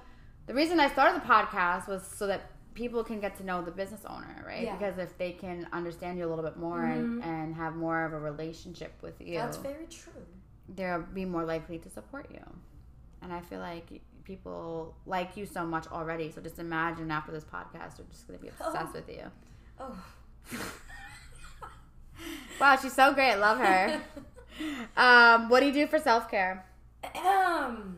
the 0.47 0.53
reason 0.53 0.79
I 0.79 0.89
started 0.89 1.21
the 1.21 1.25
podcast 1.25 1.87
was 1.87 2.05
so 2.05 2.27
that 2.27 2.51
people 2.73 3.03
can 3.03 3.19
get 3.19 3.37
to 3.37 3.45
know 3.45 3.61
the 3.61 3.71
business 3.71 4.01
owner, 4.05 4.43
right? 4.45 4.63
Yeah. 4.63 4.75
Because 4.75 4.97
if 4.97 5.17
they 5.17 5.31
can 5.31 5.67
understand 5.71 6.17
you 6.17 6.27
a 6.27 6.29
little 6.29 6.43
bit 6.43 6.57
more 6.57 6.83
and, 6.83 7.21
mm-hmm. 7.21 7.29
and 7.29 7.55
have 7.55 7.75
more 7.75 8.05
of 8.05 8.13
a 8.13 8.19
relationship 8.19 8.93
with 9.01 9.13
you, 9.21 9.37
That's 9.37 9.57
very 9.57 9.85
true. 9.87 10.11
They'll 10.75 11.01
be 11.01 11.25
more 11.25 11.43
likely 11.43 11.77
to 11.79 11.89
support 11.89 12.27
you. 12.31 12.43
And 13.21 13.31
I 13.31 13.41
feel 13.41 13.59
like 13.59 14.01
people 14.23 14.95
like 15.05 15.37
you 15.37 15.45
so 15.45 15.65
much 15.65 15.87
already. 15.87 16.31
So 16.31 16.41
just 16.41 16.59
imagine 16.59 17.11
after 17.11 17.31
this 17.31 17.43
podcast, 17.43 17.97
they're 17.97 18.05
just 18.09 18.27
going 18.27 18.39
to 18.39 18.43
be 18.43 18.51
obsessed 18.59 18.93
with 18.93 19.09
you. 19.09 19.23
Oh. 19.79 20.03
Wow, 22.61 22.77
she's 22.79 22.93
so 22.93 23.11
great. 23.13 23.37
Love 23.37 23.57
her. 23.57 24.01
um, 24.97 25.49
what 25.49 25.61
do 25.61 25.65
you 25.65 25.73
do 25.73 25.87
for 25.87 25.97
self 25.97 26.29
care? 26.29 26.63
Um, 27.15 27.97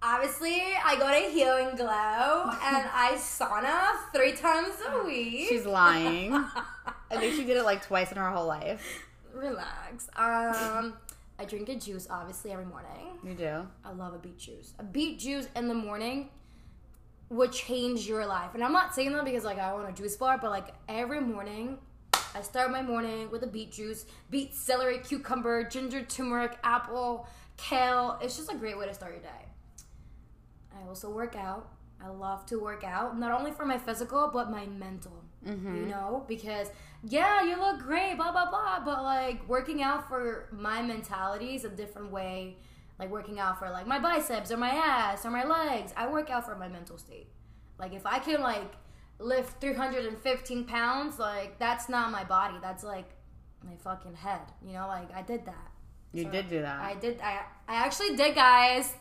obviously, 0.00 0.62
I 0.82 0.96
go 0.96 1.08
to 1.08 1.30
Healing 1.30 1.76
Glow 1.76 1.86
and 1.86 2.88
I 2.94 3.16
sauna 3.18 4.12
three 4.14 4.32
times 4.32 4.74
a 4.90 5.04
week. 5.04 5.46
She's 5.48 5.66
lying. 5.66 6.32
I 6.32 7.16
think 7.18 7.34
she 7.34 7.44
did 7.44 7.58
it 7.58 7.64
like 7.64 7.86
twice 7.86 8.10
in 8.10 8.16
her 8.16 8.30
whole 8.30 8.46
life. 8.46 9.04
Relax. 9.34 10.08
Um, 10.16 10.94
I 11.38 11.44
drink 11.44 11.68
a 11.68 11.76
juice 11.76 12.06
obviously 12.10 12.52
every 12.52 12.64
morning. 12.64 13.18
You 13.22 13.34
do. 13.34 13.66
I 13.84 13.92
love 13.92 14.14
a 14.14 14.18
beet 14.18 14.38
juice. 14.38 14.74
A 14.78 14.84
beet 14.84 15.18
juice 15.18 15.48
in 15.54 15.68
the 15.68 15.74
morning 15.74 16.30
would 17.30 17.52
change 17.52 18.06
your 18.06 18.26
life. 18.26 18.54
And 18.54 18.64
I'm 18.64 18.72
not 18.72 18.94
saying 18.94 19.12
that 19.12 19.24
because 19.24 19.44
like 19.44 19.58
I 19.58 19.72
want 19.72 19.88
a 19.88 19.92
juice 19.92 20.16
bar, 20.16 20.38
but 20.40 20.50
like 20.50 20.74
every 20.88 21.20
morning 21.20 21.78
I 22.34 22.42
start 22.42 22.70
my 22.70 22.82
morning 22.82 23.30
with 23.30 23.42
a 23.42 23.46
beet 23.46 23.72
juice, 23.72 24.04
beet, 24.30 24.54
celery, 24.54 24.98
cucumber, 24.98 25.64
ginger, 25.64 26.02
turmeric, 26.02 26.58
apple, 26.62 27.26
kale. 27.56 28.18
It's 28.22 28.36
just 28.36 28.52
a 28.52 28.54
great 28.54 28.78
way 28.78 28.86
to 28.86 28.94
start 28.94 29.12
your 29.12 29.22
day. 29.22 29.46
I 30.76 30.86
also 30.88 31.10
work 31.10 31.36
out. 31.36 31.70
I 32.00 32.08
love 32.08 32.46
to 32.46 32.60
work 32.60 32.84
out, 32.84 33.18
not 33.18 33.32
only 33.32 33.50
for 33.50 33.66
my 33.66 33.76
physical, 33.76 34.30
but 34.32 34.50
my 34.50 34.66
mental. 34.66 35.24
You 35.44 35.52
mm-hmm. 35.52 35.90
know, 35.90 36.24
because 36.28 36.68
yeah, 37.02 37.42
you 37.42 37.56
look 37.58 37.80
great, 37.80 38.16
blah 38.16 38.32
blah 38.32 38.50
blah, 38.50 38.80
but 38.84 39.02
like 39.02 39.48
working 39.48 39.82
out 39.82 40.08
for 40.08 40.48
my 40.52 40.82
mentality 40.82 41.54
is 41.54 41.64
a 41.64 41.68
different 41.68 42.10
way 42.10 42.56
like 42.98 43.10
working 43.10 43.38
out 43.38 43.58
for 43.58 43.70
like 43.70 43.86
my 43.86 43.98
biceps 43.98 44.50
or 44.50 44.56
my 44.56 44.70
ass 44.70 45.24
or 45.24 45.30
my 45.30 45.44
legs. 45.44 45.92
I 45.96 46.08
work 46.08 46.30
out 46.30 46.44
for 46.44 46.56
my 46.56 46.68
mental 46.68 46.98
state. 46.98 47.28
Like 47.78 47.92
if 47.94 48.04
I 48.04 48.18
can 48.18 48.40
like 48.40 48.72
lift 49.20 49.60
315 49.60 50.64
pounds, 50.64 51.18
like 51.18 51.58
that's 51.58 51.88
not 51.88 52.10
my 52.10 52.24
body. 52.24 52.56
That's 52.60 52.82
like 52.82 53.08
my 53.64 53.76
fucking 53.76 54.14
head. 54.14 54.40
You 54.66 54.72
know, 54.72 54.88
like 54.88 55.14
I 55.14 55.22
did 55.22 55.46
that. 55.46 55.70
You 56.12 56.24
So, 56.24 56.30
did 56.30 56.48
do 56.48 56.62
that. 56.62 56.80
I 56.80 56.94
did. 56.94 57.20
I 57.20 57.42
I 57.68 57.76
actually 57.76 58.16
did, 58.16 58.34
guys. 58.34 58.94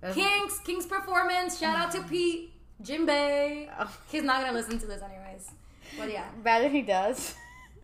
That's- 0.00 0.14
Kings, 0.14 0.58
Kings 0.64 0.86
Performance. 0.86 1.58
Shout 1.58 1.76
out 1.76 1.90
to 1.92 2.02
Pete, 2.08 2.52
Jim 2.80 3.04
Bay. 3.04 3.68
Oh. 3.78 3.90
He's 4.08 4.22
not 4.22 4.42
gonna 4.44 4.56
listen 4.56 4.78
to 4.78 4.86
this 4.86 5.02
anyways. 5.02 5.50
But 5.98 6.10
yeah, 6.12 6.24
Bad 6.42 6.64
that 6.64 6.70
he 6.72 6.82
does. 6.82 7.34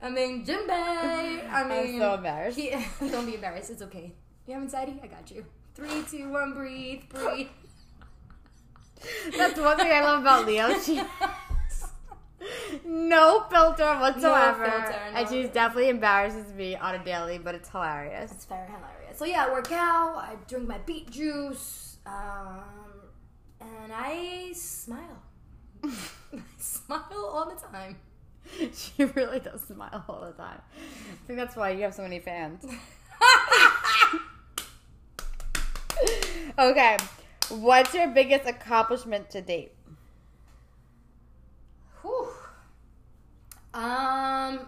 I 0.01 0.11
mean 0.11 0.45
Jim 0.45 0.67
Bay. 0.67 0.73
I 0.73 1.63
I'm 1.63 1.69
mean, 1.69 1.99
so 1.99 2.15
embarrassed. 2.15 2.59
he, 2.59 2.71
don't 3.11 3.27
be 3.27 3.35
embarrassed. 3.35 3.71
It's 3.71 3.83
okay. 3.83 4.13
You 4.47 4.55
have 4.55 4.63
anxiety? 4.63 5.01
I 5.03 5.07
got 5.07 5.31
you. 5.31 5.45
Three, 5.75 6.03
two, 6.11 6.31
one. 6.31 6.55
Breathe. 6.55 7.03
Breathe. 7.09 7.49
That's 9.37 9.59
one 9.61 9.77
thing 9.77 9.93
I 9.93 10.03
love 10.03 10.21
about 10.23 10.47
Leo. 10.47 10.69
She 10.81 11.01
no 12.85 13.45
filter 13.51 13.95
whatsoever, 13.99 14.65
filter, 14.65 15.01
no. 15.13 15.19
and 15.19 15.29
she 15.29 15.45
definitely 15.49 15.89
embarrasses 15.89 16.53
me 16.53 16.77
on 16.77 16.95
a 16.95 17.05
daily, 17.05 17.39
but 17.39 17.55
it's 17.55 17.69
hilarious. 17.69 18.31
It's 18.31 18.45
very 18.45 18.67
hilarious. 18.67 19.19
So 19.19 19.25
yeah, 19.25 19.47
I 19.47 19.53
work 19.53 19.73
out. 19.73 20.17
I 20.17 20.37
drink 20.47 20.69
my 20.69 20.79
beet 20.79 21.11
juice, 21.11 21.97
um, 22.07 22.63
and 23.61 23.93
I 23.93 24.53
smile. 24.55 25.23
I 26.33 26.41
smile 26.59 27.05
all 27.13 27.49
the 27.49 27.61
time. 27.61 27.97
She 28.73 29.05
really 29.05 29.41
does 29.41 29.63
smile 29.63 30.05
all 30.09 30.21
the 30.21 30.33
time. 30.33 30.61
I 30.77 31.27
think 31.27 31.39
that's 31.39 31.57
why 31.57 31.71
you 31.71 31.83
have 31.83 31.95
so 31.95 32.03
many 32.03 32.21
fans. 32.21 32.65
okay, 36.59 36.97
what's 37.49 37.95
your 37.95 38.09
biggest 38.09 38.47
accomplishment 38.47 39.31
to 39.31 39.41
date? 39.41 39.73
Whew. 42.03 42.29
Um, 43.75 44.61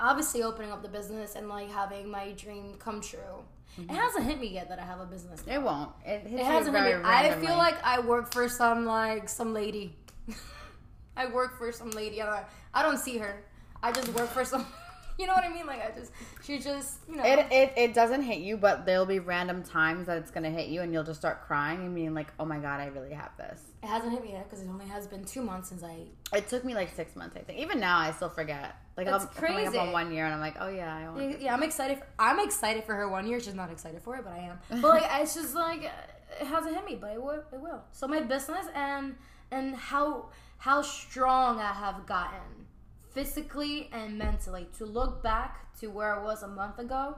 obviously 0.00 0.42
opening 0.42 0.72
up 0.72 0.82
the 0.82 0.88
business 0.88 1.36
and 1.36 1.48
like 1.48 1.70
having 1.70 2.10
my 2.10 2.32
dream 2.32 2.74
come 2.78 3.00
true. 3.00 3.44
Mm-hmm. 3.80 3.90
It 3.90 3.96
hasn't 3.96 4.24
hit 4.26 4.40
me 4.40 4.48
yet 4.48 4.68
that 4.68 4.78
I 4.78 4.84
have 4.84 5.00
a 5.00 5.06
business. 5.06 5.42
It 5.46 5.60
won't. 5.62 5.90
It 6.04 6.24
It 6.26 6.44
hasn't 6.44 6.76
hit 6.76 6.98
me. 6.98 7.02
I 7.04 7.32
feel 7.40 7.56
like 7.56 7.82
I 7.82 8.00
work 8.00 8.32
for 8.32 8.48
some 8.48 8.84
like 8.84 9.28
some 9.28 9.54
lady. 9.54 9.96
I 11.16 11.26
work 11.26 11.58
for 11.58 11.72
some 11.72 11.90
lady. 11.90 12.20
I 12.20 12.26
don't, 12.26 12.46
I 12.74 12.82
don't 12.82 12.98
see 12.98 13.18
her. 13.18 13.44
I 13.82 13.92
just 13.92 14.08
work 14.08 14.28
for 14.28 14.44
some. 14.44 14.66
You 15.18 15.26
know 15.26 15.34
what 15.34 15.44
I 15.44 15.50
mean? 15.50 15.66
Like 15.66 15.84
I 15.84 15.96
just, 15.96 16.10
she 16.42 16.58
just, 16.58 17.00
you 17.06 17.16
know. 17.16 17.22
It, 17.22 17.46
it 17.52 17.72
it 17.76 17.94
doesn't 17.94 18.22
hit 18.22 18.38
you, 18.38 18.56
but 18.56 18.86
there'll 18.86 19.04
be 19.04 19.18
random 19.18 19.62
times 19.62 20.06
that 20.06 20.16
it's 20.16 20.30
gonna 20.30 20.50
hit 20.50 20.68
you, 20.68 20.80
and 20.80 20.90
you'll 20.90 21.04
just 21.04 21.20
start 21.20 21.42
crying 21.46 21.84
and 21.84 21.94
being 21.94 22.14
like, 22.14 22.32
"Oh 22.40 22.46
my 22.46 22.58
god, 22.58 22.80
I 22.80 22.86
really 22.86 23.12
have 23.12 23.30
this." 23.36 23.60
It 23.82 23.88
hasn't 23.88 24.12
hit 24.12 24.22
me 24.22 24.32
yet 24.32 24.48
because 24.48 24.64
it 24.64 24.68
only 24.68 24.86
has 24.86 25.08
been 25.08 25.24
two 25.24 25.42
months 25.42 25.70
since 25.70 25.82
I. 25.82 26.06
It 26.32 26.48
took 26.48 26.64
me 26.64 26.74
like 26.74 26.94
six 26.94 27.16
months, 27.16 27.36
I 27.36 27.40
think. 27.40 27.58
Even 27.58 27.80
now, 27.80 27.98
I 27.98 28.12
still 28.12 28.28
forget. 28.28 28.76
Like 28.96 29.06
That's 29.06 29.24
I'm 29.24 29.30
coming 29.30 29.66
up 29.66 29.72
crazy. 29.72 29.78
on 29.78 29.92
one 29.92 30.12
year, 30.12 30.24
and 30.24 30.34
I'm 30.34 30.40
like, 30.40 30.56
"Oh 30.60 30.68
yeah, 30.68 30.94
I 30.96 31.08
want." 31.08 31.40
Yeah, 31.40 31.52
I'm 31.52 31.62
excited. 31.62 31.98
For, 31.98 32.06
I'm 32.18 32.38
excited 32.38 32.84
for 32.84 32.94
her 32.94 33.08
one 33.08 33.26
year. 33.26 33.40
She's 33.40 33.54
not 33.54 33.72
excited 33.72 34.00
for 34.02 34.16
it, 34.16 34.24
but 34.24 34.34
I 34.34 34.38
am. 34.38 34.58
But 34.80 35.02
like, 35.02 35.10
it's 35.20 35.34
just 35.34 35.54
like 35.54 35.82
it 35.82 36.46
hasn't 36.46 36.74
hit 36.76 36.84
me, 36.84 36.96
but 37.00 37.12
it 37.12 37.22
will. 37.22 37.42
It 37.52 37.60
will. 37.60 37.82
So 37.90 38.06
my 38.06 38.20
business 38.20 38.66
and 38.74 39.16
and 39.50 39.74
how 39.74 40.28
how 40.58 40.82
strong 40.82 41.58
I 41.58 41.72
have 41.72 42.06
gotten 42.06 42.66
physically 43.10 43.90
and 43.92 44.16
mentally 44.16 44.68
to 44.78 44.86
look 44.86 45.22
back 45.22 45.74
to 45.80 45.88
where 45.88 46.14
I 46.20 46.22
was 46.22 46.42
a 46.42 46.48
month 46.48 46.78
ago, 46.78 47.16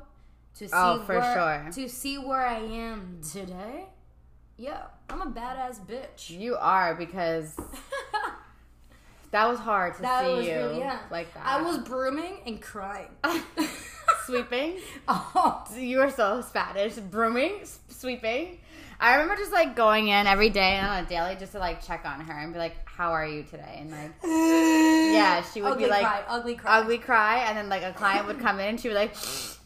to 0.58 0.64
oh, 0.64 0.68
see 0.68 0.72
Oh, 0.74 1.02
for 1.04 1.18
where, 1.18 1.34
sure. 1.34 1.72
to 1.72 1.88
see 1.88 2.18
where 2.18 2.46
I 2.46 2.58
am 2.58 3.20
today. 3.32 3.86
Yeah, 4.56 4.82
I'm 5.10 5.20
a 5.20 5.26
badass 5.26 5.80
bitch. 5.86 6.30
You 6.30 6.56
are 6.56 6.94
because 6.94 7.56
that 9.32 9.48
was 9.48 9.58
hard 9.58 9.96
to 9.96 10.02
That 10.02 10.24
see 10.24 10.48
you 10.48 10.54
really 10.56 10.78
yeah. 10.78 11.00
like 11.10 11.32
that. 11.34 11.42
I 11.44 11.62
was 11.62 11.78
brooming 11.78 12.36
and 12.46 12.60
crying. 12.62 13.08
sweeping. 14.26 14.78
oh, 15.08 15.64
You 15.76 15.98
were 15.98 16.10
so 16.10 16.40
Spanish. 16.40 16.94
Brooming, 16.94 17.58
s- 17.62 17.78
sweeping. 17.88 18.58
I 19.00 19.14
remember 19.14 19.34
just 19.36 19.52
like 19.52 19.74
going 19.74 20.06
in 20.08 20.26
every 20.28 20.50
day 20.50 20.76
and 20.76 20.86
on 20.86 21.04
a 21.04 21.06
daily 21.06 21.34
just 21.34 21.52
to 21.52 21.58
like 21.58 21.84
check 21.84 22.04
on 22.04 22.20
her 22.20 22.32
and 22.32 22.52
be 22.52 22.58
like, 22.60 22.76
"How 22.88 23.10
are 23.10 23.26
you 23.26 23.42
today?" 23.42 23.78
And 23.80 23.90
like, 23.90 24.12
yeah, 24.24 25.42
she 25.42 25.60
would 25.62 25.72
ugly 25.72 25.84
be 25.84 25.90
like, 25.90 26.02
cry, 26.02 26.22
ugly 26.28 26.54
cry. 26.54 26.78
ugly 26.78 26.98
cry, 26.98 27.38
and 27.40 27.58
then 27.58 27.68
like 27.68 27.82
a 27.82 27.92
client 27.92 28.28
would 28.28 28.38
come 28.38 28.60
in 28.60 28.66
and 28.68 28.80
she'd 28.80 28.88
be 28.90 28.94
like, 28.94 29.14
"Hey, 29.16 29.63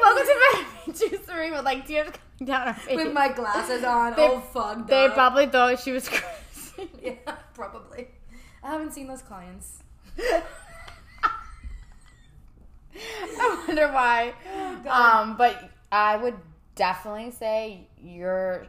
welcome 0.00 0.26
to 0.26 0.34
my 0.40 0.64
juicery," 0.92 1.50
with 1.54 1.64
like 1.64 1.86
tears 1.86 2.08
coming 2.38 2.52
down 2.52 2.66
her 2.68 2.74
face. 2.80 2.96
with 2.96 3.12
my 3.12 3.28
glasses 3.28 3.84
on, 3.84 4.14
They- 4.16 4.26
all 4.26 4.40
fucked 4.40 4.86
they 4.88 5.06
up. 5.06 5.14
probably 5.14 5.46
thought 5.46 5.78
she 5.80 5.92
was 5.92 6.08
crazy. 6.08 6.90
yeah, 7.02 7.34
probably. 7.54 8.08
I 8.62 8.70
haven't 8.72 8.92
seen 8.92 9.06
those 9.08 9.22
clients. 9.22 9.78
I 12.94 13.64
wonder 13.66 13.88
why. 13.88 14.34
Oh, 14.54 14.80
God. 14.84 15.20
Um, 15.22 15.36
but 15.36 15.70
I 15.90 16.16
would 16.16 16.36
definitely 16.74 17.30
say 17.30 17.88
your 17.98 18.66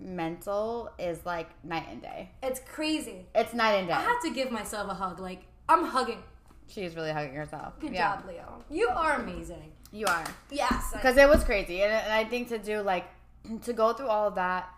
mental 0.00 0.90
is 0.98 1.24
like 1.26 1.48
night 1.64 1.86
and 1.90 2.00
day. 2.02 2.30
It's 2.42 2.60
crazy. 2.60 3.26
It's 3.34 3.52
night 3.52 3.74
and 3.74 3.86
day. 3.88 3.92
I 3.94 4.00
have 4.00 4.22
to 4.22 4.30
give 4.32 4.50
myself 4.50 4.90
a 4.90 4.94
hug. 4.94 5.20
Like 5.20 5.42
I'm 5.68 5.84
hugging. 5.84 6.22
She's 6.68 6.96
really 6.96 7.12
hugging 7.12 7.34
herself. 7.34 7.78
Good 7.80 7.92
yeah, 7.92 8.16
job, 8.16 8.24
Leo. 8.26 8.64
You 8.70 8.88
are 8.88 9.20
amazing. 9.20 9.72
You 9.94 10.06
are. 10.06 10.24
Yes. 10.50 10.92
Because 10.92 11.16
it 11.16 11.28
was 11.28 11.44
crazy, 11.44 11.82
and, 11.82 11.92
and 11.92 12.12
I 12.12 12.24
think 12.24 12.48
to 12.48 12.58
do 12.58 12.80
like 12.80 13.06
to 13.62 13.72
go 13.72 13.92
through 13.92 14.08
all 14.08 14.28
of 14.28 14.34
that, 14.34 14.68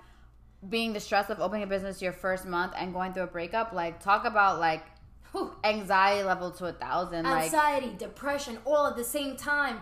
being 0.68 0.92
the 0.92 1.00
stress 1.00 1.30
of 1.30 1.40
opening 1.40 1.62
a 1.62 1.66
business 1.66 2.02
your 2.02 2.12
first 2.12 2.44
month 2.44 2.74
and 2.76 2.92
going 2.92 3.12
through 3.12 3.24
a 3.24 3.28
breakup, 3.28 3.72
like 3.72 4.00
talk 4.00 4.24
about 4.26 4.60
like 4.60 4.84
Whew. 5.32 5.54
anxiety 5.64 6.22
level 6.22 6.50
to 6.52 6.66
a 6.66 6.72
thousand. 6.72 7.24
Like 7.24 7.44
Anxiety, 7.44 7.94
depression, 7.98 8.58
all 8.64 8.86
at 8.86 8.96
the 8.96 9.04
same 9.04 9.36
time. 9.36 9.80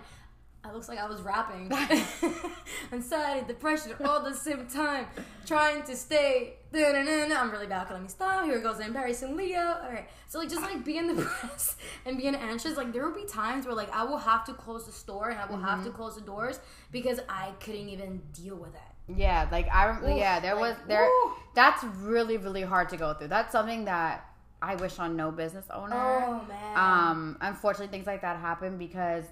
It 0.66 0.72
looks 0.72 0.88
like 0.88 0.98
I 0.98 1.06
was 1.06 1.20
rapping. 1.20 1.70
Anxiety, 2.92 3.46
depression, 3.46 3.92
all 4.04 4.24
at 4.24 4.32
the 4.32 4.38
same 4.38 4.66
time. 4.66 5.06
Trying 5.44 5.82
to 5.82 5.96
stay. 5.96 6.54
I'm 6.76 7.50
really 7.50 7.66
bad. 7.66 7.90
Let 7.90 8.02
me 8.02 8.08
stop. 8.08 8.44
Here 8.44 8.60
goes 8.60 8.80
embarrassing 8.80 9.36
Leo. 9.36 9.78
All 9.82 9.90
right. 9.90 10.08
So 10.26 10.38
like, 10.38 10.48
just 10.48 10.62
like 10.62 10.84
being 10.84 11.06
depressed 11.16 11.76
and 12.04 12.16
being 12.18 12.34
anxious. 12.34 12.76
Like 12.76 12.92
there 12.92 13.06
will 13.08 13.14
be 13.14 13.26
times 13.26 13.66
where 13.66 13.74
like 13.74 13.92
I 13.94 14.04
will 14.04 14.18
have 14.18 14.44
to 14.46 14.54
close 14.54 14.86
the 14.86 14.92
store 14.92 15.30
and 15.30 15.38
I 15.38 15.46
will 15.46 15.58
have 15.58 15.82
to 15.84 15.88
Mm-hmm. 15.90 15.96
close 15.96 16.14
the 16.16 16.22
doors 16.22 16.60
because 16.90 17.20
I 17.28 17.52
couldn't 17.60 17.88
even 17.88 18.22
deal 18.32 18.56
with 18.56 18.74
it. 18.74 19.16
Yeah, 19.16 19.48
like 19.52 19.68
I 19.72 19.84
remember. 19.84 20.16
Yeah, 20.16 20.40
there 20.40 20.54
like, 20.54 20.76
was 20.76 20.76
there. 20.88 21.08
That's 21.54 21.84
really 21.84 22.36
really 22.38 22.62
hard 22.62 22.88
to 22.90 22.96
go 22.96 23.14
through. 23.14 23.28
That's 23.28 23.52
something 23.52 23.84
that 23.84 24.26
I 24.62 24.76
wish 24.76 24.98
on 24.98 25.14
no 25.14 25.30
business 25.30 25.66
owner. 25.72 25.94
Oh 25.94 26.44
man. 26.48 26.76
Um, 26.76 27.36
unfortunately, 27.40 27.88
things 27.94 28.06
like 28.06 28.22
that 28.22 28.38
happen 28.38 28.78
because 28.78 29.24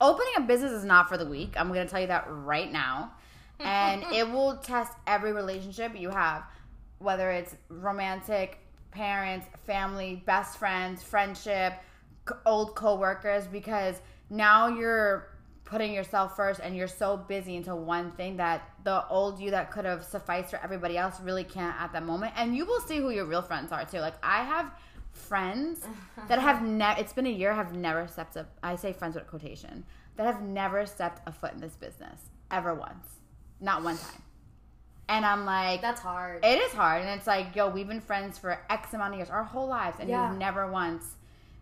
opening 0.00 0.32
a 0.36 0.40
business 0.42 0.72
is 0.72 0.84
not 0.84 1.08
for 1.08 1.16
the 1.16 1.26
weak. 1.26 1.54
I'm 1.56 1.68
going 1.72 1.84
to 1.86 1.90
tell 1.90 2.00
you 2.00 2.08
that 2.08 2.26
right 2.28 2.70
now, 2.70 3.12
and 3.58 4.02
it 4.12 4.28
will 4.30 4.56
test 4.58 4.92
every 5.06 5.32
relationship 5.32 5.98
you 5.98 6.10
have, 6.10 6.42
whether 7.00 7.30
it's 7.30 7.56
romantic, 7.68 8.58
parents, 8.92 9.46
family, 9.66 10.22
best 10.26 10.58
friends, 10.58 11.02
friendship, 11.02 11.74
old 12.46 12.76
coworkers, 12.76 13.46
because 13.46 14.00
now 14.28 14.68
you're 14.68 15.28
putting 15.64 15.92
yourself 15.92 16.36
first 16.36 16.60
and 16.60 16.76
you're 16.76 16.88
so 16.88 17.16
busy 17.16 17.56
into 17.56 17.74
one 17.74 18.10
thing 18.12 18.36
that 18.36 18.68
the 18.84 19.06
old 19.08 19.40
you 19.40 19.50
that 19.52 19.70
could 19.70 19.84
have 19.84 20.04
sufficed 20.04 20.50
for 20.50 20.60
everybody 20.62 20.98
else 20.98 21.20
really 21.20 21.44
can't 21.44 21.80
at 21.80 21.92
that 21.92 22.04
moment. 22.04 22.32
And 22.36 22.56
you 22.56 22.66
will 22.66 22.80
see 22.80 22.98
who 22.98 23.10
your 23.10 23.24
real 23.24 23.42
friends 23.42 23.72
are 23.72 23.84
too. 23.84 23.98
Like 23.98 24.14
i 24.22 24.42
have 24.42 24.72
friends 25.12 25.84
that 26.28 26.38
have 26.38 26.62
never 26.62 27.00
it's 27.00 27.12
been 27.12 27.26
a 27.26 27.30
year 27.30 27.52
have 27.52 27.74
never 27.74 28.06
stepped 28.06 28.36
up 28.36 28.46
i 28.62 28.76
say 28.76 28.92
friends 28.92 29.16
with 29.16 29.26
quotation 29.26 29.84
that 30.16 30.24
have 30.24 30.40
never 30.40 30.86
stepped 30.86 31.20
a 31.26 31.32
foot 31.32 31.52
in 31.52 31.60
this 31.60 31.74
business 31.74 32.20
ever 32.50 32.74
once. 32.74 33.06
Not 33.60 33.82
one 33.82 33.98
time 33.98 34.22
and 35.10 35.26
i'm 35.26 35.44
like 35.44 35.82
That's 35.82 36.00
hard. 36.00 36.42
it 36.44 36.58
is 36.66 36.72
hard, 36.72 37.02
and 37.02 37.10
it's 37.10 37.26
like, 37.26 37.54
yo, 37.56 37.68
we've 37.68 37.88
been 37.88 38.00
friends 38.00 38.38
for 38.38 38.58
X 38.70 38.94
amount 38.94 39.12
of 39.14 39.18
years, 39.18 39.28
our 39.30 39.44
whole 39.44 39.68
lives, 39.68 39.96
and 40.00 40.08
Yeah. 40.08 40.28
you've 40.30 40.38
never 40.38 40.70
once. 40.70 41.04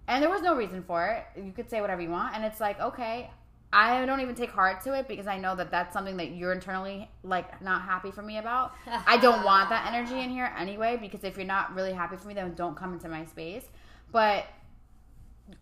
And 0.07 0.23
there 0.23 0.31
was 0.31 0.43
no 0.43 0.55
reason 0.55 0.83
for 0.83 1.05
it. 1.07 1.25
You 1.45 1.53
could 1.53 1.69
say 1.69 1.81
whatever 1.81 2.01
you 2.01 2.11
want, 2.11 2.35
and 2.35 2.45
it's 2.45 2.61
like, 2.61 2.79
okay, 2.81 3.31
I 3.73 4.07
don't 4.07 4.21
even 4.21 4.35
take 4.35 4.51
heart 4.51 4.81
to 4.85 4.95
it 4.99 5.07
because 5.09 5.27
I 5.27 5.37
know 5.39 5.55
that 5.57 5.71
that's 5.71 5.93
something 5.93 6.17
that 6.17 6.31
you're 6.31 6.53
internally 6.53 7.11
like 7.23 7.61
not 7.61 7.83
happy 7.83 8.11
for 8.11 8.23
me 8.23 8.39
about. 8.39 8.73
I 9.07 9.19
don't 9.19 9.45
want 9.45 9.69
that 9.69 9.87
energy 9.93 10.19
in 10.25 10.31
here 10.31 10.51
anyway 10.57 10.97
because 10.99 11.23
if 11.25 11.37
you're 11.37 11.47
not 11.59 11.75
really 11.75 11.93
happy 11.93 12.17
for 12.17 12.27
me, 12.29 12.33
then 12.35 12.55
don't 12.55 12.77
come 12.77 12.95
into 12.95 13.09
my 13.11 13.25
space. 13.27 13.65
But 14.11 14.47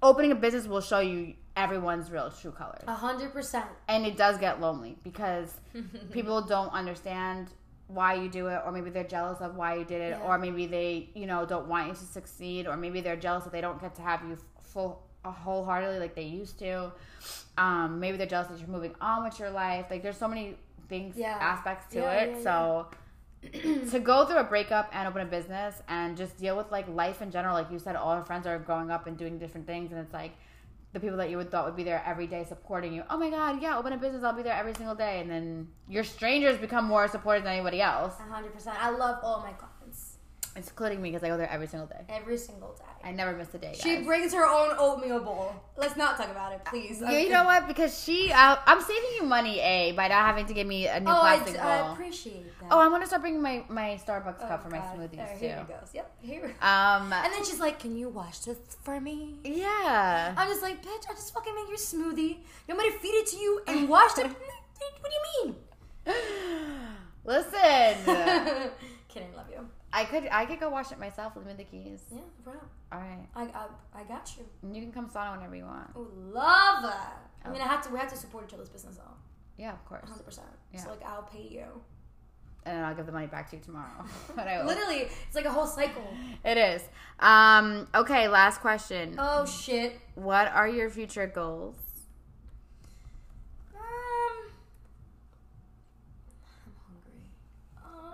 opening 0.02 0.30
a 0.32 0.36
business 0.36 0.66
will 0.66 0.80
show 0.80 1.00
you 1.00 1.34
everyone's 1.56 2.10
real 2.10 2.30
true 2.30 2.50
colors 2.52 2.82
A 2.86 2.94
hundred 2.94 3.32
percent. 3.32 3.66
and 3.88 4.04
it 4.06 4.16
does 4.16 4.36
get 4.38 4.60
lonely 4.60 4.96
because 5.02 5.52
people 6.12 6.42
don't 6.42 6.72
understand 6.72 7.48
why 7.88 8.14
you 8.14 8.28
do 8.28 8.48
it 8.48 8.60
or 8.64 8.72
maybe 8.72 8.90
they're 8.90 9.04
jealous 9.04 9.40
of 9.40 9.54
why 9.54 9.74
you 9.76 9.84
did 9.84 10.00
it 10.00 10.16
Yeah. 10.18 10.26
or 10.26 10.38
maybe 10.38 10.66
they 10.66 11.08
you 11.14 11.26
know 11.26 11.46
don't 11.46 11.68
want 11.68 11.86
you 11.88 11.94
to 11.94 12.00
succeed 12.04 12.66
or 12.66 12.76
maybe 12.76 13.00
they're 13.00 13.16
jealous 13.16 13.44
that 13.44 13.52
they 13.52 13.60
don't 13.60 13.80
get 13.80 13.94
to 13.94 14.02
have 14.02 14.22
you 14.28 14.36
full 14.60 15.02
wholeheartedly 15.24 15.98
like 15.98 16.14
they 16.14 16.22
used 16.22 16.58
to. 16.60 16.92
Um, 17.58 17.98
maybe 18.00 18.16
they're 18.16 18.26
jealous 18.28 18.48
that 18.48 18.58
you're 18.60 18.68
moving 18.68 18.94
on 19.00 19.24
with 19.24 19.38
your 19.40 19.50
life. 19.50 19.86
Like 19.90 20.02
there's 20.02 20.16
so 20.16 20.28
many 20.28 20.56
things, 20.88 21.16
Yeah. 21.16 21.36
aspects 21.40 21.92
to 21.94 21.98
Yeah, 22.00 22.12
it. 22.20 22.42
so 22.44 22.86
to 23.90 23.98
go 24.00 24.24
through 24.24 24.38
a 24.38 24.44
breakup 24.44 24.88
and 24.92 25.06
open 25.08 25.22
a 25.22 25.24
business 25.24 25.80
and 25.88 26.16
just 26.16 26.36
deal 26.36 26.56
with 26.56 26.70
like 26.70 26.88
life 26.88 27.22
in 27.22 27.30
general, 27.30 27.54
like 27.54 27.70
you 27.70 27.78
said, 27.78 27.96
all 27.96 28.10
our 28.10 28.22
friends 28.24 28.46
are 28.46 28.58
growing 28.58 28.90
up 28.90 29.06
and 29.06 29.16
doing 29.16 29.38
different 29.38 29.66
things, 29.66 29.90
and 29.92 30.00
it's 30.00 30.12
like 30.12 30.32
the 30.96 31.00
people 31.00 31.18
that 31.18 31.28
you 31.28 31.36
would 31.36 31.50
thought 31.50 31.66
would 31.66 31.76
be 31.76 31.84
there 31.84 32.02
every 32.06 32.26
day 32.26 32.42
supporting 32.48 32.90
you. 32.90 33.02
Oh 33.10 33.18
my 33.18 33.28
god, 33.28 33.60
yeah, 33.60 33.76
open 33.76 33.92
a 33.92 33.98
business, 33.98 34.24
I'll 34.24 34.32
be 34.32 34.42
there 34.42 34.54
every 34.56 34.74
single 34.74 34.94
day, 34.94 35.20
and 35.20 35.30
then 35.30 35.68
your 35.90 36.04
strangers 36.04 36.56
become 36.56 36.86
more 36.86 37.06
supportive 37.06 37.44
than 37.44 37.52
anybody 37.52 37.82
else, 37.82 38.14
hundred 38.30 38.54
percent. 38.54 38.82
I 38.82 38.88
love 38.88 39.18
all 39.22 39.40
my 39.40 39.52
clients 40.56 40.70
including 40.70 41.02
me 41.02 41.10
because 41.10 41.22
I 41.22 41.28
go 41.28 41.36
there 41.36 41.50
every 41.50 41.66
single 41.66 41.86
day. 41.86 42.00
every 42.08 42.36
single 42.38 42.74
day. 42.74 42.84
I 43.04 43.12
never 43.12 43.36
miss 43.36 43.52
a 43.54 43.58
day. 43.58 43.68
Guys. 43.72 43.80
She 43.80 44.02
brings 44.02 44.32
her 44.34 44.46
own 44.46 44.74
oatmeal 44.78 45.20
bowl. 45.20 45.52
Let's 45.76 45.96
not 45.96 46.16
talk 46.16 46.30
about 46.30 46.52
it, 46.52 46.64
please. 46.64 47.00
Yeah, 47.00 47.18
you 47.18 47.28
know 47.28 47.44
what? 47.44 47.68
Because 47.68 48.02
she, 48.02 48.32
uh, 48.32 48.56
I'm 48.66 48.80
saving 48.80 49.10
you 49.20 49.22
money, 49.24 49.60
a 49.60 49.92
by 49.92 50.08
not 50.08 50.24
having 50.26 50.46
to 50.46 50.54
give 50.54 50.66
me 50.66 50.86
a 50.88 50.98
new 50.98 51.06
Oh, 51.10 51.20
I, 51.22 51.36
plastic 51.38 51.60
I 51.60 51.82
bowl. 51.82 51.92
appreciate 51.92 52.58
that. 52.60 52.68
oh, 52.70 52.80
I'm 52.80 52.90
gonna 52.90 53.06
start 53.06 53.22
bringing 53.22 53.42
my 53.42 53.64
my 53.68 54.00
Starbucks 54.04 54.40
Oh, 54.42 54.48
cup 54.48 54.62
for 54.62 54.70
my 54.70 54.78
God. 54.78 54.96
smoothies 54.98 55.16
There, 55.16 55.36
too. 55.38 55.46
Here 55.46 55.66
it 55.68 55.80
goes. 55.80 55.90
Yep. 55.94 56.16
Here. 56.22 56.44
Um, 56.62 57.12
And 57.12 57.32
then 57.32 57.44
she's 57.44 57.60
like, 57.60 57.78
"Can 57.78 57.96
you 57.96 58.08
wash 58.08 58.38
this 58.40 58.58
for 58.82 59.00
me?" 59.00 59.36
yeah. 59.44 60.34
I'm 60.36 60.48
just 60.48 60.62
like, 60.62 60.82
"Bitch, 60.82 61.04
I 61.08 61.12
just 61.14 61.32
fucking 61.34 61.54
made 61.54 61.68
your 61.68 61.78
smoothie. 61.78 62.38
You 62.66 62.74
want 62.74 62.80
me 62.88 62.92
to 62.92 62.98
feed 62.98 63.14
it 63.14 63.26
to 63.28 63.36
you 63.36 63.60
and 63.68 63.88
wash 63.88 64.16
it? 64.18 64.26
what 65.00 65.10
do 65.12 65.16
you 65.18 65.46
mean? 65.46 65.56
Listen, 67.24 67.94
mean?" 68.06 68.70
Kidding, 69.08 69.34
love 69.34 69.46
you. 69.50 69.66
I 69.92 70.04
could 70.04 70.28
I 70.30 70.44
could 70.46 70.60
go 70.60 70.68
wash 70.68 70.92
it 70.92 70.98
myself. 70.98 71.36
Leave 71.36 71.46
me 71.46 71.52
the 71.54 71.64
keys. 71.64 72.02
Yeah, 72.12 72.18
bro. 72.44 72.54
All 72.92 72.98
right, 73.00 73.26
I, 73.34 73.42
I, 73.44 73.66
I 74.00 74.04
got 74.04 74.30
you. 74.36 74.44
you 74.72 74.82
can 74.82 74.92
come 74.92 75.08
sauna 75.08 75.36
whenever 75.36 75.56
you 75.56 75.64
want. 75.64 75.90
Oh, 75.96 76.06
love 76.32 76.82
that. 76.82 77.22
I 77.44 77.48
Oh. 77.48 77.52
mean, 77.52 77.62
I 77.62 77.66
have 77.66 77.82
to. 77.86 77.90
We 77.92 77.98
have 77.98 78.10
to 78.10 78.16
support 78.16 78.44
each 78.48 78.54
other's 78.54 78.68
business, 78.68 78.96
though. 78.96 79.02
Yeah, 79.56 79.72
of 79.72 79.84
course. 79.86 80.02
100. 80.02 80.24
percent 80.24 80.46
Yeah. 80.72 80.82
So 80.84 80.90
like, 80.90 81.04
I'll 81.04 81.22
pay 81.22 81.46
you. 81.50 81.64
And 82.64 82.76
then 82.78 82.84
I'll 82.84 82.94
give 82.96 83.06
the 83.06 83.12
money 83.12 83.28
back 83.28 83.48
to 83.50 83.56
you 83.56 83.62
tomorrow. 83.62 84.04
but 84.36 84.48
I 84.48 84.58
will. 84.58 84.66
Literally, 84.66 85.02
it's 85.26 85.34
like 85.36 85.44
a 85.44 85.50
whole 85.52 85.66
cycle. 85.66 86.02
It 86.44 86.58
is. 86.58 86.82
Um. 87.20 87.86
Okay. 87.94 88.26
Last 88.28 88.60
question. 88.60 89.14
Oh 89.18 89.46
shit. 89.46 90.00
What 90.16 90.52
are 90.52 90.68
your 90.68 90.90
future 90.90 91.26
goals? 91.28 91.76
Um, 93.74 94.50
I'm 96.66 96.72
hungry. 96.88 97.22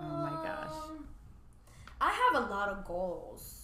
Oh 0.01 0.17
my 0.17 0.43
gosh. 0.47 0.89
Um, 0.89 1.07
I 1.99 2.11
have 2.33 2.43
a 2.43 2.49
lot 2.51 2.62
of 2.77 2.85
goals. 2.85 3.59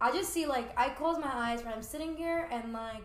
I 0.00 0.10
just 0.12 0.32
see 0.32 0.46
like 0.46 0.72
I 0.78 0.88
close 0.90 1.18
my 1.18 1.30
eyes 1.32 1.62
when 1.62 1.72
I'm 1.74 1.82
sitting 1.82 2.16
here 2.16 2.48
and 2.50 2.72
like 2.72 3.04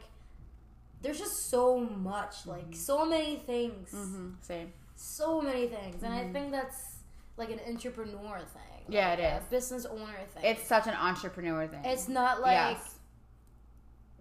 there's 1.02 1.20
just 1.20 1.50
so 1.50 1.80
much, 1.80 2.46
like 2.48 2.74
so 2.74 3.06
many 3.06 3.36
things, 3.46 3.92
Mm-hmm. 3.94 4.30
Same. 4.42 4.74
so 4.96 5.42
many 5.42 5.68
things, 5.68 6.02
and 6.04 6.14
I 6.14 6.28
think 6.32 6.52
that's 6.52 6.96
like 7.38 7.52
an 7.52 7.60
entrepreneur 7.68 8.40
thing. 8.40 8.86
Yeah, 8.88 9.10
like 9.10 9.20
it 9.20 9.44
a 9.46 9.50
business 9.50 9.86
owner 9.86 10.06
thing. 10.34 10.44
It's 10.44 10.66
such 10.66 10.88
an 10.88 10.94
entrepreneur 10.94 11.68
thing. 11.68 11.82
It's 11.84 12.08
not 12.08 12.40
like 12.42 12.78
yes. 12.78 12.96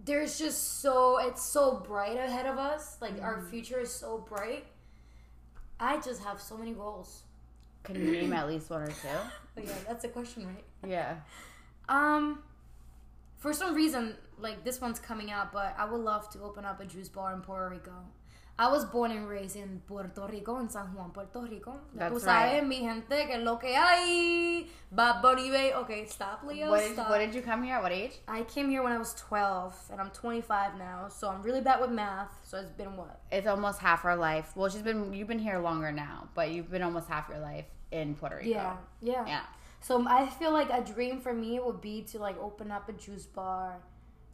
there's 0.03 0.37
just 0.37 0.81
so 0.81 1.17
it's 1.19 1.43
so 1.43 1.77
bright 1.87 2.17
ahead 2.17 2.45
of 2.45 2.57
us. 2.57 2.97
Like 3.01 3.21
our 3.21 3.37
Mm-hmm. 3.37 3.49
future 3.49 3.79
is 3.79 3.91
so 3.93 4.17
bright. 4.27 4.65
I 5.79 5.99
just 6.01 6.23
have 6.23 6.39
so 6.41 6.57
many 6.57 6.71
goals. 6.73 7.23
Can 7.83 7.95
you 7.95 8.11
name 8.11 8.33
at 8.33 8.47
least 8.47 8.69
one 8.69 8.81
or 8.83 8.87
two? 8.87 8.93
But 9.55 9.65
yeah, 9.65 9.73
that's 9.87 10.03
a 10.03 10.09
question, 10.09 10.45
right? 10.47 10.65
Yeah. 10.87 11.15
Um, 11.87 12.39
for 13.37 13.53
some 13.53 13.75
reason, 13.75 14.15
like 14.39 14.63
this 14.63 14.81
one's 14.81 14.97
coming 14.97 15.29
out, 15.29 15.53
but 15.53 15.75
I 15.77 15.85
would 15.85 16.01
love 16.01 16.31
to 16.31 16.41
open 16.41 16.65
up 16.65 16.81
a 16.81 16.85
juice 16.85 17.09
bar 17.09 17.31
in 17.33 17.41
Puerto 17.41 17.69
Rico. 17.69 17.93
I 18.57 18.71
was 18.71 18.85
born 18.85 19.11
and 19.11 19.27
raised 19.27 19.57
in 19.57 19.81
Puerto 19.85 20.27
Rico, 20.31 20.59
in 20.59 20.69
San 20.69 20.85
Juan, 20.95 21.11
Puerto 21.11 21.41
Rico. 21.41 21.75
That's 21.93 22.13
tú 22.13 22.19
sabes, 22.21 22.53
right. 22.53 22.65
mi 22.65 22.79
gente, 22.79 23.27
que 23.27 23.37
lo 23.37 23.57
que 23.57 23.67
hay. 23.75 24.67
Bad 24.89 25.21
Bunny. 25.21 25.51
Okay, 25.73 26.05
stop, 26.05 26.41
Leo. 26.47 26.69
What 26.69 26.79
did, 26.79 26.93
stop. 26.93 27.09
what 27.09 27.17
did 27.17 27.35
you 27.35 27.41
come 27.41 27.63
here? 27.63 27.75
at? 27.75 27.83
What 27.83 27.91
age? 27.91 28.13
I 28.29 28.43
came 28.43 28.69
here 28.69 28.81
when 28.81 28.93
I 28.93 28.97
was 28.97 29.13
12, 29.15 29.75
and 29.91 29.99
I'm 29.99 30.09
25 30.11 30.77
now, 30.79 31.09
so 31.09 31.27
I'm 31.27 31.41
really 31.41 31.59
bad 31.59 31.81
with 31.81 31.91
math. 31.91 32.29
So 32.43 32.57
it's 32.57 32.71
been 32.71 32.95
what? 32.95 33.19
It's 33.29 33.45
almost 33.45 33.79
half 33.79 34.03
her 34.03 34.15
life. 34.15 34.53
Well, 34.55 34.69
she's 34.69 34.81
been 34.81 35.13
you've 35.13 35.27
been 35.27 35.37
here 35.37 35.59
longer 35.59 35.91
now, 35.91 36.29
but 36.33 36.49
you've 36.49 36.71
been 36.71 36.81
almost 36.81 37.09
half 37.09 37.27
your 37.27 37.39
life 37.39 37.65
in 37.95 38.15
Puerto 38.15 38.37
Rico. 38.37 38.49
Yeah, 38.49 38.77
yeah. 39.01 39.25
Yeah. 39.25 39.41
So 39.81 40.03
I 40.07 40.27
feel 40.27 40.51
like 40.51 40.69
a 40.71 40.81
dream 40.81 41.19
for 41.19 41.33
me 41.33 41.59
would 41.59 41.81
be 41.81 42.01
to 42.11 42.19
like 42.19 42.37
open 42.41 42.71
up 42.71 42.89
a 42.89 42.93
juice 42.93 43.25
bar, 43.25 43.77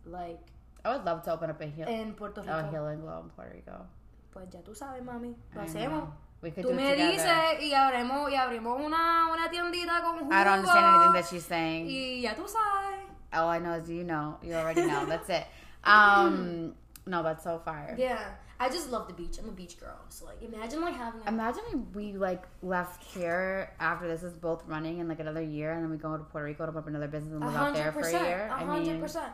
like 0.05 0.39
I 0.83 0.95
would 0.95 1.05
love 1.05 1.23
to 1.23 1.33
open 1.33 1.49
up 1.49 1.61
a 1.61 1.65
heel, 1.65 1.85
en 1.87 2.13
Puerto 2.13 2.41
Rico. 2.41 2.53
a 2.53 2.69
healing 2.71 3.01
glow 3.01 3.19
in 3.23 3.29
Puerto 3.29 3.53
Rico. 3.53 3.85
Pues 4.33 4.49
ya 4.49 4.61
tú 4.61 4.73
sabes, 4.75 5.03
mami. 5.03 5.35
Lo 5.55 5.61
I 5.61 5.65
hacemos. 5.65 6.09
We 6.41 6.49
could 6.51 6.65
Tú 6.65 6.69
do 6.69 6.75
me 6.75 6.95
dices 6.95 7.61
y 7.61 7.73
abrimos 7.73 8.31
y 8.31 8.35
abrimos 8.35 8.79
una 8.81 9.27
una 9.31 9.49
tiendita 9.51 10.01
con 10.01 10.19
jugo. 10.19 10.31
I 10.33 10.43
don't 10.43 10.59
understand 10.59 10.85
anything 10.85 11.13
that 11.13 11.29
she's 11.29 11.45
saying. 11.45 11.85
Y 11.85 12.21
ya 12.23 12.33
tú 12.33 12.47
sabes. 12.47 13.09
All 13.33 13.49
I 13.49 13.59
know 13.59 13.73
is 13.73 13.89
you 13.89 14.03
know. 14.03 14.37
You 14.41 14.55
already 14.55 14.85
know. 14.85 15.05
That's 15.05 15.29
it. 15.29 15.45
Um, 15.83 16.73
no, 17.05 17.23
that's 17.23 17.43
so 17.43 17.59
fire. 17.63 17.95
Yeah. 17.97 18.23
I 18.59 18.69
just 18.69 18.91
love 18.91 19.07
the 19.07 19.13
beach. 19.13 19.37
I'm 19.39 19.49
a 19.49 19.51
beach 19.51 19.79
girl. 19.79 19.97
So 20.09 20.25
like 20.25 20.41
imagine 20.43 20.81
like 20.81 20.95
having 20.95 21.21
a 21.25 21.27
Imagine 21.27 21.87
we 21.95 22.13
like 22.13 22.43
left 22.61 23.03
here 23.03 23.71
after 23.79 24.07
this 24.07 24.21
is 24.21 24.33
both 24.33 24.63
running 24.67 24.99
in 24.99 25.07
like 25.07 25.19
another 25.19 25.41
year, 25.41 25.71
and 25.71 25.83
then 25.83 25.89
we 25.89 25.97
go 25.97 26.15
to 26.15 26.23
Puerto 26.23 26.45
Rico 26.45 26.65
to 26.65 26.69
open 26.69 26.79
up 26.79 26.87
another 26.87 27.07
business 27.07 27.33
and 27.33 27.41
live 27.43 27.55
out 27.55 27.73
there 27.73 27.91
for 27.91 28.01
a 28.01 28.11
year. 28.11 28.47
Hundred 28.49 29.01
percent. 29.01 29.33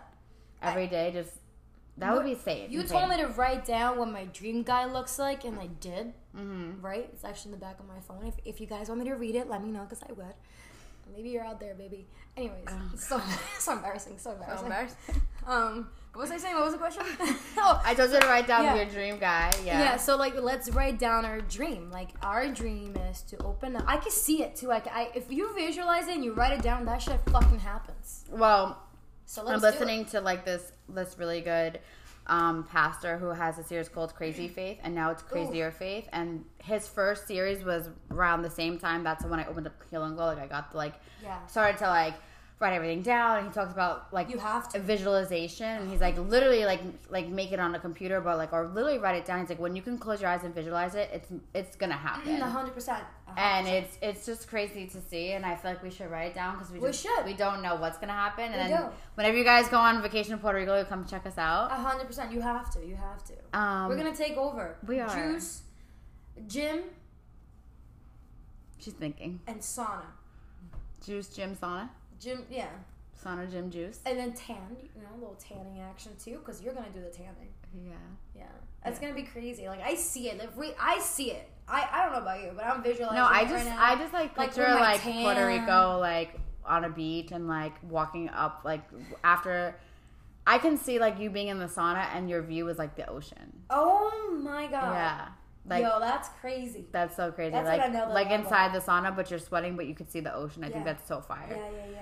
every 0.61 0.87
day 0.87 1.11
just 1.11 1.31
that 1.97 2.15
would 2.15 2.25
be 2.25 2.35
safe. 2.35 2.71
You 2.71 2.83
told 2.83 3.09
me 3.09 3.17
to 3.17 3.27
write 3.27 3.65
down 3.65 3.97
what 3.97 4.09
my 4.09 4.25
dream 4.25 4.63
guy 4.63 4.85
looks 4.85 5.17
like, 5.17 5.43
and 5.45 5.59
I 5.59 5.67
did. 5.67 6.13
Mm-hmm. 6.35 6.79
Right? 6.79 7.09
It's 7.11 7.25
actually 7.25 7.53
in 7.53 7.59
the 7.59 7.65
back 7.65 7.79
of 7.79 7.87
my 7.87 7.99
phone. 7.99 8.27
If, 8.27 8.35
if 8.45 8.61
you 8.61 8.67
guys 8.67 8.87
want 8.87 9.01
me 9.01 9.09
to 9.09 9.15
read 9.15 9.35
it, 9.35 9.49
let 9.49 9.63
me 9.63 9.71
know 9.71 9.83
because 9.83 10.03
I 10.07 10.13
would. 10.13 10.35
Maybe 11.15 11.29
you're 11.29 11.43
out 11.43 11.59
there, 11.59 11.73
baby. 11.73 12.05
Anyways, 12.35 12.67
it's 12.93 13.07
so 13.09 13.21
so 13.59 13.73
embarrassing. 13.73 14.19
So 14.19 14.31
embarrassing. 14.31 15.01
Um, 15.47 15.87
what 16.17 16.23
was 16.23 16.31
I 16.31 16.37
saying? 16.37 16.55
What 16.55 16.63
was 16.65 16.73
the 16.73 16.79
question? 16.79 17.03
oh, 17.57 17.79
I 17.85 17.93
told 17.93 18.11
you 18.11 18.19
to 18.19 18.25
write 18.27 18.47
down 18.47 18.63
Yeah. 18.63 18.75
your 18.75 18.85
dream 18.85 19.19
guy. 19.19 19.53
Yeah. 19.63 19.79
yeah. 19.79 19.97
So 19.97 20.15
like, 20.17 20.33
let's 20.35 20.67
write 20.71 20.97
down 20.97 21.25
our 21.25 21.41
dream. 21.41 21.91
Like, 21.91 22.09
our 22.23 22.47
dream 22.47 22.95
is 23.11 23.21
to 23.23 23.37
open 23.43 23.75
up. 23.75 23.83
I 23.85 23.97
can 23.97 24.09
see 24.11 24.41
it 24.41 24.55
too. 24.55 24.67
Like, 24.67 24.87
I 24.87 25.11
if 25.13 25.31
you 25.31 25.53
visualize 25.53 26.07
it 26.07 26.15
and 26.15 26.25
you 26.25 26.33
write 26.33 26.53
it 26.53 26.63
down, 26.63 26.85
that 26.85 27.03
shit 27.03 27.19
fucking 27.29 27.59
happens. 27.59 28.25
Well, 28.31 28.81
So 29.27 29.41
I'm 29.41 29.47
let's 29.47 29.61
do 29.61 29.67
it. 29.67 29.71
listening 29.71 30.05
to 30.05 30.21
like 30.21 30.43
this 30.43 30.71
this 30.89 31.15
really 31.19 31.41
good 31.41 31.79
um, 32.25 32.63
pastor 32.63 33.17
who 33.19 33.27
has 33.27 33.59
a 33.59 33.63
series 33.63 33.87
called 33.87 34.15
Crazy 34.15 34.47
Faith, 34.47 34.79
and 34.83 34.95
now 34.95 35.11
it's 35.11 35.21
Crazier 35.21 35.69
Faith. 35.71 36.09
And 36.11 36.43
his 36.63 36.87
first 36.87 37.27
series 37.27 37.63
was 37.63 37.89
around 38.09 38.41
the 38.41 38.49
same 38.49 38.79
time. 38.79 39.03
That's 39.03 39.23
when 39.23 39.39
I 39.39 39.45
opened 39.45 39.67
up 39.67 39.75
Healing 39.91 40.15
Glow. 40.15 40.25
Like 40.25 40.39
I 40.39 40.47
got 40.47 40.71
to 40.71 40.77
like 40.77 40.95
Yeah. 41.21 41.45
started 41.45 41.77
to 41.77 41.87
like 41.87 42.15
write 42.59 42.73
everything 42.73 43.03
down. 43.03 43.37
And 43.37 43.47
he 43.47 43.53
talks 43.53 43.71
about 43.71 44.11
like 44.11 44.29
You 44.29 44.37
have 44.39 44.67
to. 44.69 44.79
visualization, 44.79 45.67
and 45.67 45.89
he's 45.91 46.01
like 46.01 46.17
literally 46.17 46.65
like 46.65 46.81
like 47.09 47.27
make 47.27 47.51
it 47.51 47.59
on 47.59 47.75
a 47.75 47.79
computer, 47.79 48.19
but 48.21 48.37
like 48.37 48.51
or 48.53 48.67
literally 48.67 48.97
write 48.97 49.15
it 49.15 49.25
down. 49.25 49.39
He's 49.41 49.49
like 49.49 49.59
when 49.59 49.75
you 49.75 49.81
can 49.81 49.97
close 49.97 50.21
your 50.21 50.29
eyes 50.29 50.43
and 50.43 50.53
visualize 50.55 50.95
it, 50.95 51.09
it's 51.13 51.29
it's 51.53 51.75
gonna 51.75 51.93
happen. 51.97 52.41
A 52.41 52.49
hundred 52.49 52.73
percent. 52.73 53.03
And 53.35 53.67
it's 53.67 53.97
it's 54.01 54.25
just 54.25 54.47
crazy 54.47 54.87
to 54.87 54.99
see, 55.01 55.33
and 55.33 55.45
I 55.45 55.55
feel 55.55 55.71
like 55.71 55.83
we 55.83 55.91
should 55.91 56.09
write 56.09 56.31
it 56.31 56.35
down 56.35 56.55
because 56.55 56.71
we 56.71 56.79
We 56.79 56.91
should. 56.93 57.23
we 57.25 57.33
don't 57.33 57.61
know 57.61 57.75
what's 57.75 57.97
gonna 57.99 58.13
happen. 58.13 58.45
And 58.45 58.55
then 58.55 58.81
don't. 58.81 58.93
whenever 59.15 59.37
you 59.37 59.43
guys 59.43 59.67
go 59.69 59.77
on 59.77 60.01
vacation 60.01 60.33
in 60.33 60.39
Puerto 60.39 60.57
Rico, 60.57 60.79
you 60.79 60.85
come 60.85 61.05
check 61.05 61.25
us 61.27 61.37
out. 61.37 61.71
A 61.71 61.75
hundred 61.75 62.07
percent. 62.07 62.31
You 62.31 62.41
have 62.41 62.71
to. 62.73 62.83
You 62.85 62.95
have 62.95 63.23
to. 63.25 63.33
Um, 63.59 63.89
We're 63.89 63.97
gonna 63.97 64.15
take 64.15 64.37
over. 64.37 64.77
we 64.87 64.99
are. 64.99 65.13
juice, 65.33 65.61
gym, 66.47 66.79
She's 68.79 68.93
thinking 68.93 69.39
and 69.47 69.59
sauna. 69.59 70.01
juice, 71.05 71.27
gym, 71.29 71.55
sauna, 71.55 71.89
Gym, 72.19 72.45
yeah, 72.49 72.69
sauna, 73.23 73.49
gym, 73.49 73.69
juice. 73.69 73.99
and 74.05 74.17
then 74.17 74.33
tan. 74.33 74.57
You 74.95 75.01
know, 75.03 75.09
a 75.15 75.19
little 75.19 75.35
tanning 75.39 75.79
action 75.81 76.11
too, 76.23 76.37
because 76.39 76.61
you're 76.61 76.73
gonna 76.73 76.89
do 76.93 77.01
the 77.01 77.09
tanning. 77.09 77.49
Yeah, 77.85 77.91
Yeah, 78.35 78.43
that's 78.83 78.99
Yeah. 78.99 79.09
gonna 79.09 79.21
be 79.21 79.27
crazy. 79.27 79.67
Like 79.67 79.81
I 79.83 79.95
see 79.95 80.29
it. 80.29 80.41
If 80.41 80.55
we, 80.55 80.73
I 80.79 80.99
see 80.99 81.31
it. 81.31 81.49
I, 81.67 81.87
I 81.91 82.03
don't 82.03 82.13
know 82.13 82.19
about 82.21 82.41
you, 82.41 82.51
but 82.55 82.63
I'm 82.65 82.81
visualizing. 82.81 83.15
no, 83.17 83.25
I 83.25 83.41
it 83.41 83.49
just 83.49 83.65
right 83.65 83.65
now. 83.65 83.77
I 83.85 83.95
just 83.97 84.13
like 84.13 84.37
Like, 84.37 84.47
picture 84.49 84.69
like 84.73 85.01
tan. 85.01 85.21
Puerto 85.21 85.45
Rico 85.45 85.97
like 85.99 86.39
on 86.65 86.85
a 86.85 86.89
beach 86.89 87.31
and 87.31 87.47
like 87.47 87.73
walking 87.89 88.29
up 88.29 88.61
like 88.63 88.83
after. 89.23 89.75
I 90.49 90.59
can 90.59 90.77
see 90.77 90.97
like 90.97 91.19
you 91.19 91.29
being 91.29 91.49
in 91.49 91.59
the 91.59 91.65
sauna 91.65 92.07
and 92.15 92.29
your 92.29 92.41
view 92.41 92.69
is 92.69 92.77
like 92.77 92.95
the 92.95 93.05
ocean. 93.09 93.51
Oh 93.69 94.39
my 94.41 94.67
god. 94.67 94.93
Yeah, 94.93 95.27
like 95.67 95.83
Yo, 95.83 95.99
that's 95.99 96.29
crazy. 96.41 96.85
that's 96.91 97.15
so 97.15 97.31
crazy. 97.31 97.51
That's 97.51 97.67
like 97.67 97.81
like 97.93 98.29
level. 98.29 98.45
inside 98.45 98.73
the 98.73 98.79
sauna, 98.79 99.15
but 99.15 99.29
you're 99.29 99.39
sweating, 99.39 99.75
but 99.75 99.85
you 99.85 99.93
could 99.95 100.09
see 100.09 100.19
the 100.19 100.33
ocean. 100.33 100.63
I 100.63 100.69
think 100.69 100.85
that's 100.85 101.07
so 101.07 101.21
fire. 101.21 101.47
Yeah, 101.49 101.57
yeah, 101.57 101.91
yeah. 101.91 101.99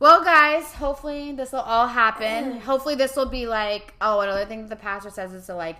Well, 0.00 0.22
guys, 0.22 0.72
hopefully 0.74 1.32
this 1.32 1.52
will 1.52 1.60
all 1.60 1.88
happen. 1.88 2.54
Mm. 2.54 2.60
hopefully 2.60 2.94
this 2.94 3.16
will 3.16 3.28
be 3.28 3.46
like 3.46 3.94
oh, 4.00 4.20
another 4.20 4.44
thing 4.44 4.66
the 4.66 4.76
pastor 4.76 5.10
says 5.10 5.32
is 5.32 5.46
to 5.46 5.54
like 5.54 5.76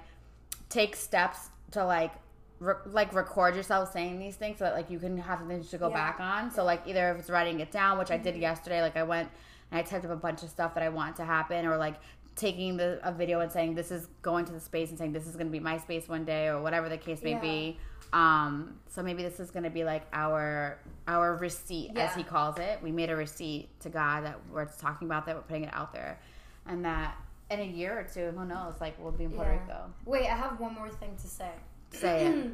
take 0.69 0.97
steps 0.97 1.51
to 1.73 1.85
like 1.85 2.13
re- 2.61 2.75
like 2.87 3.15
record 3.15 3.55
yourself 3.55 3.93
saying 3.93 4.19
these 4.19 4.37
things 4.37 4.59
so 4.59 4.65
that 4.65 4.75
like 4.75 4.91
you 4.91 4.99
can 4.99 5.19
have 5.19 5.39
something 5.39 5.63
to 5.63 5.79
go 5.79 5.89
Yeah. 5.89 5.95
back 5.95 6.21
on. 6.21 6.51
So 6.51 6.65
like 6.65 6.83
either 6.87 7.11
if 7.13 7.21
it's 7.21 7.31
writing 7.31 7.61
it 7.61 7.71
down, 7.71 7.99
which 7.99 8.11
I 8.11 8.17
did 8.17 8.35
mm-hmm. 8.35 8.43
yesterday, 8.43 8.83
like 8.83 8.97
I 8.97 9.03
went 9.03 9.29
and 9.71 9.79
I 9.79 9.83
typed 9.83 10.05
up 10.05 10.11
a 10.11 10.17
bunch 10.17 10.43
of 10.43 10.49
stuff 10.49 10.75
that 10.75 10.83
I 10.83 10.89
want 10.89 11.17
to 11.17 11.25
happen, 11.25 11.67
or 11.67 11.77
like 11.77 11.97
taking 12.39 12.77
the 12.77 13.01
a 13.03 13.13
video 13.13 13.41
and 13.41 13.51
saying 13.51 13.75
this 13.75 13.91
is 13.91 14.07
going 14.23 14.45
to 14.47 14.53
the 14.53 14.61
space 14.61 14.91
and 14.91 14.99
saying 14.99 15.13
this 15.13 15.27
is 15.27 15.35
going 15.35 15.47
to 15.47 15.53
be 15.53 15.61
my 15.61 15.77
space 15.79 16.09
one 16.09 16.25
day 16.25 16.47
or 16.49 16.63
whatever 16.63 16.89
the 16.89 16.97
case 16.97 17.23
may 17.23 17.33
Yeah. 17.33 17.41
be. 17.41 17.79
Um, 18.13 18.79
so 18.89 19.03
maybe 19.03 19.23
this 19.23 19.39
is 19.41 19.51
going 19.51 19.65
to 19.65 19.71
be 19.71 19.85
like 19.85 20.07
our 20.13 20.79
our 21.07 21.37
receipt, 21.37 21.93
as 21.97 22.15
he 22.15 22.23
calls 22.23 22.59
it. 22.59 22.81
We 22.83 22.93
made 22.93 23.11
a 23.11 23.17
receipt 23.17 23.69
to 23.81 23.89
God 23.89 24.25
that 24.25 24.39
we're 24.53 24.67
talking 24.67 25.09
about 25.09 25.27
that, 25.27 25.35
we're 25.37 25.43
putting 25.43 25.65
it 25.65 25.75
out 25.75 25.93
there, 25.93 26.19
and 26.67 26.85
that 26.85 27.17
in 27.51 27.61
a 27.61 27.65
year 27.65 27.99
or 27.99 28.03
two, 28.05 28.31
who 28.37 28.45
knows? 28.45 28.75
Like 28.81 28.95
we'll 28.99 29.13
be 29.13 29.25
in 29.25 29.33
Puerto 29.33 29.51
Yeah. 29.53 29.61
Rico. 29.61 29.95
Wait, 30.05 30.27
I 30.27 30.37
have 30.37 30.61
one 30.61 30.75
more 30.75 30.91
thing 30.91 31.17
to 31.17 31.27
say. 31.27 31.51
Say 31.93 32.27
it. 32.27 32.51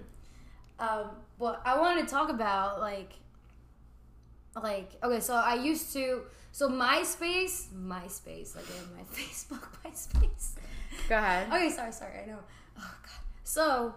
um, 0.78 1.11
but 1.39 1.61
I 1.64 1.78
wanted 1.78 2.03
to 2.07 2.11
talk 2.11 2.30
about 2.30 2.80
like, 2.80 3.12
like 4.61 4.93
okay, 5.03 5.20
so 5.20 5.35
I 5.35 5.55
used 5.55 5.93
to 5.95 6.22
so 6.55 6.69
MySpace, 6.69 7.67
MySpace, 7.75 8.55
like 8.55 8.65
in 8.71 8.97
my 8.97 9.03
Facebook, 9.13 9.67
MySpace. 9.85 10.51
Go 11.09 11.17
ahead. 11.17 11.49
Okay, 11.49 11.69
sorry, 11.69 11.91
sorry, 11.91 12.21
I 12.23 12.27
know. 12.27 12.39
Oh 12.79 12.95
god. 13.03 13.21
So 13.43 13.97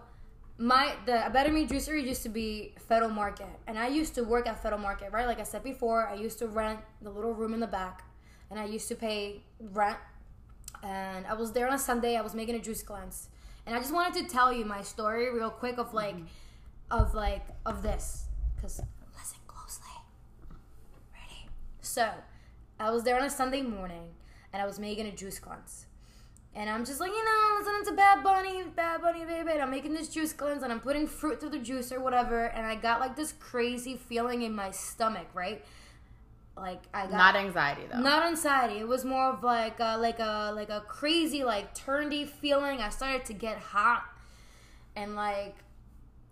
my 0.58 0.94
the 1.06 1.30
Better 1.32 1.52
Me 1.52 1.68
juicery 1.68 2.04
used 2.04 2.24
to 2.24 2.28
be 2.28 2.74
Federal 2.88 3.10
Market, 3.10 3.46
and 3.68 3.78
I 3.78 3.86
used 3.86 4.16
to 4.16 4.24
work 4.24 4.48
at 4.48 4.60
Federal 4.60 4.80
Market, 4.80 5.12
right? 5.12 5.24
Like 5.24 5.38
I 5.38 5.44
said 5.44 5.62
before, 5.62 6.08
I 6.08 6.14
used 6.14 6.40
to 6.40 6.48
rent 6.48 6.80
the 7.00 7.10
little 7.10 7.32
room 7.32 7.54
in 7.54 7.60
the 7.60 7.68
back, 7.68 8.02
and 8.50 8.58
I 8.58 8.64
used 8.64 8.88
to 8.88 8.96
pay 8.96 9.40
rent. 9.60 9.98
And 10.82 11.28
I 11.28 11.34
was 11.34 11.52
there 11.52 11.68
on 11.68 11.74
a 11.74 11.78
Sunday. 11.78 12.16
I 12.16 12.22
was 12.22 12.34
making 12.34 12.56
a 12.56 12.58
juice 12.58 12.82
cleanse, 12.82 13.28
and 13.66 13.76
I 13.76 13.78
just 13.78 13.94
wanted 13.94 14.14
to 14.20 14.28
tell 14.28 14.52
you 14.52 14.64
my 14.64 14.82
story 14.82 15.32
real 15.32 15.50
quick 15.50 15.78
of 15.78 15.94
like, 15.94 16.16
mm-hmm. 16.16 16.90
of 16.90 17.14
like 17.14 17.46
of 17.64 17.84
this, 17.84 18.24
because 18.56 18.80
listen 19.16 19.38
closely. 19.46 19.94
Ready? 21.14 21.48
So, 21.82 22.10
I 22.80 22.90
was 22.90 23.02
there 23.04 23.16
on 23.18 23.24
a 23.24 23.30
Sunday 23.30 23.62
morning, 23.62 24.10
and 24.52 24.62
I 24.62 24.66
was 24.66 24.78
making 24.78 25.06
a 25.06 25.12
juice 25.12 25.38
cleanse. 25.38 25.86
And 26.54 26.68
I'm 26.68 26.84
just 26.84 26.98
like, 26.98 27.12
you 27.12 27.24
know, 27.24 27.56
listening 27.60 27.84
to 27.86 27.92
Bad 27.92 28.24
Bunny, 28.24 28.62
Bad 28.74 29.00
Bunny, 29.00 29.24
baby. 29.24 29.50
And 29.52 29.62
I'm 29.62 29.70
making 29.70 29.92
this 29.94 30.08
juice 30.08 30.32
cleanse 30.32 30.62
and 30.64 30.72
I'm 30.72 30.80
putting 30.80 31.06
fruit 31.06 31.38
through 31.38 31.50
the 31.50 31.58
juice 31.58 31.92
or 31.92 32.00
whatever. 32.00 32.46
And 32.46 32.66
I 32.66 32.74
got 32.74 32.98
like 32.98 33.14
this 33.14 33.32
crazy 33.38 33.96
feeling 33.96 34.42
in 34.42 34.54
my 34.56 34.72
stomach, 34.72 35.28
right? 35.34 35.64
Like 36.56 36.82
I 36.92 37.02
got 37.02 37.12
Not 37.12 37.36
anxiety 37.36 37.82
though. 37.92 38.00
not 38.00 38.24
anxiety. 38.26 38.78
It 38.80 38.88
was 38.88 39.04
more 39.04 39.26
of 39.30 39.44
like 39.44 39.78
a, 39.78 39.96
like 39.98 40.18
a 40.18 40.50
like 40.52 40.70
a 40.70 40.80
crazy 40.88 41.44
like 41.44 41.76
turny 41.78 42.26
feeling. 42.26 42.80
I 42.80 42.88
started 42.88 43.24
to 43.26 43.34
get 43.34 43.58
hot, 43.58 44.04
and 44.96 45.14
like 45.14 45.54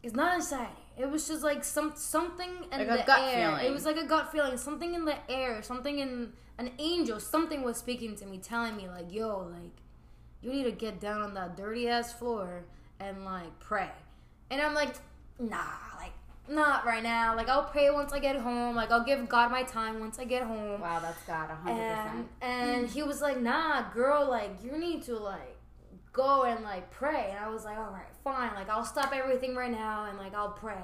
it's 0.02 0.14
not 0.14 0.34
anxiety. 0.34 0.72
It 0.98 1.10
was 1.10 1.28
just 1.28 1.42
like 1.42 1.62
some 1.64 1.92
something 1.96 2.48
in 2.72 2.78
Like 2.78 2.88
a 2.88 2.96
the 2.98 3.02
gut 3.06 3.20
air. 3.20 3.50
feeling. 3.50 3.66
It 3.66 3.72
was 3.72 3.84
like 3.84 3.96
a 3.96 4.06
gut 4.06 4.32
feeling. 4.32 4.56
Something 4.56 4.94
in 4.94 5.04
the 5.04 5.16
air. 5.30 5.62
Something 5.62 5.98
in 5.98 6.32
an 6.58 6.70
angel. 6.78 7.20
Something 7.20 7.62
was 7.62 7.76
speaking 7.76 8.16
to 8.16 8.26
me, 8.26 8.38
telling 8.38 8.76
me 8.76 8.88
like, 8.88 9.12
"Yo, 9.12 9.48
like 9.52 9.76
you 10.40 10.52
need 10.52 10.64
to 10.64 10.72
get 10.72 11.00
down 11.00 11.20
on 11.20 11.34
that 11.34 11.56
dirty 11.56 11.88
ass 11.88 12.12
floor 12.12 12.64
and 13.00 13.24
like 13.24 13.58
pray." 13.60 13.90
And 14.50 14.60
I'm 14.62 14.74
like, 14.74 14.94
"Nah, 15.38 15.56
like." 15.98 16.12
Not 16.48 16.86
right 16.86 17.02
now. 17.02 17.34
Like 17.34 17.48
I'll 17.48 17.64
pray 17.64 17.90
once 17.90 18.12
I 18.12 18.20
get 18.20 18.36
home. 18.36 18.76
Like 18.76 18.92
I'll 18.92 19.02
give 19.02 19.28
God 19.28 19.50
my 19.50 19.64
time 19.64 19.98
once 19.98 20.20
I 20.20 20.24
get 20.24 20.44
home 20.44 20.80
Wow, 20.80 21.00
that's 21.00 21.20
God, 21.24 21.50
hundred 21.50 21.72
and 21.82 22.06
percent. 22.06 22.28
and 22.40 22.88
he 22.88 23.02
was 23.02 23.20
like, 23.20 23.40
"Nah, 23.40 23.90
girl, 23.90 24.30
like 24.30 24.50
you 24.62 24.78
need 24.78 25.02
to 25.06 25.16
like 25.18 25.55
go 26.16 26.44
and 26.44 26.64
like 26.64 26.90
pray." 26.90 27.28
And 27.30 27.38
I 27.44 27.48
was 27.48 27.64
like, 27.64 27.78
"All 27.78 27.92
right, 27.92 28.12
fine. 28.24 28.54
Like 28.54 28.68
I'll 28.68 28.84
stop 28.84 29.12
everything 29.14 29.54
right 29.54 29.70
now 29.70 30.06
and 30.06 30.18
like 30.18 30.34
I'll 30.34 30.52
pray." 30.52 30.82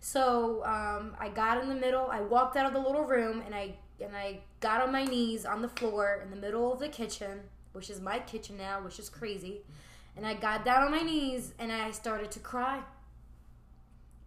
So 0.00 0.62
um, 0.66 1.16
I 1.18 1.30
got 1.30 1.62
in 1.62 1.68
the 1.68 1.74
middle. 1.74 2.08
I 2.10 2.20
walked 2.20 2.56
out 2.56 2.66
of 2.66 2.74
the 2.74 2.80
little 2.80 3.04
room 3.04 3.42
and 3.46 3.54
I 3.54 3.76
and 4.00 4.14
I 4.14 4.40
got 4.60 4.82
on 4.82 4.92
my 4.92 5.04
knees 5.04 5.46
on 5.46 5.62
the 5.62 5.68
floor 5.68 6.20
in 6.22 6.30
the 6.30 6.36
middle 6.36 6.72
of 6.72 6.78
the 6.80 6.88
kitchen, 6.88 7.40
which 7.72 7.88
is 7.88 8.00
my 8.00 8.18
kitchen 8.18 8.56
now, 8.56 8.82
which 8.82 8.98
is 8.98 9.08
crazy. 9.08 9.62
And 10.16 10.26
I 10.26 10.34
got 10.34 10.64
down 10.64 10.82
on 10.82 10.90
my 10.90 11.00
knees 11.00 11.54
and 11.58 11.72
I 11.72 11.90
started 11.92 12.30
to 12.32 12.40
cry. 12.40 12.80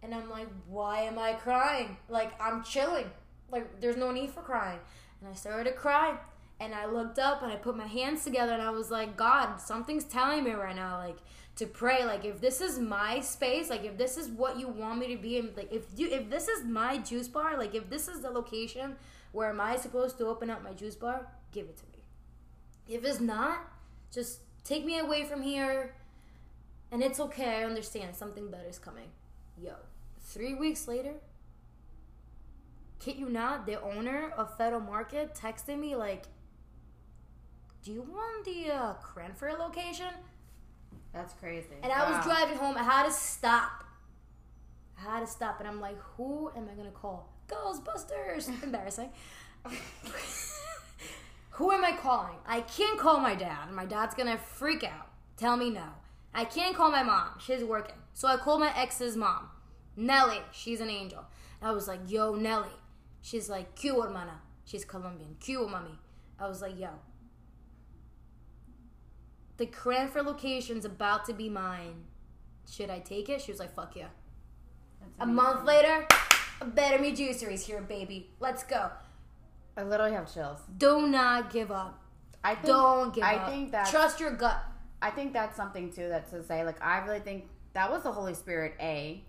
And 0.02 0.14
I'm 0.14 0.30
like, 0.30 0.48
why 0.66 1.02
am 1.02 1.18
I 1.18 1.32
crying? 1.32 1.96
Like, 2.08 2.40
I'm 2.40 2.62
chilling. 2.62 3.10
Like, 3.50 3.80
there's 3.80 3.96
no 3.96 4.12
need 4.12 4.30
for 4.30 4.42
crying. 4.42 4.78
And 5.20 5.30
I 5.30 5.34
started 5.34 5.64
to 5.64 5.76
cry. 5.76 6.16
And 6.60 6.74
I 6.74 6.86
looked 6.86 7.18
up 7.18 7.42
and 7.42 7.52
I 7.52 7.56
put 7.56 7.76
my 7.76 7.86
hands 7.86 8.24
together 8.24 8.52
and 8.52 8.62
I 8.62 8.70
was 8.70 8.90
like, 8.90 9.16
God, 9.16 9.60
something's 9.60 10.04
telling 10.04 10.42
me 10.44 10.52
right 10.52 10.74
now, 10.74 10.98
like, 10.98 11.18
to 11.56 11.66
pray. 11.66 12.04
Like, 12.04 12.24
if 12.24 12.40
this 12.40 12.60
is 12.60 12.78
my 12.78 13.20
space, 13.20 13.70
like, 13.70 13.84
if 13.84 13.96
this 13.96 14.16
is 14.16 14.28
what 14.28 14.58
you 14.58 14.66
want 14.66 14.98
me 14.98 15.14
to 15.14 15.20
be, 15.20 15.38
and 15.38 15.56
like, 15.56 15.72
if 15.72 15.84
you, 15.96 16.08
if 16.10 16.28
this 16.30 16.48
is 16.48 16.64
my 16.64 16.98
juice 16.98 17.28
bar, 17.28 17.56
like, 17.56 17.74
if 17.74 17.88
this 17.88 18.08
is 18.08 18.20
the 18.20 18.30
location 18.30 18.96
where 19.32 19.50
am 19.50 19.60
I 19.60 19.76
supposed 19.76 20.18
to 20.18 20.26
open 20.26 20.50
up 20.50 20.64
my 20.64 20.72
juice 20.72 20.96
bar, 20.96 21.28
give 21.52 21.66
it 21.66 21.76
to 21.76 21.84
me. 21.92 22.02
If 22.88 23.04
it's 23.04 23.20
not, 23.20 23.60
just 24.12 24.40
take 24.64 24.84
me 24.84 24.98
away 24.98 25.24
from 25.24 25.42
here. 25.42 25.94
And 26.90 27.02
it's 27.02 27.20
okay. 27.20 27.60
I 27.60 27.64
understand. 27.64 28.16
Something 28.16 28.50
better 28.50 28.68
is 28.68 28.78
coming. 28.78 29.10
Yo, 29.62 29.74
three 30.20 30.54
weeks 30.54 30.88
later, 30.88 31.14
kid 32.98 33.16
you 33.16 33.28
not, 33.28 33.66
the 33.66 33.80
owner 33.82 34.32
of 34.36 34.56
Federal 34.56 34.80
Market 34.80 35.34
texted 35.34 35.78
me 35.78 35.94
like, 35.94 36.24
"Do 37.82 37.92
you 37.92 38.02
want 38.02 38.44
the 38.44 38.72
uh, 38.72 38.92
Cranford 38.94 39.58
location?" 39.58 40.12
That's 41.12 41.32
crazy. 41.34 41.66
And 41.82 41.92
I 41.92 42.10
was 42.10 42.24
driving 42.24 42.56
home. 42.56 42.76
I 42.76 42.82
had 42.82 43.04
to 43.06 43.12
stop. 43.12 43.84
I 44.98 45.02
had 45.02 45.20
to 45.20 45.26
stop, 45.26 45.60
and 45.60 45.68
I'm 45.68 45.80
like, 45.80 45.98
"Who 46.16 46.50
am 46.56 46.68
I 46.70 46.74
gonna 46.74 46.90
call? 46.90 47.32
Ghostbusters!" 47.48 48.48
Embarrassing. 48.62 49.10
Who 51.58 51.72
am 51.72 51.84
I 51.84 51.92
calling? 51.92 52.36
I 52.46 52.60
can't 52.60 53.00
call 53.00 53.18
my 53.18 53.34
dad. 53.34 53.72
My 53.72 53.84
dad's 53.84 54.14
gonna 54.14 54.38
freak 54.38 54.84
out. 54.84 55.08
Tell 55.36 55.56
me 55.56 55.70
no. 55.70 55.88
I 56.32 56.44
can't 56.44 56.76
call 56.76 56.90
my 56.90 57.02
mom. 57.02 57.30
She's 57.40 57.64
working. 57.64 57.96
So 58.14 58.28
I 58.28 58.36
called 58.36 58.60
my 58.60 58.72
ex's 58.78 59.16
mom, 59.16 59.48
Nelly. 59.96 60.38
She's 60.52 60.80
an 60.80 60.88
angel. 60.88 61.24
I 61.60 61.72
was 61.72 61.88
like, 61.88 62.00
yo, 62.06 62.34
Nelly. 62.34 62.68
She's 63.22 63.48
like, 63.48 63.74
Q 63.74 64.02
hermana. 64.02 64.40
She's 64.64 64.84
Colombian. 64.84 65.36
Q 65.40 65.68
mami. 65.68 65.96
I 66.38 66.46
was 66.46 66.62
like, 66.62 66.78
yo. 66.78 66.90
The 69.58 69.66
Cranford 69.66 70.24
location's 70.26 70.84
about 70.84 71.24
to 71.26 71.32
be 71.34 71.48
mine. 71.48 72.04
Should 72.70 72.90
I 72.90 72.98
take 73.00 73.28
it? 73.28 73.40
She 73.42 73.50
was 73.50 73.58
like, 73.60 73.74
fuck 73.74 73.94
yeah. 73.96 74.06
A 75.20 75.26
month 75.26 75.64
later, 75.64 76.06
a 76.60 76.64
Better 76.64 77.00
Me 77.00 77.12
Juicery's 77.12 77.66
here, 77.66 77.80
baby. 77.80 78.30
Let's 78.40 78.62
go. 78.62 78.90
I 79.76 79.82
literally 79.82 80.12
have 80.12 80.32
chills. 80.32 80.58
Do 80.76 81.06
not 81.08 81.50
give 81.52 81.70
up. 81.70 82.02
I 82.44 82.54
think, 82.54 82.66
Don't 82.66 83.14
give 83.14 83.24
I 83.24 83.34
up. 83.36 83.50
think 83.50 83.72
that 83.72 83.88
Trust 83.88 84.20
your 84.20 84.30
gut. 84.32 84.62
I 85.02 85.10
think 85.10 85.32
that's 85.32 85.56
something 85.56 85.92
too 85.92 86.08
that 86.08 86.28
to 86.30 86.42
say 86.42 86.64
like 86.64 86.82
I 86.84 86.98
really 87.04 87.20
think 87.20 87.46
that 87.74 87.90
was 87.90 88.02
the 88.02 88.10
Holy 88.12 88.34
Spirit 88.34 88.74
a 88.80 89.22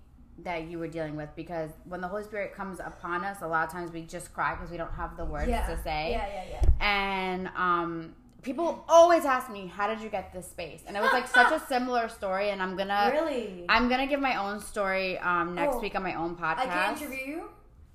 that 0.43 0.63
you 0.69 0.79
were 0.79 0.87
dealing 0.87 1.15
with 1.15 1.29
because 1.35 1.69
when 1.85 2.01
the 2.01 2.07
Holy 2.07 2.23
Spirit 2.23 2.53
comes 2.53 2.79
upon 2.79 3.23
us, 3.23 3.41
a 3.41 3.47
lot 3.47 3.65
of 3.67 3.71
times 3.71 3.91
we 3.91 4.01
just 4.03 4.33
cry 4.33 4.55
because 4.55 4.71
we 4.71 4.77
don't 4.77 4.93
have 4.93 5.17
the 5.17 5.25
words 5.25 5.49
Yeah. 5.49 5.67
to 5.67 5.81
say. 5.83 6.11
Yeah, 6.11 6.27
yeah, 6.27 6.43
yeah. 6.51 6.69
And 6.85 7.47
um, 7.55 8.15
people 8.41 8.83
always 8.87 9.25
ask 9.25 9.49
me, 9.51 9.67
"How 9.67 9.87
did 9.87 10.01
you 10.01 10.09
get 10.09 10.31
this 10.33 10.47
space?" 10.49 10.81
And 10.87 10.95
it 10.97 11.01
was 11.01 11.11
like 11.11 11.27
such 11.27 11.51
a 11.51 11.59
similar 11.67 12.09
story. 12.09 12.49
And 12.51 12.61
I'm 12.61 12.75
gonna 12.77 13.09
really? 13.13 13.65
I'm 13.69 13.89
gonna 13.89 14.07
give 14.07 14.19
my 14.19 14.35
own 14.35 14.59
story 14.59 15.17
um, 15.19 15.55
next 15.55 15.75
Oh. 15.75 15.79
week 15.79 15.95
on 15.95 16.03
my 16.03 16.15
own 16.15 16.35
podcast. 16.35 16.59
I 16.59 16.65
can 16.67 16.97
interview 16.97 17.25
you? 17.25 17.49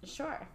Sure. 0.05 0.47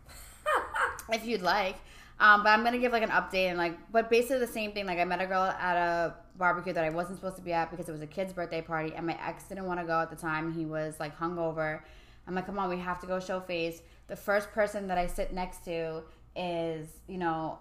if 1.12 1.26
you'd 1.26 1.42
like. 1.42 1.76
Um, 2.20 2.44
but 2.44 2.50
I'm 2.50 2.64
gonna 2.64 2.80
give 2.80 2.92
like 2.92 3.04
an 3.04 3.10
update 3.10 3.48
and 3.50 3.58
like, 3.58 3.78
but 3.92 4.10
basically 4.10 4.40
the 4.40 4.48
same 4.48 4.74
thing. 4.74 4.86
Like 4.86 5.00
I 5.00 5.06
met 5.06 5.22
a 5.22 5.26
girl 5.26 5.44
at 5.44 5.78
a 5.78 6.16
barbecue 6.38 6.74
that 6.74 6.84
I 6.84 6.90
wasn't 6.90 7.18
supposed 7.18 7.38
to 7.38 7.42
be 7.42 7.54
at 7.54 7.72
because 7.72 7.88
it 7.88 7.92
was 7.94 8.02
a 8.02 8.08
kid's 8.08 8.34
birthday 8.34 8.62
party, 8.62 8.94
and 8.96 9.06
my 9.08 9.18
ex 9.26 9.46
didn't 9.46 9.66
want 9.66 9.80
to 9.80 9.86
go 9.86 10.00
at 10.02 10.10
the 10.10 10.16
time. 10.16 10.52
He 10.54 10.66
was 10.66 11.00
like 11.00 11.18
hungover. 11.18 11.82
I'm 12.28 12.36
like, 12.36 12.46
come 12.46 12.60
on, 12.60 12.70
we 12.70 12.78
have 12.78 13.00
to 13.02 13.08
go 13.08 13.20
show 13.20 13.40
face. 13.40 13.82
The 14.08 14.16
first 14.16 14.52
person 14.52 14.88
that 14.88 14.98
I 14.98 15.08
sit 15.08 15.34
next 15.34 15.64
to 15.66 16.04
is, 16.36 16.88
you 17.08 17.18
know, 17.18 17.58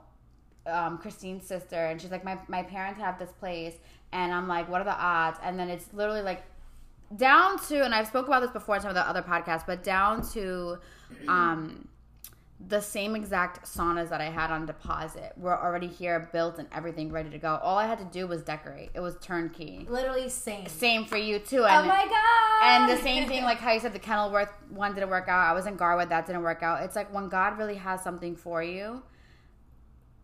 um, 0.68 0.98
Christine's 0.98 1.46
sister, 1.46 1.76
and 1.86 2.00
she's 2.00 2.10
like, 2.10 2.24
my 2.24 2.38
my 2.48 2.62
parents 2.62 3.00
have 3.00 3.18
this 3.18 3.32
place, 3.32 3.74
and 4.12 4.32
I'm 4.32 4.48
like, 4.48 4.68
what 4.68 4.80
are 4.80 4.84
the 4.84 4.98
odds? 4.98 5.38
And 5.42 5.58
then 5.58 5.68
it's 5.68 5.92
literally 5.92 6.22
like 6.22 6.42
down 7.16 7.58
to, 7.68 7.84
and 7.84 7.94
I've 7.94 8.06
spoke 8.06 8.26
about 8.26 8.42
this 8.42 8.50
before 8.50 8.76
in 8.76 8.82
some 8.82 8.90
of 8.90 8.94
the 8.94 9.08
other 9.08 9.22
podcasts, 9.22 9.66
but 9.66 9.82
down 9.82 10.28
to 10.32 10.78
um, 11.26 11.88
the 12.66 12.80
same 12.80 13.14
exact 13.14 13.64
saunas 13.64 14.08
that 14.10 14.20
I 14.20 14.26
had 14.30 14.50
on 14.50 14.66
deposit 14.66 15.32
were 15.36 15.56
already 15.56 15.86
here, 15.86 16.28
built 16.32 16.58
and 16.58 16.68
everything 16.72 17.10
ready 17.12 17.30
to 17.30 17.38
go. 17.38 17.58
All 17.62 17.78
I 17.78 17.86
had 17.86 17.98
to 17.98 18.04
do 18.04 18.26
was 18.26 18.42
decorate. 18.42 18.90
It 18.94 19.00
was 19.00 19.16
turnkey. 19.22 19.86
Literally 19.88 20.28
same. 20.28 20.66
Same 20.66 21.04
for 21.04 21.16
you 21.16 21.38
too. 21.38 21.60
Oh 21.62 21.66
And, 21.66 21.86
my 21.86 22.04
god! 22.04 22.62
and 22.62 22.90
the 22.90 23.02
same 23.02 23.28
thing, 23.28 23.44
like 23.44 23.58
how 23.58 23.72
you 23.72 23.80
said 23.80 23.92
the 23.92 23.98
Kenilworth 24.00 24.50
one 24.70 24.94
didn't 24.94 25.08
work 25.10 25.28
out. 25.28 25.48
I 25.48 25.52
was 25.52 25.66
in 25.66 25.76
Garwood, 25.76 26.08
that 26.10 26.26
didn't 26.26 26.42
work 26.42 26.62
out. 26.62 26.82
It's 26.82 26.96
like 26.96 27.12
when 27.14 27.28
God 27.28 27.56
really 27.58 27.76
has 27.76 28.02
something 28.02 28.34
for 28.34 28.62
you, 28.62 29.02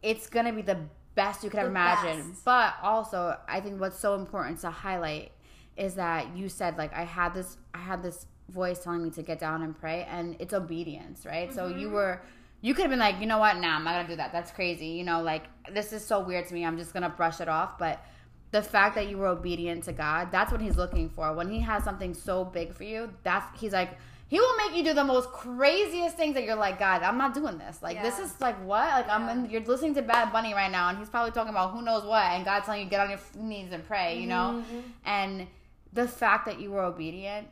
it's 0.04 0.28
gonna 0.28 0.52
be 0.52 0.62
the 0.62 0.78
best 1.16 1.42
you 1.44 1.50
could 1.50 1.60
The 1.60 1.66
imagine. 1.66 2.30
best. 2.30 2.44
But 2.44 2.74
also, 2.82 3.36
I 3.48 3.60
think 3.60 3.80
what's 3.80 3.98
so 3.98 4.14
important 4.14 4.60
to 4.60 4.70
highlight 4.70 5.32
is 5.76 5.94
that 5.96 6.36
you 6.36 6.48
said 6.48 6.78
like 6.78 6.92
I 6.94 7.02
had 7.04 7.34
this, 7.34 7.56
I 7.74 7.78
had 7.78 8.02
this 8.02 8.26
voice 8.50 8.78
telling 8.84 9.02
me 9.02 9.10
to 9.10 9.22
get 9.22 9.38
down 9.38 9.62
and 9.62 9.78
pray, 9.78 10.06
and 10.10 10.36
it's 10.38 10.54
obedience, 10.54 11.24
right? 11.26 11.52
So 11.52 11.68
you 11.68 11.88
Mm-hmm. 11.88 11.94
were. 11.94 12.22
You 12.60 12.72
could 12.72 12.84
have 12.84 12.90
been 12.90 12.98
like, 12.98 13.20
you 13.20 13.26
know 13.26 13.36
what? 13.38 13.58
Nah, 13.58 13.76
I'm 13.76 13.84
not 13.84 13.92
gonna 13.92 14.08
do 14.08 14.16
that. 14.16 14.32
That's 14.32 14.50
crazy. 14.50 14.86
You 14.86 15.04
know, 15.04 15.20
like 15.22 15.44
this 15.70 15.92
is 15.92 16.02
so 16.04 16.20
weird 16.20 16.46
to 16.48 16.54
me. 16.54 16.64
I'm 16.64 16.78
just 16.78 16.94
gonna 16.94 17.10
brush 17.10 17.40
it 17.42 17.48
off. 17.48 17.76
But 17.78 18.02
the 18.52 18.62
fact 18.62 18.94
that 18.94 19.08
you 19.08 19.18
were 19.18 19.26
obedient 19.26 19.84
to 19.84 19.92
God, 19.92 20.30
that's 20.32 20.50
what 20.50 20.62
he's 20.62 20.76
looking 20.76 21.10
for. 21.10 21.34
When 21.34 21.50
he 21.50 21.60
has 21.60 21.84
something 21.84 22.14
so 22.14 22.42
big 22.44 22.72
for 22.72 22.84
you, 22.84 23.12
that's 23.22 23.44
he's 23.60 23.72
like 23.74 23.98
he 24.26 24.40
will 24.40 24.56
make 24.56 24.76
you 24.76 24.82
do 24.82 24.94
the 24.94 25.04
most 25.04 25.30
craziest 25.32 26.16
things 26.16 26.34
that 26.34 26.44
you're 26.44 26.56
like, 26.56 26.78
God, 26.78 27.02
I'm 27.02 27.18
not 27.18 27.34
doing 27.34 27.58
this. 27.58 27.82
Like 27.82 28.02
this 28.02 28.18
is 28.18 28.40
like 28.40 28.56
what? 28.64 28.88
Like 28.88 29.08
I'm 29.08 29.28
in, 29.28 29.50
you're 29.50 29.60
listening 29.62 29.94
to 29.94 30.02
Bad 30.02 30.32
Bunny 30.32 30.54
right 30.54 30.70
now 30.70 30.88
and 30.88 30.98
he's 30.98 31.08
probably 31.10 31.30
talking 31.32 31.50
about 31.50 31.72
who 31.72 31.82
knows 31.82 32.04
what 32.04 32.24
and 32.24 32.44
God's 32.44 32.64
telling 32.66 32.82
you 32.82 32.88
get 32.88 33.00
on 33.00 33.10
your 33.10 33.20
knees 33.36 33.72
and 33.72 33.86
pray, 33.86 34.18
you 34.18 34.26
know? 34.26 34.64
Mhm. 34.72 34.82
And 35.04 35.46
the 35.92 36.08
fact 36.08 36.46
that 36.46 36.58
you 36.60 36.70
were 36.72 36.82
obedient 36.82 37.48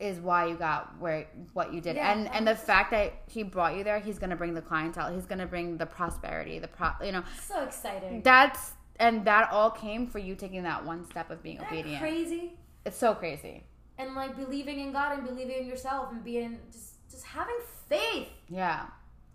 is 0.00 0.20
why 0.20 0.46
you 0.46 0.54
got 0.54 0.96
where 1.00 1.26
what 1.54 1.72
you 1.72 1.80
did. 1.80 1.96
Yeah, 1.96 2.12
and 2.12 2.28
and 2.28 2.46
the 2.46 2.54
fact 2.54 2.90
that 2.92 3.14
he 3.26 3.42
brought 3.42 3.76
you 3.76 3.82
there, 3.82 3.98
he's 3.98 4.18
going 4.18 4.30
to 4.30 4.36
bring 4.36 4.54
the 4.54 4.62
clientele. 4.62 5.12
He's 5.12 5.26
going 5.26 5.40
to 5.40 5.46
bring 5.46 5.76
the 5.76 5.86
prosperity, 5.86 6.58
the 6.60 6.68
pro, 6.68 6.90
you 7.02 7.10
know. 7.12 7.24
So 7.42 7.62
exciting. 7.64 8.22
That's 8.22 8.74
and 9.00 9.24
that 9.24 9.50
all 9.50 9.70
came 9.70 10.06
for 10.06 10.18
you 10.18 10.34
taking 10.34 10.62
that 10.64 10.84
one 10.84 11.04
step 11.04 11.30
of 11.30 11.42
being 11.42 11.56
Isn't 11.56 11.68
that 11.68 11.72
obedient. 11.78 12.00
crazy. 12.00 12.52
It's 12.84 12.96
so 12.96 13.14
crazy. 13.14 13.64
And 13.98 14.14
like 14.14 14.36
believing 14.36 14.78
in 14.80 14.92
God 14.92 15.18
and 15.18 15.26
believing 15.26 15.58
in 15.62 15.66
yourself 15.66 16.12
and 16.12 16.22
being 16.24 16.58
just 16.72 16.94
just 17.10 17.24
having 17.24 17.56
faith. 17.88 18.28
Yeah. 18.48 18.86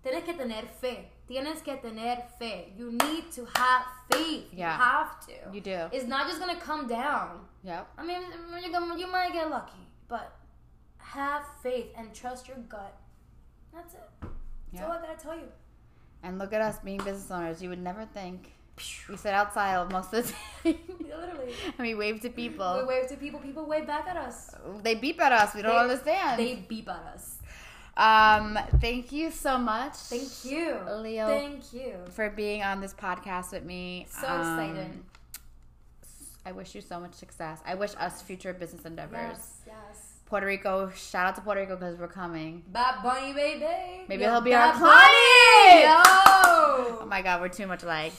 Tienes 0.03 0.23
que 0.25 0.33
tener 0.33 0.63
fe. 0.81 1.09
Tienes 1.29 1.61
que 1.63 1.75
tener 1.77 2.23
fe. 2.39 2.73
You 2.77 2.91
need 2.91 3.31
to 3.33 3.45
have 3.55 3.85
faith. 4.11 4.45
Yeah. 4.53 4.75
You 4.77 4.83
have 4.83 5.25
to. 5.27 5.33
You 5.53 5.61
do. 5.61 5.89
It's 5.91 6.05
not 6.07 6.27
just 6.27 6.39
gonna 6.39 6.59
come 6.59 6.87
down. 6.87 7.41
Yeah. 7.63 7.83
I 7.97 8.03
mean, 8.05 8.21
you 8.97 9.07
might 9.07 9.33
get 9.33 9.49
lucky, 9.49 9.87
but 10.07 10.33
have 10.97 11.43
faith 11.61 11.87
and 11.97 12.13
trust 12.13 12.47
your 12.47 12.57
gut. 12.69 12.95
That's 13.73 13.93
it. 13.93 14.09
That's 14.21 14.31
Yeah. 14.71 14.85
all 14.85 14.91
I 14.93 15.01
gotta 15.01 15.17
tell 15.17 15.35
you. 15.35 15.49
And 16.23 16.37
look 16.39 16.53
at 16.53 16.61
us 16.61 16.79
being 16.79 16.99
business 16.99 17.29
owners. 17.31 17.61
You 17.61 17.69
would 17.69 17.81
never 17.81 18.05
think. 18.05 18.53
We 19.09 19.17
sit 19.17 19.33
outside 19.33 19.91
most 19.91 20.13
of 20.13 20.25
the 20.25 20.31
time. 20.33 20.79
Literally. 20.99 21.53
and 21.65 21.87
we 21.87 21.93
wave 21.95 22.21
to 22.21 22.29
people. 22.29 22.79
We 22.81 22.85
wave 22.85 23.07
to 23.09 23.15
people, 23.17 23.39
people 23.39 23.65
wave 23.65 23.85
back 23.87 24.07
at 24.07 24.17
us. 24.17 24.51
They 24.81 24.95
beep 24.95 25.21
at 25.21 25.31
us. 25.31 25.53
We 25.55 25.61
don't 25.61 25.71
They- 25.73 25.79
understand. 25.93 26.39
They 26.39 26.55
beep 26.55 26.87
at 26.89 27.03
us. 27.13 27.37
um, 27.97 28.57
thank 28.79 29.11
you 29.11 29.29
so 29.31 29.57
much. 29.57 29.93
Thank 29.95 30.45
you. 30.45 30.77
Leo. 30.97 31.27
Thank 31.27 31.73
you. 31.73 31.93
for 32.11 32.29
being 32.29 32.63
on 32.63 32.81
this 32.81 32.93
podcast 32.93 33.51
with 33.51 33.63
me. 33.63 34.07
So 34.09 34.27
Um, 34.27 34.59
excited. 34.59 35.03
I 36.45 36.51
wish 36.51 36.75
you 36.75 36.81
so 36.81 36.99
much 36.99 37.13
success. 37.13 37.59
I 37.65 37.75
wish 37.75 37.91
us 37.97 38.21
future 38.21 38.51
business 38.53 38.83
endeavors. 38.85 39.37
Yes, 39.37 39.61
yes. 39.67 40.09
Puerto 40.25 40.45
Rico, 40.47 40.89
shout 40.89 41.27
out 41.27 41.35
to 41.35 41.41
Puerto 41.41 41.61
Rico 41.61 41.75
because 41.75 41.97
we're 41.97 42.07
coming. 42.07 42.63
Bad 42.67 43.03
Bunny, 43.03 43.33
baby. 43.33 44.05
Maybe 44.09 44.23
Yo, 44.23 44.31
he'll 44.31 44.41
be 44.41 44.53
our 44.53 44.71
Bad 44.73 44.79
client. 44.79 46.03
Bunny, 46.03 47.03
Oh 47.03 47.05
my 47.07 47.21
God, 47.21 47.39
we're 47.41 47.49
too 47.49 47.67
much 47.67 47.83
alike. 47.83 48.13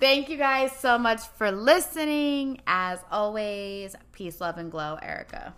Thank 0.00 0.28
you 0.28 0.36
guys 0.36 0.70
so 0.72 0.96
much 0.96 1.22
for 1.36 1.50
listening. 1.50 2.60
As 2.68 3.00
always, 3.10 3.96
peace, 4.12 4.40
love, 4.40 4.56
and 4.56 4.70
glow, 4.70 4.96
Erica. 5.02 5.54